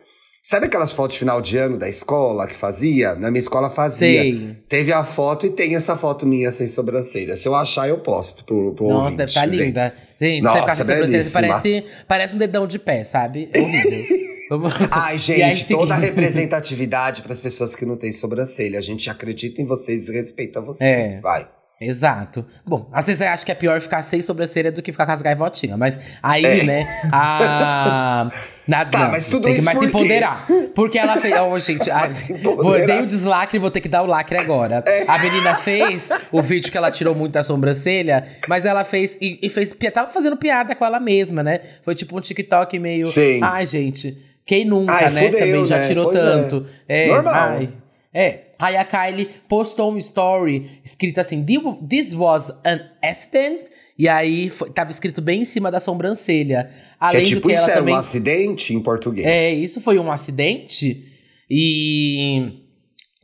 Sabe 0.44 0.66
aquelas 0.66 0.90
fotos 0.90 1.14
de 1.14 1.20
final 1.20 1.40
de 1.40 1.56
ano 1.56 1.78
da 1.78 1.88
escola 1.88 2.48
que 2.48 2.54
fazia? 2.54 3.14
Na 3.14 3.30
minha 3.30 3.38
escola 3.38 3.70
fazia. 3.70 4.22
Sei. 4.22 4.56
Teve 4.68 4.92
a 4.92 5.04
foto 5.04 5.46
e 5.46 5.50
tem 5.50 5.76
essa 5.76 5.96
foto 5.96 6.26
minha 6.26 6.50
sem 6.50 6.66
sobrancelha. 6.66 7.36
Se 7.36 7.46
eu 7.46 7.54
achar, 7.54 7.88
eu 7.88 7.98
posto 7.98 8.44
pro, 8.44 8.74
pro 8.74 8.88
Nossa, 8.88 8.96
ouvinte 8.96 9.16
deve 9.18 9.28
estar 9.30 9.46
ver. 9.46 9.56
linda. 9.56 9.94
Gente, 10.20 10.42
Nossa, 10.42 10.54
você 10.54 10.60
ficar 10.60 10.72
essa 10.72 10.84
sobrancelha, 10.84 11.30
parece, 11.32 11.84
parece 12.08 12.34
um 12.34 12.38
dedão 12.38 12.66
de 12.66 12.80
pé, 12.80 13.04
sabe? 13.04 13.50
É 13.52 13.60
horrível. 13.60 14.02
Ai, 14.90 15.16
gente, 15.18 15.42
aí, 15.42 15.78
toda 15.78 15.94
a 15.94 15.96
representatividade 15.96 17.22
para 17.22 17.32
as 17.32 17.38
pessoas 17.38 17.76
que 17.76 17.86
não 17.86 17.94
têm 17.94 18.12
sobrancelha. 18.12 18.80
A 18.80 18.82
gente 18.82 19.08
acredita 19.08 19.62
em 19.62 19.64
vocês 19.64 20.08
e 20.08 20.12
respeita 20.12 20.60
vocês. 20.60 20.90
É. 20.90 21.20
Vai. 21.20 21.48
Exato. 21.84 22.44
Bom, 22.66 22.88
às 22.92 23.06
vezes 23.06 23.20
eu 23.20 23.28
acho 23.28 23.44
que 23.44 23.52
é 23.52 23.54
pior 23.54 23.80
ficar 23.80 24.02
sem 24.02 24.22
sobrancelha 24.22 24.70
do 24.70 24.82
que 24.82 24.92
ficar 24.92 25.06
com 25.06 25.12
as 25.12 25.22
gaivotinhas. 25.22 25.78
Mas 25.78 26.00
aí, 26.22 26.64
né, 26.64 26.86
a. 27.12 28.30
Nada, 28.66 28.90
Tá, 28.90 28.98
não, 29.00 29.10
mas 29.10 29.26
tudo 29.26 29.42
tem 29.42 29.56
que 29.56 29.62
mais 29.62 29.76
se 29.78 29.86
empoderar. 29.86 30.46
Porque 30.74 30.96
ela 30.96 31.16
fez. 31.16 31.34
Ó, 31.36 31.58
gente, 31.58 31.90
ai, 31.90 32.12
vou, 32.40 32.86
dei 32.86 33.00
o 33.00 33.06
deslacre, 33.06 33.58
vou 33.58 33.70
ter 33.70 33.80
que 33.80 33.88
dar 33.88 34.02
o 34.02 34.06
lacre 34.06 34.38
agora. 34.38 34.84
É. 34.86 35.04
A 35.08 35.18
menina 35.18 35.56
fez 35.56 36.10
o 36.30 36.40
vídeo 36.40 36.70
que 36.70 36.78
ela 36.78 36.90
tirou 36.90 37.14
muito 37.14 37.32
da 37.32 37.42
sobrancelha, 37.42 38.24
mas 38.48 38.64
ela 38.64 38.84
fez. 38.84 39.18
E, 39.20 39.38
e 39.42 39.48
fez. 39.50 39.74
Tava 39.92 40.10
fazendo 40.10 40.36
piada 40.36 40.76
com 40.76 40.84
ela 40.84 41.00
mesma, 41.00 41.42
né? 41.42 41.58
Foi 41.82 41.94
tipo 41.94 42.16
um 42.16 42.20
TikTok 42.20 42.78
meio. 42.78 43.06
Sim. 43.06 43.40
Ai, 43.42 43.66
gente. 43.66 44.16
Quem 44.44 44.64
nunca, 44.64 44.92
Ai, 44.92 45.10
né? 45.10 45.24
fudeu, 45.24 45.38
Também 45.40 45.64
já 45.64 45.78
né? 45.78 45.86
tirou 45.86 46.04
Pois 46.06 46.16
é. 46.18 46.20
tanto. 46.20 46.66
É, 46.88 47.06
Normal. 47.08 47.34
ai. 47.34 47.68
É. 48.14 48.38
Aí 48.62 48.76
a 48.76 48.84
Kylie 48.84 49.28
postou 49.48 49.92
um 49.92 49.98
story 49.98 50.70
escrito 50.84 51.20
assim: 51.20 51.44
"Thi- 51.44 51.58
This 51.88 52.14
was 52.14 52.50
an 52.64 52.78
accident. 53.02 53.62
E 53.98 54.08
aí 54.08 54.48
foi- 54.48 54.70
tava 54.70 54.90
escrito 54.90 55.20
bem 55.20 55.40
em 55.40 55.44
cima 55.44 55.70
da 55.70 55.78
sobrancelha. 55.80 56.70
Que 56.72 56.74
Além 56.98 57.22
é 57.22 57.24
tipo 57.24 57.40
do 57.42 57.48
que 57.48 57.54
isso 57.54 57.62
ela 57.62 57.72
é 57.72 57.74
também. 57.74 57.94
um 57.94 57.98
acidente 57.98 58.74
em 58.74 58.80
português. 58.80 59.26
É, 59.26 59.50
isso 59.50 59.80
foi 59.80 59.98
um 59.98 60.10
acidente. 60.10 61.04
E. 61.50 62.58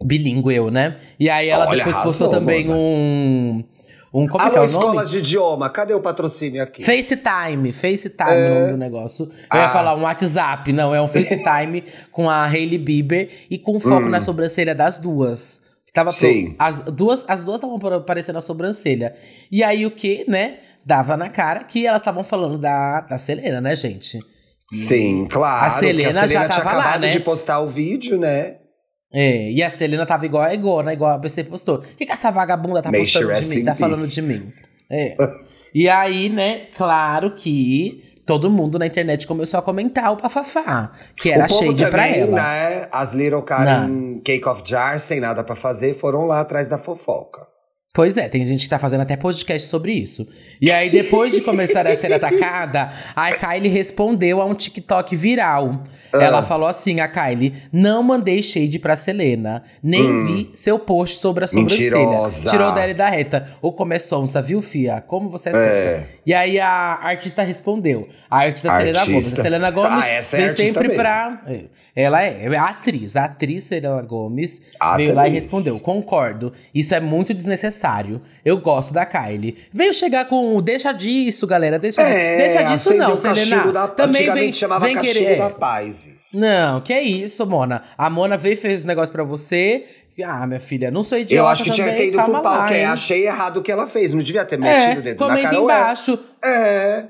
Bilíngue 0.04 0.54
eu, 0.54 0.70
né? 0.70 0.96
E 1.18 1.28
aí 1.28 1.48
ela 1.48 1.66
Olha, 1.68 1.78
depois 1.78 1.96
postou 1.98 2.28
também 2.28 2.70
um. 2.70 3.64
Um. 4.12 4.26
Como 4.26 4.42
é 4.42 4.46
Alô, 4.46 4.56
é 4.56 4.60
o 4.60 4.62
nome? 4.70 4.78
escolas 4.78 5.10
de 5.10 5.18
idioma, 5.18 5.68
cadê 5.70 5.92
o 5.94 6.00
patrocínio 6.00 6.62
aqui? 6.62 6.82
FaceTime, 6.82 7.72
FaceTime 7.72 8.30
é 8.30 8.50
o 8.50 8.54
nome 8.60 8.72
do 8.72 8.76
negócio. 8.78 9.24
Eu 9.52 9.58
ia 9.60 9.66
Ah. 9.66 9.70
falar 9.70 9.94
um 9.94 10.02
WhatsApp, 10.02 10.72
não, 10.72 10.94
é 10.94 11.00
um 11.00 11.08
FaceTime 11.08 11.84
com 12.10 12.28
a 12.30 12.44
Hailey 12.46 12.78
Bieber 12.78 13.28
e 13.50 13.58
com 13.58 13.78
foco 13.78 14.08
na 14.08 14.20
sobrancelha 14.20 14.74
das 14.74 14.96
duas. 14.98 15.62
Que 15.86 15.92
Tava 15.92 16.12
pro- 16.12 16.26
Hum. 16.28 16.32
Sim. 16.32 16.54
as 16.58 16.80
duas 16.80 17.24
as 17.28 17.42
duas 17.44 17.56
estavam 17.62 17.76
aparecendo 17.96 18.36
a 18.36 18.40
sobrancelha. 18.42 19.14
E 19.50 19.62
aí 19.62 19.84
o 19.86 19.90
que, 19.90 20.24
né? 20.28 20.58
Dava 20.84 21.16
na 21.16 21.28
cara 21.28 21.64
que 21.64 21.86
elas 21.86 22.00
estavam 22.00 22.22
falando 22.24 22.56
da, 22.58 23.00
da 23.02 23.18
Selena, 23.18 23.60
né, 23.60 23.74
gente? 23.76 24.18
Sim, 24.72 25.26
claro. 25.30 25.64
A 25.66 25.70
Selena 25.70 26.08
a 26.10 26.12
Selena 26.12 26.28
já 26.28 26.48
tinha 26.48 26.48
tava 26.62 26.76
lá, 26.76 26.80
acabado 26.82 27.00
né? 27.02 27.08
de 27.08 27.20
postar 27.20 27.60
o 27.60 27.68
vídeo, 27.68 28.18
né? 28.18 28.56
É, 29.12 29.50
e 29.50 29.62
a 29.62 29.70
Selena 29.70 30.04
tava 30.04 30.26
igual 30.26 30.42
a 30.44 30.52
Igor, 30.52 30.86
igual 30.90 31.12
a 31.12 31.18
BC 31.18 31.44
postou. 31.44 31.76
O 31.76 31.80
que, 31.80 32.04
que 32.04 32.12
essa 32.12 32.30
vagabunda 32.30 32.82
tá 32.82 32.90
May 32.90 33.02
postando 33.02 33.32
de 33.32 33.48
mim? 33.48 33.64
Tá 33.64 33.74
falando 33.74 34.00
peace. 34.00 34.14
de 34.14 34.22
mim. 34.22 34.52
É. 34.90 35.16
e 35.74 35.88
aí, 35.88 36.28
né, 36.28 36.66
claro 36.76 37.34
que 37.34 38.04
todo 38.26 38.50
mundo 38.50 38.78
na 38.78 38.86
internet 38.86 39.26
começou 39.26 39.58
a 39.58 39.62
comentar 39.62 40.12
o 40.12 40.16
Bafafá, 40.16 40.92
que 41.16 41.30
era 41.30 41.46
o 41.46 41.48
povo 41.48 41.64
shade 41.64 41.86
pra 41.90 42.06
ela. 42.06 42.36
né? 42.36 42.88
As 42.92 43.14
Little 43.14 43.42
Karen 43.42 44.20
Cake 44.22 44.46
of 44.46 44.62
Jar, 44.66 45.00
sem 45.00 45.20
nada 45.20 45.42
pra 45.42 45.56
fazer, 45.56 45.94
foram 45.94 46.26
lá 46.26 46.40
atrás 46.40 46.68
da 46.68 46.76
fofoca. 46.76 47.46
Pois 47.94 48.16
é, 48.18 48.28
tem 48.28 48.44
gente 48.46 48.62
que 48.64 48.68
tá 48.68 48.78
fazendo 48.78 49.00
até 49.00 49.16
podcast 49.16 49.66
sobre 49.66 49.92
isso. 49.92 50.28
E 50.60 50.70
aí, 50.70 50.88
depois 50.90 51.32
de 51.32 51.40
começar 51.40 51.86
a 51.86 51.96
ser 51.96 52.12
atacada, 52.12 52.90
a 53.16 53.32
Kylie 53.32 53.68
respondeu 53.72 54.40
a 54.40 54.44
um 54.44 54.54
TikTok 54.54 55.16
viral. 55.16 55.82
Ah. 56.12 56.22
Ela 56.22 56.42
falou 56.42 56.68
assim, 56.68 57.00
a 57.00 57.08
Kylie, 57.08 57.54
não 57.72 58.02
mandei 58.02 58.42
shade 58.42 58.78
pra 58.78 58.94
Selena, 58.94 59.64
nem 59.82 60.26
vi 60.26 60.50
seu 60.54 60.78
post 60.78 61.18
sobre 61.20 61.44
a 61.44 61.48
sobrancelha. 61.48 61.96
Hum. 61.96 62.06
Mentirosa. 62.10 62.50
Tirou 62.50 62.72
dela 62.72 62.94
da 62.94 63.08
reta. 63.08 63.48
Ou 63.60 63.72
começou 63.72 64.22
onça, 64.22 64.40
viu, 64.42 64.62
fia? 64.62 65.00
Como 65.00 65.28
você 65.30 65.48
é, 65.48 65.52
É. 65.52 65.54
sonsa. 66.00 66.08
E 66.26 66.34
aí, 66.34 66.60
a 66.60 66.98
artista 67.02 67.42
respondeu. 67.42 68.06
A 68.30 68.40
artista 68.40 68.70
Selena 68.76 69.00
Artista. 69.00 69.10
Gomes. 69.12 69.32
A 69.38 69.42
Selena 69.42 69.70
Gomes 69.70 70.04
Ah, 70.04 70.10
essa 70.10 70.36
é 70.36 70.40
vem 70.40 70.48
sempre 70.50 70.88
mesmo. 70.88 71.02
pra... 71.02 71.42
Ela 71.96 72.22
é, 72.22 72.44
é 72.44 72.56
atriz. 72.58 73.16
A 73.16 73.24
atriz 73.24 73.64
Selena 73.64 74.00
Gomes 74.02 74.62
veio 74.96 75.14
lá 75.14 75.24
e 75.26 75.30
Atriz. 75.30 75.44
respondeu. 75.44 75.80
Concordo. 75.80 76.52
Isso 76.72 76.94
é 76.94 77.00
muito 77.00 77.34
desnecessário. 77.34 77.77
Eu 78.44 78.58
gosto 78.58 78.92
da 78.92 79.04
Kylie. 79.06 79.56
Veio 79.72 79.92
chegar 79.94 80.24
com 80.26 80.56
o 80.56 80.60
deixa 80.62 80.92
disso, 80.92 81.46
galera. 81.46 81.78
Deixa, 81.78 82.02
É, 82.02 82.36
deixa 82.38 82.62
disso 82.64 82.94
não, 82.94 83.12
o 83.12 83.16
Selena. 83.16 83.72
Da, 83.72 83.88
Também 83.88 84.32
vem, 84.32 84.52
chamava 84.52 84.84
vem 84.86 84.96
querer. 84.98 85.36
da 85.38 85.50
paz. 85.50 86.06
Isso. 86.06 86.40
Não, 86.40 86.80
que 86.80 86.92
é 86.92 87.02
isso, 87.02 87.46
Mona. 87.46 87.82
A 87.96 88.10
Mona 88.10 88.36
veio 88.36 88.54
e 88.54 88.56
fez 88.56 88.74
esse 88.74 88.86
negócio 88.86 89.12
pra 89.12 89.24
você. 89.24 89.84
Ah, 90.24 90.46
minha 90.48 90.58
filha, 90.58 90.90
não 90.90 91.02
sou 91.04 91.16
idiota 91.16 91.40
Eu 91.42 91.46
acho 91.46 91.62
que 91.62 91.70
tinha 91.70 91.86
que 91.86 91.92
também, 91.92 92.10
ter 92.10 92.16
ido 92.16 92.24
pro 92.32 92.42
pau, 92.42 92.66
que 92.66 92.74
é, 92.74 92.86
achei 92.86 93.24
errado 93.26 93.58
o 93.58 93.62
que 93.62 93.70
ela 93.70 93.86
fez. 93.86 94.12
Não 94.12 94.18
devia 94.20 94.44
ter 94.44 94.58
metido 94.58 94.96
o 94.96 94.98
É, 94.98 95.00
dedo 95.00 95.20
na 95.20 95.26
comenta 95.28 95.48
cara. 95.50 95.62
embaixo. 95.62 96.18
É. 96.44 97.04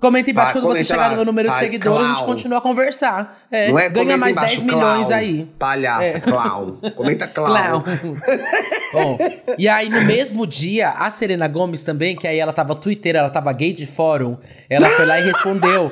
Comenta 0.00 0.30
embaixo 0.30 0.52
quando 0.54 0.66
você 0.66 0.84
chegar 0.84 1.02
lá. 1.02 1.08
no 1.10 1.16
meu 1.16 1.24
número 1.24 1.50
de 1.50 1.58
seguidores, 1.58 2.06
a 2.06 2.10
gente 2.10 2.24
continua 2.24 2.58
a 2.58 2.60
conversar. 2.60 3.46
É, 3.50 3.70
Não 3.70 3.78
é 3.78 3.88
ganha 3.88 4.16
mais 4.16 4.36
embaixo, 4.36 4.56
10 4.56 4.66
milhões 4.66 5.06
clown, 5.06 5.18
aí. 5.18 5.48
Palhaça, 5.58 6.16
É. 6.16 6.20
clown. 6.20 6.76
Comenta 6.96 7.26
clown. 7.32 7.82
Clown. 7.82 8.16
Bom, 8.94 9.18
e 9.58 9.68
aí, 9.68 9.90
no 9.90 10.02
mesmo 10.04 10.46
dia, 10.46 10.90
a 10.90 11.10
Selena 11.10 11.48
Gomes 11.48 11.82
também, 11.82 12.14
que 12.14 12.28
aí 12.28 12.38
ela 12.38 12.52
tava 12.52 12.76
twitteira, 12.76 13.18
ela 13.18 13.28
tava 13.28 13.52
gay 13.52 13.72
de 13.72 13.86
fórum, 13.86 14.36
ela 14.70 14.88
foi 14.90 15.04
lá 15.04 15.18
e 15.18 15.24
respondeu. 15.24 15.90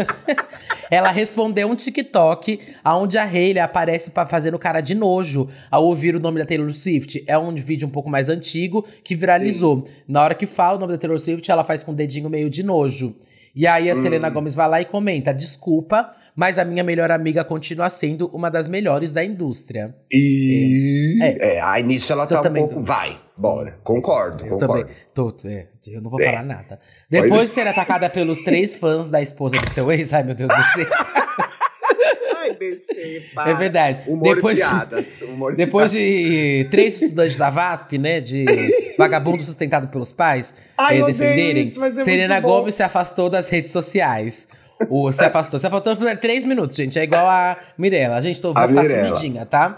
ela 0.90 1.10
respondeu 1.10 1.68
um 1.68 1.76
TikTok 1.76 2.58
onde 2.84 3.18
a 3.18 3.24
Hailey 3.24 3.60
aparece 3.60 4.10
pra 4.10 4.26
fazendo 4.26 4.58
cara 4.58 4.80
de 4.80 4.94
nojo 4.94 5.48
ao 5.70 5.84
ouvir 5.84 6.16
o 6.16 6.20
nome 6.20 6.38
da 6.38 6.46
Taylor 6.46 6.70
Swift. 6.72 7.22
É 7.26 7.36
um 7.36 7.54
vídeo 7.54 7.86
um 7.86 7.90
pouco 7.90 8.08
mais 8.08 8.30
antigo 8.30 8.84
que 9.04 9.14
viralizou. 9.14 9.84
Na 10.08 10.22
hora 10.22 10.34
que 10.34 10.46
fala 10.46 10.78
o 10.78 10.80
nome 10.80 10.92
da 10.92 10.98
Taylor 10.98 11.18
Swift, 11.18 11.50
ela 11.50 11.62
faz 11.62 11.82
com 11.82 11.92
o 11.92 11.94
dedinho 11.94 12.30
meio 12.30 12.48
de 12.48 12.62
nojo. 12.62 13.14
E 13.54 13.68
aí 13.68 13.88
a 13.88 13.94
Selena 13.94 14.28
Gomes 14.28 14.54
vai 14.54 14.68
lá 14.68 14.80
e 14.80 14.84
comenta: 14.84 15.32
desculpa, 15.32 16.10
mas 16.36 16.58
a 16.58 16.64
minha 16.64 16.82
melhor 16.82 17.10
amiga 17.10 17.44
continua 17.44 17.88
sendo 17.90 18.26
uma 18.28 18.50
das 18.50 18.66
melhores 18.68 19.12
da 19.12 19.24
indústria. 19.24 19.94
E. 20.12 21.18
É. 21.22 21.56
É, 21.56 21.60
aí 21.60 21.82
nisso 21.82 22.12
ela 22.12 22.24
Isso 22.24 22.34
eu 22.34 22.42
tá 22.42 22.48
um 22.50 22.54
pouco. 22.54 22.74
tô- 22.74 22.80
Vai, 22.80 23.16
bora. 23.36 23.78
Concordo, 23.84 24.44
Eu 24.44 24.50
concordo. 24.58 24.82
também. 24.82 24.96
Tô, 25.14 25.34
é, 25.46 25.66
eu 25.88 26.00
não 26.02 26.10
vou 26.10 26.20
É. 26.20 26.26
falar 26.30 26.42
nada. 26.44 26.80
Depois 27.08 27.48
de 27.48 27.54
ser 27.54 27.66
atacada 27.68 28.10
pelos 28.10 28.40
três 28.40 28.74
fãs 28.74 29.08
da 29.10 29.22
esposa 29.22 29.58
do 29.60 29.68
seu 29.70 29.90
ex, 29.92 30.12
ai 30.12 30.22
meu 30.24 30.34
Deus 30.34 30.50
do 30.50 30.62
céu. 30.74 30.86
Ai, 32.36 32.52
BC. 32.56 33.22
É 33.46 33.54
verdade. 33.54 34.10
Humor 34.10 34.34
Depois- 34.36 34.58
e 34.58 34.62
piadas. 34.62 35.22
Humor 35.22 35.56
Depois 35.56 35.92
piadas. 35.92 36.08
de 36.10 36.66
três 36.70 37.00
estudantes 37.00 37.36
da 37.36 37.48
VASP, 37.50 37.96
né, 37.98 38.20
de 38.20 38.44
vagabundo 38.98 39.42
sustentado 39.42 39.88
pelos 39.88 40.12
pais, 40.12 40.54
Ai, 40.76 41.00
eh, 41.00 41.06
defenderem, 41.06 41.62
isso, 41.62 41.82
é 41.82 41.92
Serena. 41.94 42.40
Gomes 42.40 42.74
se 42.74 42.82
afastou 42.82 43.30
das 43.30 43.48
redes 43.48 43.72
sociais. 43.72 44.48
O, 44.88 45.12
se 45.12 45.24
afastou. 45.24 45.58
Se 45.58 45.66
afastou 45.66 45.96
por 45.96 46.16
três 46.16 46.44
minutos, 46.44 46.76
gente. 46.76 46.98
É 46.98 47.02
igual 47.02 47.26
a 47.26 47.56
Mirella. 47.78 48.16
A 48.16 48.20
gente 48.20 48.40
tô, 48.40 48.50
A 48.50 48.52
vai 48.52 48.68
ficar 48.68 48.82
Mirella. 48.82 49.16
sumidinha, 49.16 49.46
tá? 49.46 49.74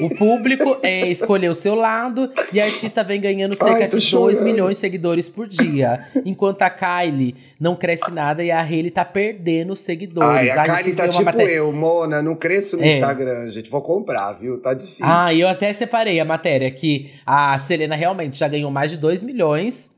O 0.00 0.10
público 0.16 0.78
é, 0.82 1.06
escolheu 1.08 1.52
o 1.52 1.54
seu 1.54 1.74
lado 1.76 2.28
e 2.52 2.60
a 2.60 2.64
artista 2.64 3.04
vem 3.04 3.20
ganhando 3.20 3.56
cerca 3.56 3.82
Ai, 3.82 3.84
de 3.84 3.90
2 3.92 4.02
chorando. 4.02 4.42
milhões 4.42 4.76
de 4.76 4.80
seguidores 4.80 5.28
por 5.28 5.46
dia. 5.46 6.04
Enquanto 6.24 6.62
a 6.62 6.70
Kylie 6.70 7.36
não 7.60 7.76
cresce 7.76 8.10
nada 8.10 8.42
e 8.42 8.50
a 8.50 8.60
Hailey 8.60 8.90
tá 8.90 9.04
perdendo 9.04 9.76
seguidores. 9.76 10.28
Ai, 10.28 10.50
a 10.50 10.66
eu 10.66 10.74
Kylie 10.76 10.94
tá 10.96 11.06
tipo 11.08 11.24
matéria- 11.24 11.52
eu, 11.52 11.72
Mona. 11.72 12.20
Não 12.20 12.34
cresço 12.34 12.76
no 12.76 12.82
É. 12.82 12.94
Instagram, 12.96 13.48
gente. 13.50 13.70
Vou 13.70 13.80
comprar, 13.80 14.32
viu? 14.32 14.58
Tá 14.60 14.74
difícil. 14.74 15.04
Ah, 15.06 15.32
e 15.32 15.40
eu 15.40 15.48
até 15.48 15.72
separei 15.72 16.18
a 16.18 16.24
matéria 16.24 16.68
que 16.70 17.10
a 17.24 17.56
Selena 17.58 17.94
realmente 17.94 18.38
já 18.38 18.48
ganhou 18.48 18.70
mais 18.72 18.90
de 18.90 18.98
2 18.98 19.22
milhões 19.22 19.90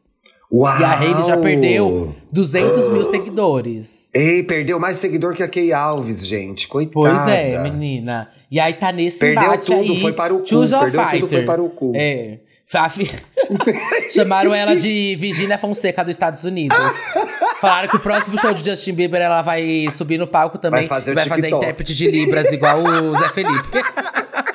Uau! 0.54 0.80
e 0.80 0.84
a 0.84 0.98
Hailey 1.00 1.24
já 1.24 1.36
perdeu 1.36 2.14
200 2.30 2.88
mil 2.88 3.04
seguidores. 3.04 4.08
Ei, 4.14 4.44
perdeu 4.44 4.78
mais 4.78 4.98
seguidor 4.98 5.34
que 5.34 5.42
a 5.42 5.48
Kay 5.48 5.72
Alves, 5.72 6.24
gente. 6.24 6.68
Coitada. 6.68 6.92
Pois 6.92 7.26
é, 7.26 7.58
menina. 7.64 8.28
E 8.48 8.60
aí 8.60 8.74
tá 8.74 8.92
nesse 8.92 9.18
Perdeu 9.18 9.58
tudo, 9.58 9.92
aí. 9.92 10.00
foi 10.00 10.12
para 10.12 10.32
o 10.32 10.38
cu, 10.38 10.46
Choose 10.46 10.70
perdeu 10.70 11.00
tudo, 11.00 11.10
fighter. 11.10 11.28
foi 11.28 11.42
para 11.42 11.62
o 11.62 11.70
cu. 11.70 11.92
É. 11.96 12.38
Chamaram 14.10 14.54
ela 14.54 14.74
de 14.74 15.16
Virginia 15.16 15.58
Fonseca 15.58 16.02
dos 16.02 16.12
Estados 16.12 16.44
Unidos. 16.44 16.76
Falaram 17.60 17.88
que 17.88 17.96
o 17.96 18.00
próximo 18.00 18.38
show 18.38 18.52
de 18.52 18.64
Justin 18.64 18.94
Bieber 18.94 19.20
ela 19.20 19.42
vai 19.42 19.86
subir 19.90 20.18
no 20.18 20.26
palco 20.26 20.58
também. 20.58 20.80
Vai 20.80 20.88
fazer 20.88 21.14
vai 21.14 21.26
fazer 21.26 21.50
intérprete 21.50 21.94
de 21.94 22.10
Libras 22.10 22.50
igual 22.52 22.82
o 22.82 23.14
Zé 23.16 23.28
Felipe. 23.28 23.68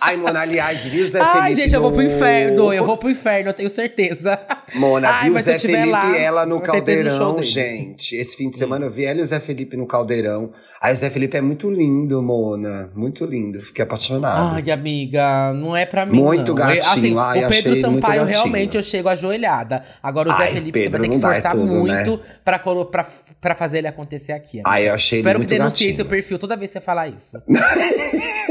Ai, 0.00 0.16
Mona, 0.16 0.40
aliás, 0.40 0.80
viu, 0.84 1.08
Zé 1.08 1.20
Ai, 1.20 1.42
Felipe? 1.42 1.54
gente, 1.62 1.74
eu 1.74 1.80
vou 1.82 1.92
pro 1.92 2.02
no- 2.02 2.08
inferno. 2.08 2.72
Eu 2.72 2.84
vou 2.86 2.96
pro 2.96 3.10
inferno, 3.10 3.50
eu 3.50 3.54
tenho 3.54 3.68
certeza. 3.68 4.38
Mona, 4.74 5.08
Ai, 5.10 5.28
viu 5.30 5.38
Zé 5.40 5.58
Felipe 5.58 5.90
lá, 5.90 6.10
e 6.10 6.22
ela 6.22 6.46
no 6.46 6.56
no 6.56 6.60
caldeirão, 6.62 7.34
dele. 7.34 7.46
gente. 7.46 8.16
Esse 8.16 8.36
fim 8.36 8.48
de 8.48 8.56
semana 8.56 8.86
eu 8.86 8.90
vi 8.90 9.04
ela 9.04 9.18
e 9.20 9.22
o 9.22 9.26
Zé 9.26 9.38
Felipe 9.40 9.76
no 9.76 9.86
caldeirão. 9.86 10.52
Aí 10.80 10.94
o 10.94 10.96
Zé 10.96 11.10
Felipe 11.10 11.36
é 11.36 11.40
muito 11.40 11.70
lindo, 11.70 12.22
Mona. 12.22 12.90
Muito 12.94 13.24
lindo. 13.26 13.60
Fiquei 13.62 13.82
apaixonado. 13.84 14.54
Ai, 14.56 14.70
amiga, 14.70 15.52
não 15.54 15.76
é 15.76 15.84
pra 15.84 16.06
mim. 16.06 16.16
Muito 16.18 16.48
não. 16.48 16.54
gatinho, 16.54 16.82
assim, 16.92 17.18
ai, 17.18 17.44
o 17.44 17.48
Pedro 17.48 17.76
Sampaio, 17.76 18.24
realmente, 18.24 18.76
eu 18.76 18.82
chego 18.82 19.08
ajoelhada. 19.08 19.84
Agora, 20.02 20.30
o 20.30 20.32
Zé 20.32 20.44
Ai, 20.44 20.52
Felipe, 20.52 20.78
você 20.78 20.84
Pedro, 20.84 21.00
vai 21.00 21.08
ter 21.10 21.18
que 21.18 21.24
é 21.24 21.28
forçar 21.28 21.52
tudo, 21.52 21.66
muito 21.66 22.16
né? 22.16 22.18
pra, 22.44 22.58
pra, 22.58 23.06
pra 23.40 23.54
fazer 23.54 23.78
ele 23.78 23.88
acontecer 23.88 24.32
aqui. 24.32 24.58
amiga. 24.58 24.70
Ai, 24.70 24.88
eu 24.88 24.94
achei 24.94 25.16
ele 25.18 25.20
Espero 25.22 25.38
muito 25.38 25.48
que 25.50 25.58
denuncie 25.58 25.86
gatinho. 25.88 25.96
seu 25.96 26.06
perfil 26.06 26.38
toda 26.38 26.56
vez 26.56 26.70
que 26.70 26.78
você 26.78 26.84
falar 26.84 27.08
isso. 27.08 27.36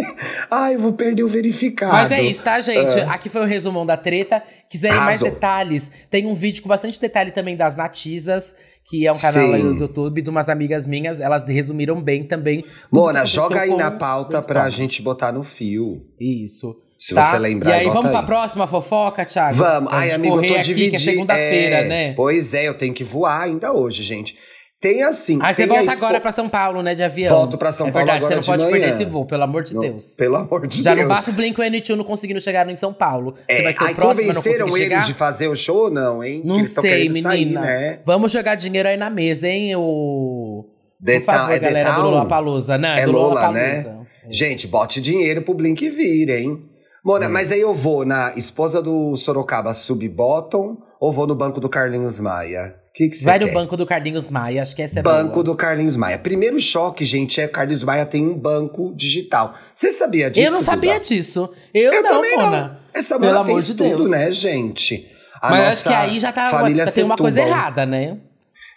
Ai, 0.50 0.76
eu 0.76 0.80
vou 0.80 0.94
perder 0.94 1.24
o 1.24 1.28
verificado. 1.28 1.94
Mas 1.94 2.12
é 2.12 2.22
isso, 2.22 2.44
tá, 2.44 2.60
gente? 2.62 3.00
Aqui 3.02 3.30
foi 3.30 3.42
o 3.42 3.46
resumão 3.46 3.86
da 3.86 3.98
treta. 3.98 4.42
Quiserem 4.70 4.98
mais 4.98 5.22
Arrasou. 5.22 5.30
detalhes, 5.32 5.92
tem 6.10 6.26
um 6.26 6.34
vídeo 6.34 6.62
com 6.64 6.70
bastante 6.70 7.00
detalhe 7.00 7.32
também 7.32 7.56
das 7.56 7.76
Natizas, 7.76 8.56
que 8.86 9.06
é 9.06 9.12
um 9.12 9.18
canal 9.18 9.48
Sim. 9.48 9.54
aí 9.54 9.62
do 9.62 9.74
YouTube 9.76 10.22
de 10.22 10.30
umas 10.30 10.50
amigas 10.50 10.86
minhas. 10.86 11.20
Elas 11.20 11.44
resumiram 11.44 12.02
bem 12.02 12.24
também. 12.24 12.64
Mona, 12.92 13.26
joga 13.26 13.62
aí 13.62 13.76
na 13.76 13.92
pauta 13.92 14.42
pra 14.42 14.62
toques. 14.62 14.76
gente 14.76 15.02
botar 15.02 15.32
no 15.32 15.44
fio. 15.44 15.84
Isso. 16.20 16.76
Se 17.00 17.16
tá? 17.16 17.24
você 17.24 17.40
lembrar, 17.40 17.70
E 17.72 17.74
aí, 17.74 17.86
vamos 17.88 18.10
pra 18.12 18.20
aí. 18.20 18.26
próxima 18.26 18.68
fofoca, 18.68 19.24
Thiago? 19.24 19.56
Vamos. 19.56 19.90
Pra 19.90 20.00
Ai, 20.00 20.12
amigo, 20.12 20.36
eu 20.44 20.50
tô 20.50 20.54
aqui, 20.56 20.64
dividindo. 20.64 20.96
é 20.98 21.00
segunda-feira, 21.00 21.76
é, 21.78 21.88
né? 21.88 22.14
Pois 22.14 22.54
é, 22.54 22.68
eu 22.68 22.74
tenho 22.74 22.94
que 22.94 23.06
voar 23.06 23.44
ainda 23.44 23.72
hoje, 23.72 24.04
gente. 24.04 24.36
Tem 24.82 25.04
assim. 25.04 25.38
Aí 25.42 25.54
você 25.54 25.63
tem 25.68 25.72
a 25.76 25.80
volta 25.80 25.92
expo- 25.94 26.06
agora 26.06 26.22
pra 26.22 26.32
São 26.32 26.48
Paulo, 26.48 26.82
né, 26.82 26.96
de 26.96 27.04
avião. 27.04 27.36
Volto 27.36 27.58
pra 27.58 27.74
São 27.74 27.88
é 27.88 27.92
Paulo 27.92 28.06
verdade, 28.06 28.26
agora 28.26 28.30
você 28.30 28.36
não 28.36 28.42
de 28.42 28.48
pode 28.48 28.63
manhã. 28.72 28.72
perder 28.86 28.89
esse 28.96 29.06
voo, 29.12 29.26
pelo 29.26 29.44
amor 29.44 29.63
de 29.63 29.74
Não, 29.76 29.82
Deus. 29.82 30.15
Pelo 30.15 30.36
amor 30.38 30.68
de 30.68 30.82
Já 30.82 30.96
Deus. 30.96 31.08
não 31.08 31.13
basta 31.15 31.32
o 31.32 31.34
Blink-182 31.34 31.96
não 31.98 32.04
conseguindo 32.06 32.39
chegar 32.39 32.70
em 32.70 32.76
São 32.78 32.94
Paulo. 32.94 33.34
Você 33.36 33.44
É, 33.60 33.62
vai 33.63 33.74
ser 33.74 33.84
aí 33.84 33.92
o 33.92 33.96
próximo 33.98 34.28
convenceram 34.28 34.68
eles 34.68 34.80
chegar? 34.80 35.06
de 35.06 35.13
fazer 35.13 35.48
o 35.50 35.56
show 35.56 35.76
ou 35.84 35.92
não, 35.92 36.24
hein? 36.24 36.42
Que 36.42 36.48
Não 36.48 36.56
eles 36.56 36.74
tão 36.74 36.82
sei, 36.82 37.08
menina. 37.10 37.30
sair, 37.30 37.46
né? 37.54 38.00
Vamos 38.06 38.32
jogar 38.32 38.56
dinheiro 38.56 38.88
aí 38.88 38.96
na 38.96 39.10
mesa, 39.10 39.50
hein? 39.50 39.76
O... 39.76 40.65
The 41.06 41.20
Por 41.20 41.26
favor, 41.26 41.54
é 41.54 41.60
galera 41.60 41.92
do? 41.92 42.02
Lola 42.02 42.26
Palusa. 42.26 42.78
Não, 42.78 42.89
é, 42.89 43.02
É 43.02 43.06
do 43.06 43.12
Lola 43.12 43.34
Lola, 43.34 43.52
né? 43.52 43.70
Palusa. 43.84 44.00
Gente, 44.30 44.65
bote 44.68 45.02
dinheiro 45.02 45.42
pro 45.42 45.54
Blink 45.54 45.89
vir, 45.89 46.30
hein? 46.30 46.62
Mona, 47.04 47.28
Hum. 47.28 47.32
mas 47.32 47.52
aí 47.52 47.60
eu 47.62 47.74
vou 47.74 48.06
na 48.06 48.34
esposa 48.38 48.82
do 48.82 49.18
Sorocaba 49.18 49.74
sub-bottom 49.74 50.78
ou 51.02 51.12
vou 51.12 51.28
no 51.28 51.36
banco 51.36 51.60
do 51.60 51.68
Carlinhos 51.68 52.20
Maia? 52.20 52.76
Que 53.00 53.08
que 53.08 53.24
Vai 53.24 53.40
quer? 53.40 53.46
no 53.46 53.54
banco 53.54 53.78
do 53.78 53.86
Carlinhos 53.86 54.28
Maia, 54.28 54.62
acho 54.62 54.76
que 54.76 54.82
essa 54.82 55.00
é 55.00 55.02
Banco 55.02 55.32
boa. 55.36 55.44
do 55.46 55.56
Carlinhos 55.56 55.96
Maia. 55.96 56.18
Primeiro 56.18 56.60
choque, 56.60 57.06
gente, 57.06 57.40
é 57.40 57.46
que 57.46 57.50
o 57.52 57.54
Carlinhos 57.54 57.82
Maia 57.82 58.06
tem 58.06 58.28
um 58.28 58.38
banco 58.38 58.94
digital. 58.94 59.54
Você 59.74 59.94
sabia 59.94 60.30
disso? 60.30 60.46
Eu 60.46 60.52
não 60.52 60.62
sabia 60.62 60.96
Duda? 60.96 61.06
disso. 61.06 61.50
Eu, 61.74 61.94
Eu 61.94 62.04
não, 62.04 62.10
também 62.10 62.36
Mona. 62.36 62.62
não. 62.62 62.78
Essa 62.94 63.18
Mona 63.18 63.40
amor 63.40 63.46
fez 63.46 63.68
de 63.68 63.76
tudo, 63.76 63.96
Deus. 64.00 64.10
né, 64.10 64.30
gente? 64.34 65.08
A 65.42 65.50
Mas 65.50 65.66
acho 65.66 65.84
que 65.88 65.94
aí 65.94 66.20
já 66.20 66.34
tá, 66.34 66.50
família 66.50 66.86
tem 66.92 67.06
uma 67.06 67.16
coisa 67.16 67.40
errada, 67.40 67.86
né? 67.86 68.18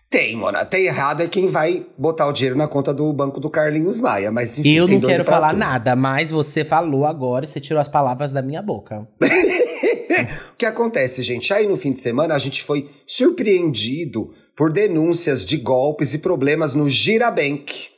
Tem, 0.08 0.36
Mona. 0.36 0.64
Tem 0.64 0.84
errado 0.84 1.20
é 1.22 1.26
quem 1.26 1.48
vai 1.48 1.84
botar 1.98 2.28
o 2.28 2.32
dinheiro 2.32 2.56
na 2.56 2.68
conta 2.68 2.94
do 2.94 3.12
banco 3.12 3.40
do 3.40 3.50
Carlinhos 3.50 3.98
Maia. 3.98 4.30
Mas 4.30 4.56
enfim, 4.56 4.70
Eu 4.72 4.86
não 4.86 5.00
quero 5.00 5.24
falar 5.24 5.48
tudo. 5.48 5.58
nada, 5.58 5.96
mas 5.96 6.30
você 6.30 6.64
falou 6.64 7.06
agora 7.06 7.44
e 7.44 7.48
você 7.48 7.58
tirou 7.58 7.80
as 7.80 7.88
palavras 7.88 8.30
da 8.30 8.40
minha 8.40 8.62
boca. 8.62 9.04
O 10.52 10.56
que 10.56 10.66
acontece, 10.66 11.22
gente? 11.22 11.52
Aí 11.52 11.66
no 11.66 11.76
fim 11.76 11.92
de 11.92 11.98
semana 11.98 12.34
a 12.34 12.38
gente 12.38 12.62
foi 12.62 12.88
surpreendido 13.06 14.32
por 14.56 14.72
denúncias 14.72 15.44
de 15.44 15.56
golpes 15.56 16.14
e 16.14 16.18
problemas 16.18 16.74
no 16.74 16.88
Girabank. 16.88 17.88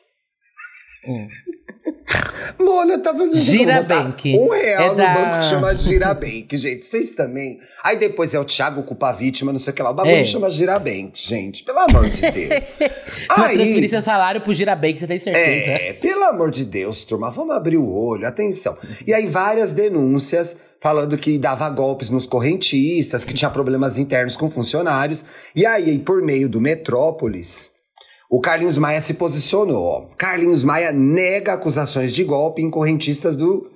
Mona 2.59 2.99
tá 2.99 3.13
fazendo 3.13 3.37
Girabank. 3.37 4.37
Um 4.39 4.49
real 4.51 4.83
É 4.85 4.89
no 4.91 4.95
da- 4.95 5.15
banco 5.15 5.39
que 5.41 5.45
chama 5.47 5.75
Girabank, 5.75 6.57
gente. 6.57 6.85
Vocês 6.85 7.13
também. 7.13 7.59
Aí 7.83 7.97
depois 7.97 8.35
é 8.35 8.39
o 8.39 8.45
Thiago 8.45 8.83
culpa 8.83 9.09
a 9.09 9.13
vítima, 9.13 9.53
não 9.53 9.59
sei 9.59 9.73
o 9.73 9.75
que 9.75 9.83
lá. 9.83 9.91
O 9.91 9.95
bagulho 9.95 10.17
É. 10.17 10.25
chama 10.25 10.49
Girabank, 10.51 11.13
gente. 11.15 11.65
Pelo 11.65 11.79
amor 11.81 12.09
de 12.09 12.21
Deus. 12.21 12.65
Você 13.35 13.41
vai 13.41 13.55
transferir 13.55 13.89
seu 13.91 14.03
salário 14.03 14.41
pro 14.41 14.53
Girabank, 14.53 14.99
você 14.99 15.07
tem 15.07 15.19
certeza? 15.19 15.71
É, 15.71 15.93
pelo 15.95 16.25
amor 16.25 16.51
de 16.51 16.65
Deus, 16.65 17.05
turma, 17.05 17.31
vamos 17.31 17.55
abrir 17.57 17.77
o 17.79 17.91
olho, 17.91 18.27
atenção. 18.27 18.77
E 19.07 19.15
aí, 19.15 19.27
várias 19.27 19.73
denúncias 19.73 20.57
falando 20.81 21.17
que 21.17 21.39
dava 21.39 21.69
golpes 21.71 22.11
nos 22.11 22.27
correntistas, 22.27 23.25
que 23.25 23.33
tinha 23.33 23.51
problemas 23.51 23.99
internos 23.99 24.37
com 24.37 24.51
funcionários. 24.51 25.25
E 25.57 25.65
aí, 25.65 25.99
por 25.99 26.21
meio 26.23 26.49
do 26.49 26.61
Metrópolis, 26.61 27.73
o 28.37 28.41
Carlinhos 28.41 28.79
Maia 28.79 29.01
se 29.01 29.15
posicionou. 29.15 29.83
ó. 29.85 30.07
Carlinhos 30.17 30.65
Maia 30.65 30.91
nega 30.93 31.53
acusações 31.53 32.13
de 32.13 32.25
golpe 32.25 32.63
em 32.63 32.71
correntistas 32.71 33.37
do, 33.37 33.71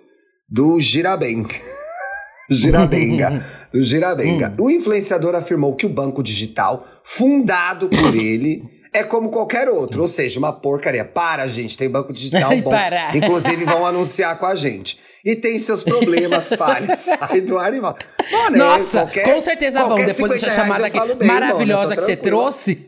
do 0.49 0.81
Girabank. 0.81 1.55
Girabenga. 2.51 3.45
Do 3.71 3.83
Girabenga. 3.83 4.55
O 4.59 4.71
influenciador 4.71 5.35
afirmou 5.35 5.77
que 5.77 5.85
o 5.85 5.89
banco 5.91 6.23
digital, 6.23 6.87
fundado 7.05 7.89
por 7.91 8.15
ele, 8.17 8.65
é 8.95 9.05
como 9.05 9.29
qualquer 9.31 9.69
outro. 9.69 10.01
Ou 10.01 10.09
seja, 10.09 10.39
uma 10.39 10.51
porcaria. 10.55 11.05
Para, 11.05 11.47
gente, 11.47 11.77
tem 11.77 11.91
banco 11.91 12.11
digital 12.11 12.57
bom. 12.63 12.71
Para. 12.71 13.15
Inclusive, 13.15 13.65
vão 13.67 13.85
anunciar 13.85 14.39
com 14.39 14.47
a 14.47 14.55
gente. 14.55 14.99
E 15.23 15.37
tem 15.37 15.59
seus 15.59 15.83
problemas, 15.85 16.49
falhas. 16.55 17.01
Sai 17.01 17.43
do 17.43 17.59
ar 17.59 17.75
e 17.75 17.81
volta. 17.81 18.05
Mano, 18.33 18.57
é 18.57 18.59
Nossa, 18.59 19.01
qualquer- 19.01 19.25
com 19.25 19.41
certeza 19.43 19.85
vão. 19.85 19.97
Depois 19.97 20.33
dessa 20.33 20.37
50 20.39 20.47
reais 20.47 20.55
chamada 20.57 20.87
aqui 20.87 21.15
bem, 21.17 21.29
maravilhosa 21.29 21.89
mano, 21.91 21.97
que 21.97 22.03
você 22.07 22.17
trouxe, 22.17 22.87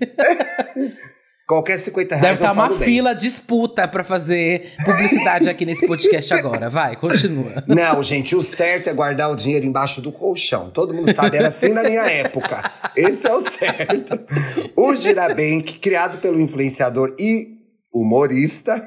Qualquer 1.51 1.81
50 1.81 2.15
reais 2.15 2.23
deve 2.23 2.35
estar 2.35 2.53
uma 2.53 2.69
falo 2.69 2.79
bem. 2.79 2.89
fila 2.89 3.13
disputa 3.13 3.89
pra 3.89 4.05
fazer 4.05 4.73
publicidade 4.85 5.49
aqui 5.49 5.67
nesse 5.67 5.85
podcast 5.85 6.33
agora. 6.33 6.71
Vai, 6.71 6.95
continua. 6.95 7.65
Não, 7.67 8.01
gente, 8.05 8.37
o 8.37 8.41
certo 8.41 8.89
é 8.89 8.93
guardar 8.93 9.33
o 9.33 9.35
dinheiro 9.35 9.67
embaixo 9.67 10.01
do 10.01 10.13
colchão. 10.13 10.71
Todo 10.71 10.95
mundo 10.95 11.13
sabe, 11.13 11.39
era 11.39 11.49
assim 11.49 11.71
na 11.71 11.83
minha 11.83 12.03
época. 12.03 12.71
Esse 12.97 13.27
é 13.27 13.35
o 13.35 13.41
certo. 13.41 14.17
O 14.77 14.95
Girabank, 14.95 15.81
criado 15.81 16.19
pelo 16.19 16.39
influenciador 16.41 17.17
e 17.19 17.49
humorista 17.93 18.81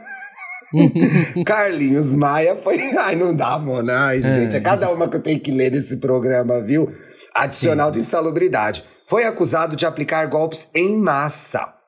Carlinhos 1.45 2.16
Maia, 2.16 2.55
foi. 2.55 2.80
Ai, 2.97 3.18
não 3.18 3.36
dá, 3.36 3.59
Mona. 3.59 4.05
Ai, 4.05 4.22
gente, 4.22 4.55
é 4.55 4.61
cada 4.61 4.89
uma 4.89 5.09
que 5.09 5.18
eu 5.18 5.22
tenho 5.22 5.41
que 5.41 5.51
ler 5.51 5.70
nesse 5.70 5.97
programa, 5.97 6.61
viu? 6.61 6.89
Adicional 7.36 7.91
de 7.91 7.99
insalubridade. 7.99 8.86
Foi 9.05 9.26
acusado 9.26 9.76
de 9.76 9.86
aplicar 9.86 10.28
golpes 10.28 10.70
em 10.74 10.95
massa 10.95 11.82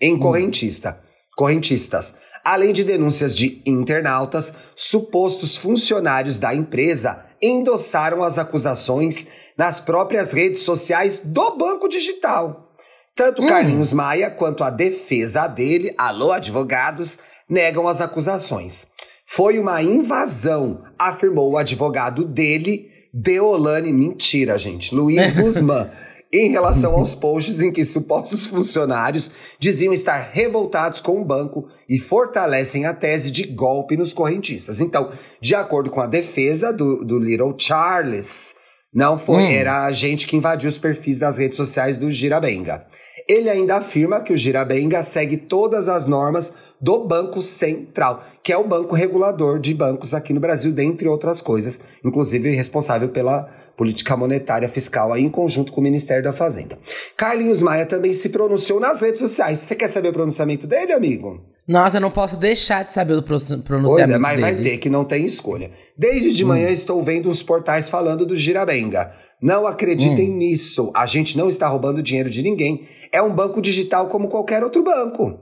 em 0.00 0.18
correntista, 0.18 1.00
correntistas, 1.36 2.14
além 2.44 2.72
de 2.72 2.84
denúncias 2.84 3.34
de 3.34 3.62
internautas, 3.66 4.52
supostos 4.74 5.56
funcionários 5.56 6.38
da 6.38 6.54
empresa 6.54 7.24
endossaram 7.42 8.22
as 8.22 8.38
acusações 8.38 9.26
nas 9.56 9.80
próprias 9.80 10.32
redes 10.32 10.62
sociais 10.62 11.20
do 11.24 11.56
Banco 11.56 11.88
Digital. 11.88 12.72
Tanto 13.14 13.46
Carlinhos 13.46 13.92
Maia 13.92 14.30
quanto 14.30 14.62
a 14.62 14.70
defesa 14.70 15.46
dele, 15.46 15.94
alô 15.96 16.32
advogados, 16.32 17.18
negam 17.48 17.88
as 17.88 18.00
acusações. 18.00 18.88
Foi 19.24 19.58
uma 19.58 19.82
invasão, 19.82 20.84
afirmou 20.98 21.50
o 21.50 21.56
advogado 21.56 22.24
dele, 22.24 22.90
Deolane, 23.12 23.92
mentira, 23.92 24.58
gente, 24.58 24.94
Luiz 24.94 25.32
Guzmán, 25.34 25.90
em 26.32 26.50
relação 26.50 26.94
aos 26.94 27.14
posts 27.16 27.60
em 27.60 27.72
que 27.72 27.84
supostos 27.84 28.46
funcionários 28.46 29.30
diziam 29.58 29.92
estar 29.92 30.18
revoltados 30.18 31.00
com 31.00 31.20
o 31.20 31.24
banco 31.24 31.68
e 31.88 31.98
fortalecem 31.98 32.86
a 32.86 32.94
tese 32.94 33.30
de 33.30 33.44
golpe 33.44 33.96
nos 33.96 34.12
correntistas. 34.12 34.80
Então, 34.80 35.10
de 35.40 35.54
acordo 35.54 35.90
com 35.90 36.00
a 36.00 36.06
defesa 36.06 36.72
do, 36.72 37.04
do 37.04 37.18
Little 37.18 37.54
Charles, 37.58 38.54
não 38.92 39.18
foi, 39.18 39.52
era 39.52 39.84
a 39.84 39.92
gente 39.92 40.26
que 40.26 40.36
invadiu 40.36 40.70
os 40.70 40.78
perfis 40.78 41.18
das 41.18 41.38
redes 41.38 41.56
sociais 41.56 41.96
do 41.96 42.10
Girabenga. 42.10 42.86
Ele 43.28 43.50
ainda 43.50 43.76
afirma 43.76 44.20
que 44.20 44.32
o 44.32 44.36
Girabenga 44.36 45.02
segue 45.02 45.36
todas 45.36 45.88
as 45.88 46.06
normas 46.06 46.54
do 46.80 47.04
Banco 47.04 47.42
Central, 47.42 48.22
que 48.40 48.52
é 48.52 48.56
o 48.56 48.66
banco 48.66 48.94
regulador 48.94 49.58
de 49.58 49.74
bancos 49.74 50.14
aqui 50.14 50.32
no 50.32 50.38
Brasil, 50.38 50.70
dentre 50.70 51.08
outras 51.08 51.42
coisas, 51.42 51.80
inclusive 52.04 52.50
responsável 52.50 53.08
pela 53.08 53.48
política 53.76 54.16
monetária 54.16 54.68
fiscal 54.68 55.12
aí 55.12 55.24
em 55.24 55.28
conjunto 55.28 55.72
com 55.72 55.80
o 55.80 55.84
Ministério 55.84 56.22
da 56.22 56.32
Fazenda. 56.32 56.78
Carlinhos 57.16 57.62
Maia 57.62 57.84
também 57.84 58.12
se 58.12 58.28
pronunciou 58.28 58.78
nas 58.78 59.00
redes 59.00 59.18
sociais. 59.18 59.58
Você 59.58 59.74
quer 59.74 59.88
saber 59.88 60.10
o 60.10 60.12
pronunciamento 60.12 60.66
dele, 60.66 60.92
amigo? 60.92 61.55
Nossa, 61.68 61.96
eu 61.96 62.00
não 62.00 62.10
posso 62.12 62.36
deixar 62.36 62.84
de 62.84 62.92
saber 62.92 63.14
o 63.14 63.22
pro- 63.22 63.36
Pois 63.38 63.60
pronunciamento 63.62 64.14
é, 64.14 64.18
mas 64.18 64.40
vai 64.40 64.54
dele. 64.54 64.70
ter 64.70 64.78
que 64.78 64.88
não 64.88 65.04
tem 65.04 65.26
escolha. 65.26 65.70
Desde 65.98 66.32
de 66.32 66.44
manhã 66.44 66.68
estou 66.68 67.02
vendo 67.02 67.28
os 67.28 67.42
portais 67.42 67.88
falando 67.88 68.24
do 68.24 68.36
Girabenga. 68.36 69.12
Não 69.42 69.66
acreditem 69.66 70.30
nisso. 70.30 70.92
A 70.94 71.06
gente 71.06 71.36
não 71.36 71.48
está 71.48 71.66
roubando 71.66 72.02
dinheiro 72.02 72.30
de 72.30 72.40
ninguém. 72.42 72.86
É 73.10 73.20
um 73.20 73.34
banco 73.34 73.60
digital 73.60 74.06
como 74.06 74.28
qualquer 74.28 74.62
outro 74.62 74.84
banco. 74.84 75.40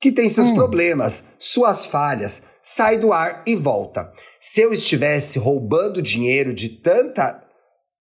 Que 0.00 0.12
tem 0.12 0.28
seus 0.28 0.50
problemas, 0.50 1.28
suas 1.38 1.86
falhas, 1.86 2.42
sai 2.60 2.98
do 2.98 3.10
ar 3.10 3.42
e 3.46 3.56
volta. 3.56 4.12
Se 4.38 4.60
eu 4.60 4.70
estivesse 4.70 5.38
roubando 5.38 6.02
dinheiro 6.02 6.52
de 6.52 6.68
tanta 6.68 7.42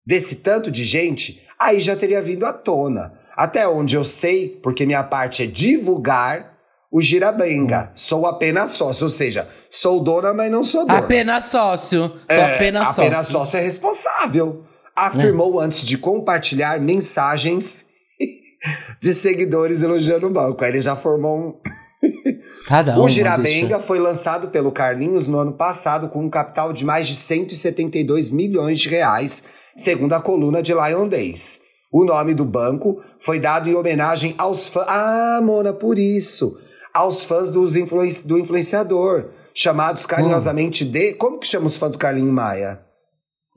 desse 0.06 0.36
tanto 0.36 0.70
de 0.70 0.84
gente, 0.84 1.42
aí 1.58 1.80
já 1.80 1.96
teria 1.96 2.22
vindo 2.22 2.46
à 2.46 2.52
tona. 2.52 3.14
Até 3.38 3.66
onde 3.66 3.96
eu 3.96 4.04
sei, 4.04 4.50
porque 4.62 4.86
minha 4.86 5.02
parte 5.04 5.44
é 5.44 5.46
divulgar 5.46 6.53
o 6.94 7.02
Girabenga. 7.02 7.90
Sou 7.96 8.28
apenas 8.28 8.70
sócio, 8.70 9.06
ou 9.06 9.10
seja, 9.10 9.50
sou 9.72 10.00
dona, 10.00 10.32
mas 10.32 10.52
não 10.52 10.64
sou 10.64 10.86
dona. 10.86 11.00
Apenas 11.00 11.46
sócio. 11.46 12.08
Sou 12.08 12.20
É, 12.30 12.54
apenas 12.56 12.90
sócio. 12.90 13.04
Apenas 13.04 13.28
sócio 13.28 13.58
é 13.58 13.62
responsável. 13.62 14.64
Afirmou 14.96 15.60
antes 15.60 15.84
de 15.84 15.98
compartilhar 15.98 16.80
mensagens 16.80 17.84
de 19.02 19.12
seguidores 19.16 19.82
elogiando 19.82 20.28
o 20.28 20.30
banco. 20.30 20.64
Aí 20.64 20.70
ele 20.70 20.82
já 20.82 20.96
formou 20.96 21.36
um. 21.36 21.56
Cada 22.68 23.00
um. 23.00 23.06
o 23.06 23.10
Girabenga 23.10 23.80
foi 23.80 23.98
lançado 23.98 24.50
pelo 24.50 24.72
Carlinhos 24.72 25.28
no 25.28 25.40
ano 25.40 25.54
passado 25.54 26.10
com 26.10 26.20
um 26.24 26.30
capital 26.30 26.72
de 26.72 26.86
mais 26.86 27.08
de 27.08 27.16
172 27.16 28.30
milhões 28.30 28.80
de 28.80 28.90
reais, 28.90 29.44
segundo 29.76 30.14
a 30.14 30.22
coluna 30.22 30.62
de 30.62 30.72
Lion 30.72 31.08
Days. 31.08 31.62
O 31.92 32.06
nome 32.06 32.36
do 32.36 32.46
banco 32.46 33.02
foi 33.20 33.40
dado 33.40 33.68
em 33.68 33.74
homenagem 33.74 34.36
aos 34.38 34.70
fãs. 34.70 34.86
Ah, 34.88 35.40
Mona, 35.42 35.74
por 35.74 35.98
isso. 35.98 36.56
Aos 36.94 37.24
fãs 37.24 37.52
dos 37.52 37.76
influen- 37.76 38.12
do 38.26 38.38
influenciador, 38.38 39.30
chamados 39.54 40.06
carinhosamente 40.06 40.86
de. 40.86 41.14
Como 41.14 41.40
que 41.40 41.48
chama 41.48 41.66
os 41.68 41.76
fãs 41.78 41.92
do 41.92 41.98
Carlinho 41.98 42.32
Maia? 42.32 42.80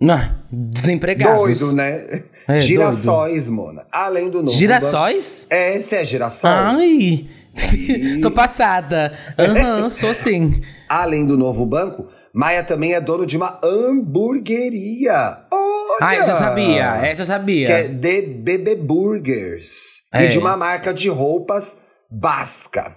Não, 0.01 0.18
desempregados. 0.53 1.59
Doido, 1.59 1.74
né? 1.74 2.22
É, 2.49 2.61
Girassóis, 2.61 3.49
Mona. 3.49 3.87
Além 3.91 4.28
do 4.30 4.43
novo. 4.43 4.57
Girassóis? 4.57 5.47
banco- 5.51 5.55
É, 5.55 5.80
você 5.80 5.97
é 5.97 6.05
girassol? 6.05 6.51
Ai, 6.51 7.26
tô 8.22 8.30
passada. 8.30 9.12
Aham, 9.39 9.89
sou 9.89 10.12
sim. 10.14 10.61
Além 10.89 11.26
do 11.26 11.37
novo 11.37 11.64
banco, 11.64 12.07
Maia 12.32 12.62
também 12.62 12.93
é 12.93 13.01
dono 13.01 13.24
de 13.26 13.37
uma 13.39 13.59
hamburgueria. 13.64 15.39
Olha! 15.51 15.97
Ah, 16.03 16.14
eu 16.16 16.24
já 16.24 16.34
sabia. 16.34 16.84
Essa 17.07 17.22
eu 17.22 17.26
sabia. 17.26 17.66
Que 17.66 17.72
é 17.72 17.89
The 17.89 18.22
BB 18.22 18.76
Burgers. 18.76 20.03
É. 20.12 20.24
E 20.24 20.28
de 20.28 20.39
uma 20.39 20.57
marca 20.57 20.93
de 20.93 21.09
roupas 21.09 21.78
basca. 22.11 22.95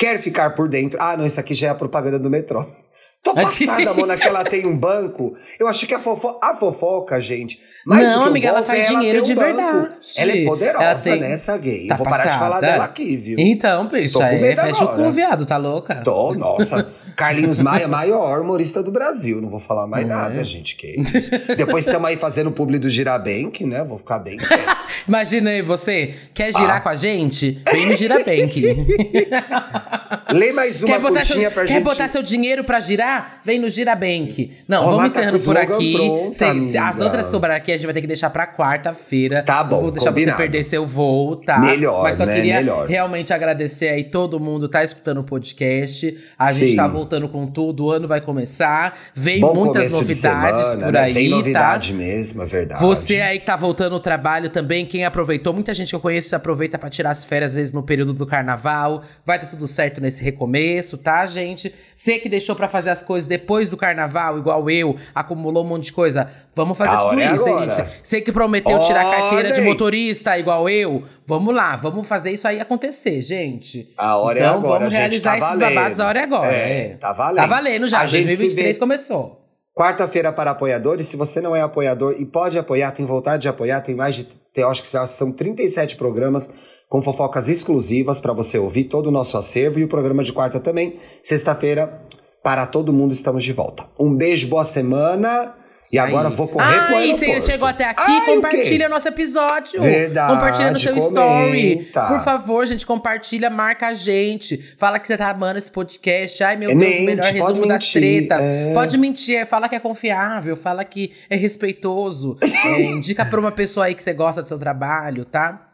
Quer 0.00 0.18
ficar 0.18 0.54
por 0.54 0.66
dentro? 0.66 0.98
Ah, 0.98 1.14
não, 1.14 1.26
isso 1.26 1.38
aqui 1.38 1.52
já 1.52 1.66
é 1.66 1.70
a 1.70 1.74
propaganda 1.74 2.18
do 2.18 2.30
metrô. 2.30 2.64
Tô 3.22 3.34
passada, 3.34 3.92
Mona, 3.92 4.16
que 4.16 4.26
ela 4.26 4.42
tem 4.42 4.66
um 4.66 4.74
banco. 4.74 5.34
Eu 5.58 5.68
achei 5.68 5.86
que 5.86 5.92
a, 5.94 5.98
fofo 6.00 6.38
a 6.42 6.54
fofoca, 6.54 7.20
gente. 7.20 7.60
mais 7.84 8.08
Não, 8.08 8.20
que 8.20 8.24
o 8.24 8.30
amiga, 8.30 8.48
ela 8.48 8.62
faz 8.62 8.86
é 8.86 8.88
dinheiro 8.88 9.20
de 9.22 9.32
um 9.32 9.36
banco. 9.36 9.56
verdade. 9.56 9.94
Ela 10.16 10.32
é 10.32 10.44
poderosa, 10.46 10.84
Ela 10.86 10.98
tem- 10.98 11.20
né, 11.20 11.32
essa 11.34 11.58
gay. 11.58 11.86
Tá 11.86 11.94
Eu 11.94 11.98
vou 11.98 12.06
parar 12.06 12.16
de 12.22 12.28
passada. 12.30 12.44
falar 12.44 12.60
dela 12.62 12.84
aqui, 12.84 13.16
viu? 13.18 13.38
Então, 13.38 13.88
bicho, 13.88 14.14
Tô 14.14 14.20
com 14.20 14.24
aí 14.24 14.40
medo 14.40 14.60
fecha 14.62 14.84
o 14.84 14.96
cu, 14.96 15.10
viado, 15.12 15.44
tá 15.44 15.58
louca? 15.58 15.96
Tô, 15.96 16.32
nossa. 16.34 16.88
Carlinhos 17.16 17.58
Maia, 17.58 17.86
maior 17.88 18.40
humorista 18.40 18.82
do 18.82 18.90
Brasil. 18.90 19.40
Não 19.40 19.48
vou 19.48 19.60
falar 19.60 19.86
mais 19.86 20.06
nada, 20.06 20.42
gente. 20.44 20.76
Que 20.76 20.88
isso. 21.00 21.12
Depois 21.56 21.86
estamos 21.86 22.08
aí 22.08 22.16
fazendo 22.16 22.48
o 22.48 22.52
publi 22.52 22.78
do 22.78 22.88
Girabank, 22.90 23.64
né? 23.64 23.84
Vou 23.84 23.98
ficar 23.98 24.18
bem. 24.18 24.38
Imagina 25.08 25.50
aí, 25.50 25.62
você 25.62 26.14
quer 26.34 26.52
girar 26.52 26.76
Ah. 26.76 26.80
com 26.80 26.88
a 26.88 26.94
gente? 26.94 27.62
Vem 27.72 27.86
no 27.86 27.94
Girabank. 27.94 28.62
Lê 30.32 30.52
mais 30.52 30.82
uma 30.82 30.86
quer 30.92 31.00
botar, 31.00 31.24
seu, 31.24 31.50
pra 31.50 31.64
quer 31.64 31.74
gente. 31.74 31.82
botar 31.82 32.08
seu 32.08 32.22
dinheiro 32.22 32.62
pra 32.62 32.78
girar? 32.80 33.40
Vem 33.44 33.58
no 33.58 33.68
Girabank. 33.68 34.52
Não, 34.68 34.84
vamos 34.84 35.00
tá 35.00 35.06
encerrando 35.06 35.40
por 35.40 35.56
aqui. 35.56 35.92
pronto, 35.94 36.34
Cê- 36.36 36.78
as 36.78 37.00
outras 37.00 37.26
que 37.26 37.30
sobraram 37.32 37.56
aqui 37.56 37.72
a 37.72 37.76
gente 37.76 37.84
vai 37.86 37.94
ter 37.94 38.00
que 38.00 38.06
deixar 38.06 38.30
pra 38.30 38.46
quarta-feira. 38.46 39.42
Tá 39.42 39.62
bom, 39.64 39.76
Não 39.76 39.82
vou 39.82 39.90
deixar 39.90 40.10
combinado. 40.10 40.36
você 40.36 40.42
perder 40.42 40.62
seu 40.62 40.86
voo, 40.86 41.36
tá? 41.36 41.58
Melhor, 41.58 42.02
Mas 42.02 42.16
só 42.16 42.26
né? 42.26 42.34
queria 42.36 42.56
Melhor. 42.56 42.86
realmente 42.88 43.32
agradecer 43.32 43.88
aí 43.88 44.04
todo 44.04 44.38
mundo 44.38 44.68
tá 44.68 44.84
escutando 44.84 45.18
o 45.20 45.24
podcast. 45.24 46.16
A 46.38 46.52
Sim. 46.52 46.60
gente 46.66 46.76
tá 46.76 46.86
voltando 46.86 46.99
com 47.28 47.46
tudo, 47.46 47.86
o 47.86 47.90
ano 47.90 48.08
vai 48.08 48.20
começar. 48.20 48.98
Vem 49.14 49.40
Bom 49.40 49.54
muitas 49.54 49.92
novidades 49.92 50.64
semana, 50.66 50.84
por 50.84 50.92
né? 50.92 51.00
aí, 51.00 51.12
Vem 51.12 51.30
tá? 51.30 51.36
novidade 51.36 51.94
mesmo, 51.94 52.42
é 52.42 52.46
verdade. 52.46 52.80
Você 52.80 53.20
aí 53.20 53.38
que 53.38 53.44
tá 53.44 53.56
voltando 53.56 53.92
ao 53.92 54.00
trabalho 54.00 54.48
também, 54.50 54.84
quem 54.86 55.04
aproveitou, 55.04 55.52
muita 55.52 55.74
gente 55.74 55.90
que 55.90 55.96
eu 55.96 56.00
conheço 56.00 56.34
aproveita 56.34 56.78
pra 56.78 56.88
tirar 56.88 57.10
as 57.10 57.24
férias, 57.24 57.52
às 57.52 57.56
vezes 57.56 57.72
no 57.72 57.82
período 57.82 58.12
do 58.12 58.26
carnaval. 58.26 59.02
Vai 59.24 59.38
dar 59.38 59.46
tudo 59.46 59.66
certo 59.66 60.00
nesse 60.00 60.22
recomeço, 60.22 60.96
tá, 60.96 61.26
gente? 61.26 61.72
Você 61.94 62.18
que 62.18 62.28
deixou 62.28 62.56
pra 62.56 62.68
fazer 62.68 62.90
as 62.90 63.02
coisas 63.02 63.28
depois 63.28 63.70
do 63.70 63.76
carnaval, 63.76 64.38
igual 64.38 64.68
eu, 64.70 64.96
acumulou 65.14 65.64
um 65.64 65.68
monte 65.68 65.84
de 65.84 65.92
coisa, 65.92 66.28
vamos 66.54 66.76
fazer 66.76 66.96
tudo 66.96 67.20
é 67.20 67.34
isso, 67.34 67.48
hein, 67.48 67.70
gente? 67.70 67.88
Você 68.02 68.20
que 68.20 68.32
prometeu 68.32 68.78
tirar 68.80 69.02
a 69.06 69.10
carteira 69.10 69.52
de 69.52 69.60
motorista, 69.60 70.38
igual 70.38 70.68
eu, 70.68 71.04
vamos 71.26 71.54
lá, 71.54 71.76
vamos 71.76 72.06
fazer 72.06 72.30
isso 72.30 72.46
aí 72.46 72.60
acontecer, 72.60 73.22
gente. 73.22 73.88
A 73.96 74.16
hora 74.16 74.38
é 74.38 74.42
então, 74.42 74.54
agora, 74.54 74.78
vamos 74.80 74.92
gente, 74.92 75.00
realizar 75.00 75.30
tá 75.30 75.38
esses 75.38 75.48
valendo. 75.50 75.74
babados, 75.74 76.00
a 76.00 76.06
hora 76.06 76.18
é 76.18 76.22
agora. 76.22 76.52
É, 76.52 76.89
Tá 76.98 77.12
valendo. 77.12 77.36
Tá 77.42 77.46
valendo 77.46 77.88
já, 77.88 78.00
A 78.00 78.06
gente 78.06 78.22
se 78.22 78.26
2023 78.36 78.76
vê- 78.76 78.80
começou. 78.80 79.40
Quarta-feira 79.76 80.32
para 80.32 80.50
apoiadores. 80.50 81.06
Se 81.08 81.16
você 81.16 81.40
não 81.40 81.54
é 81.54 81.62
apoiador 81.62 82.14
e 82.18 82.24
pode 82.26 82.58
apoiar, 82.58 82.90
tem 82.90 83.06
vontade 83.06 83.42
de 83.42 83.48
apoiar, 83.48 83.80
tem 83.80 83.94
mais 83.94 84.14
de. 84.16 84.26
Eu 84.56 84.68
acho 84.68 84.82
que 84.82 84.90
já 84.92 85.06
são 85.06 85.30
37 85.32 85.96
programas 85.96 86.50
com 86.88 87.00
fofocas 87.00 87.48
exclusivas 87.48 88.18
para 88.20 88.32
você 88.32 88.58
ouvir 88.58 88.84
todo 88.84 89.06
o 89.06 89.10
nosso 89.12 89.36
acervo 89.38 89.78
e 89.78 89.84
o 89.84 89.88
programa 89.88 90.24
de 90.24 90.32
quarta 90.32 90.58
também. 90.58 90.98
Sexta-feira, 91.22 92.02
para 92.42 92.66
todo 92.66 92.92
mundo, 92.92 93.12
estamos 93.12 93.44
de 93.44 93.52
volta. 93.52 93.86
Um 93.98 94.14
beijo, 94.14 94.48
boa 94.48 94.64
semana. 94.64 95.54
E 95.92 95.98
Aí. 95.98 96.06
agora 96.06 96.28
vou 96.28 96.46
correr 96.46 96.64
pro 96.86 96.96
Ai, 96.96 97.04
aeroporto. 97.06 97.18
você 97.34 97.40
chegou 97.40 97.66
até 97.66 97.84
aqui, 97.84 98.02
Ai, 98.06 98.26
compartilha 98.26 98.88
nosso 98.88 99.08
episódio. 99.08 99.80
Verdade, 99.80 100.34
Compartilha 100.34 100.70
no 100.70 100.78
seu 100.78 100.96
story. 100.96 101.74
comenta. 101.76 102.02
Por 102.06 102.20
favor, 102.20 102.66
gente, 102.66 102.86
compartilha, 102.86 103.48
marca 103.50 103.88
a 103.88 103.94
gente. 103.94 104.56
Fala 104.78 104.98
que 104.98 105.06
você 105.08 105.16
tá 105.16 105.30
amando 105.30 105.58
esse 105.58 105.70
podcast. 105.70 106.42
Ai, 106.44 106.56
meu 106.56 106.70
É, 106.70 106.74
Deus, 106.74 106.84
mente, 106.86 107.00
o 107.02 107.06
melhor 107.06 107.24
resumo 107.24 107.66
das 107.66 107.82
mentir, 107.94 108.26
tretas. 108.26 108.44
é. 108.44 108.72
Pode 108.74 108.98
mentir, 108.98 109.36
é, 109.36 109.44
fala 109.46 109.68
que 109.68 109.74
é 109.74 109.80
confiável, 109.80 110.54
fala 110.54 110.84
que 110.84 111.12
é 111.28 111.36
respeitoso. 111.36 112.36
É, 112.70 112.82
indica 112.82 113.24
pra 113.24 113.40
uma 113.40 113.50
pessoa 113.50 113.86
aí 113.86 113.94
que 113.94 114.02
você 114.02 114.12
gosta 114.12 114.42
do 114.42 114.48
seu 114.48 114.58
trabalho, 114.58 115.24
tá? 115.24 115.66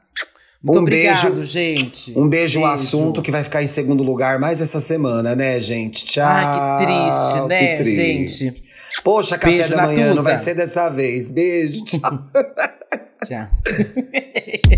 Muito 0.63 0.79
Um 0.79 0.83
obrigado, 0.83 1.35
beijo. 1.35 1.45
gente. 1.45 2.19
Um 2.19 2.29
beijo, 2.29 2.61
o 2.61 2.65
assunto 2.65 3.21
que 3.21 3.31
vai 3.31 3.43
ficar 3.45 3.63
em 3.63 3.67
segundo 3.67 4.03
lugar 4.03 4.39
mais 4.39 4.61
essa 4.61 4.81
semana, 4.81 5.35
né, 5.37 5.61
gente? 5.61 6.05
Tchau. 6.07 6.25
Ai, 6.27 6.79
que 6.79 6.85
triste, 6.87 7.49
né, 7.49 7.67
que 7.77 7.83
triste. 7.83 8.45
gente? 8.45 8.66
Poxa, 9.03 9.39
café 9.39 9.57
Beijo, 9.57 9.71
da 9.77 9.83
manhã 9.83 10.15
não 10.15 10.23
vai 10.23 10.37
ser 10.37 10.55
dessa 10.55 10.89
vez. 10.89 11.31
Beijo, 11.31 11.85
tchau. 11.85 12.19
Tchau. 13.25 13.49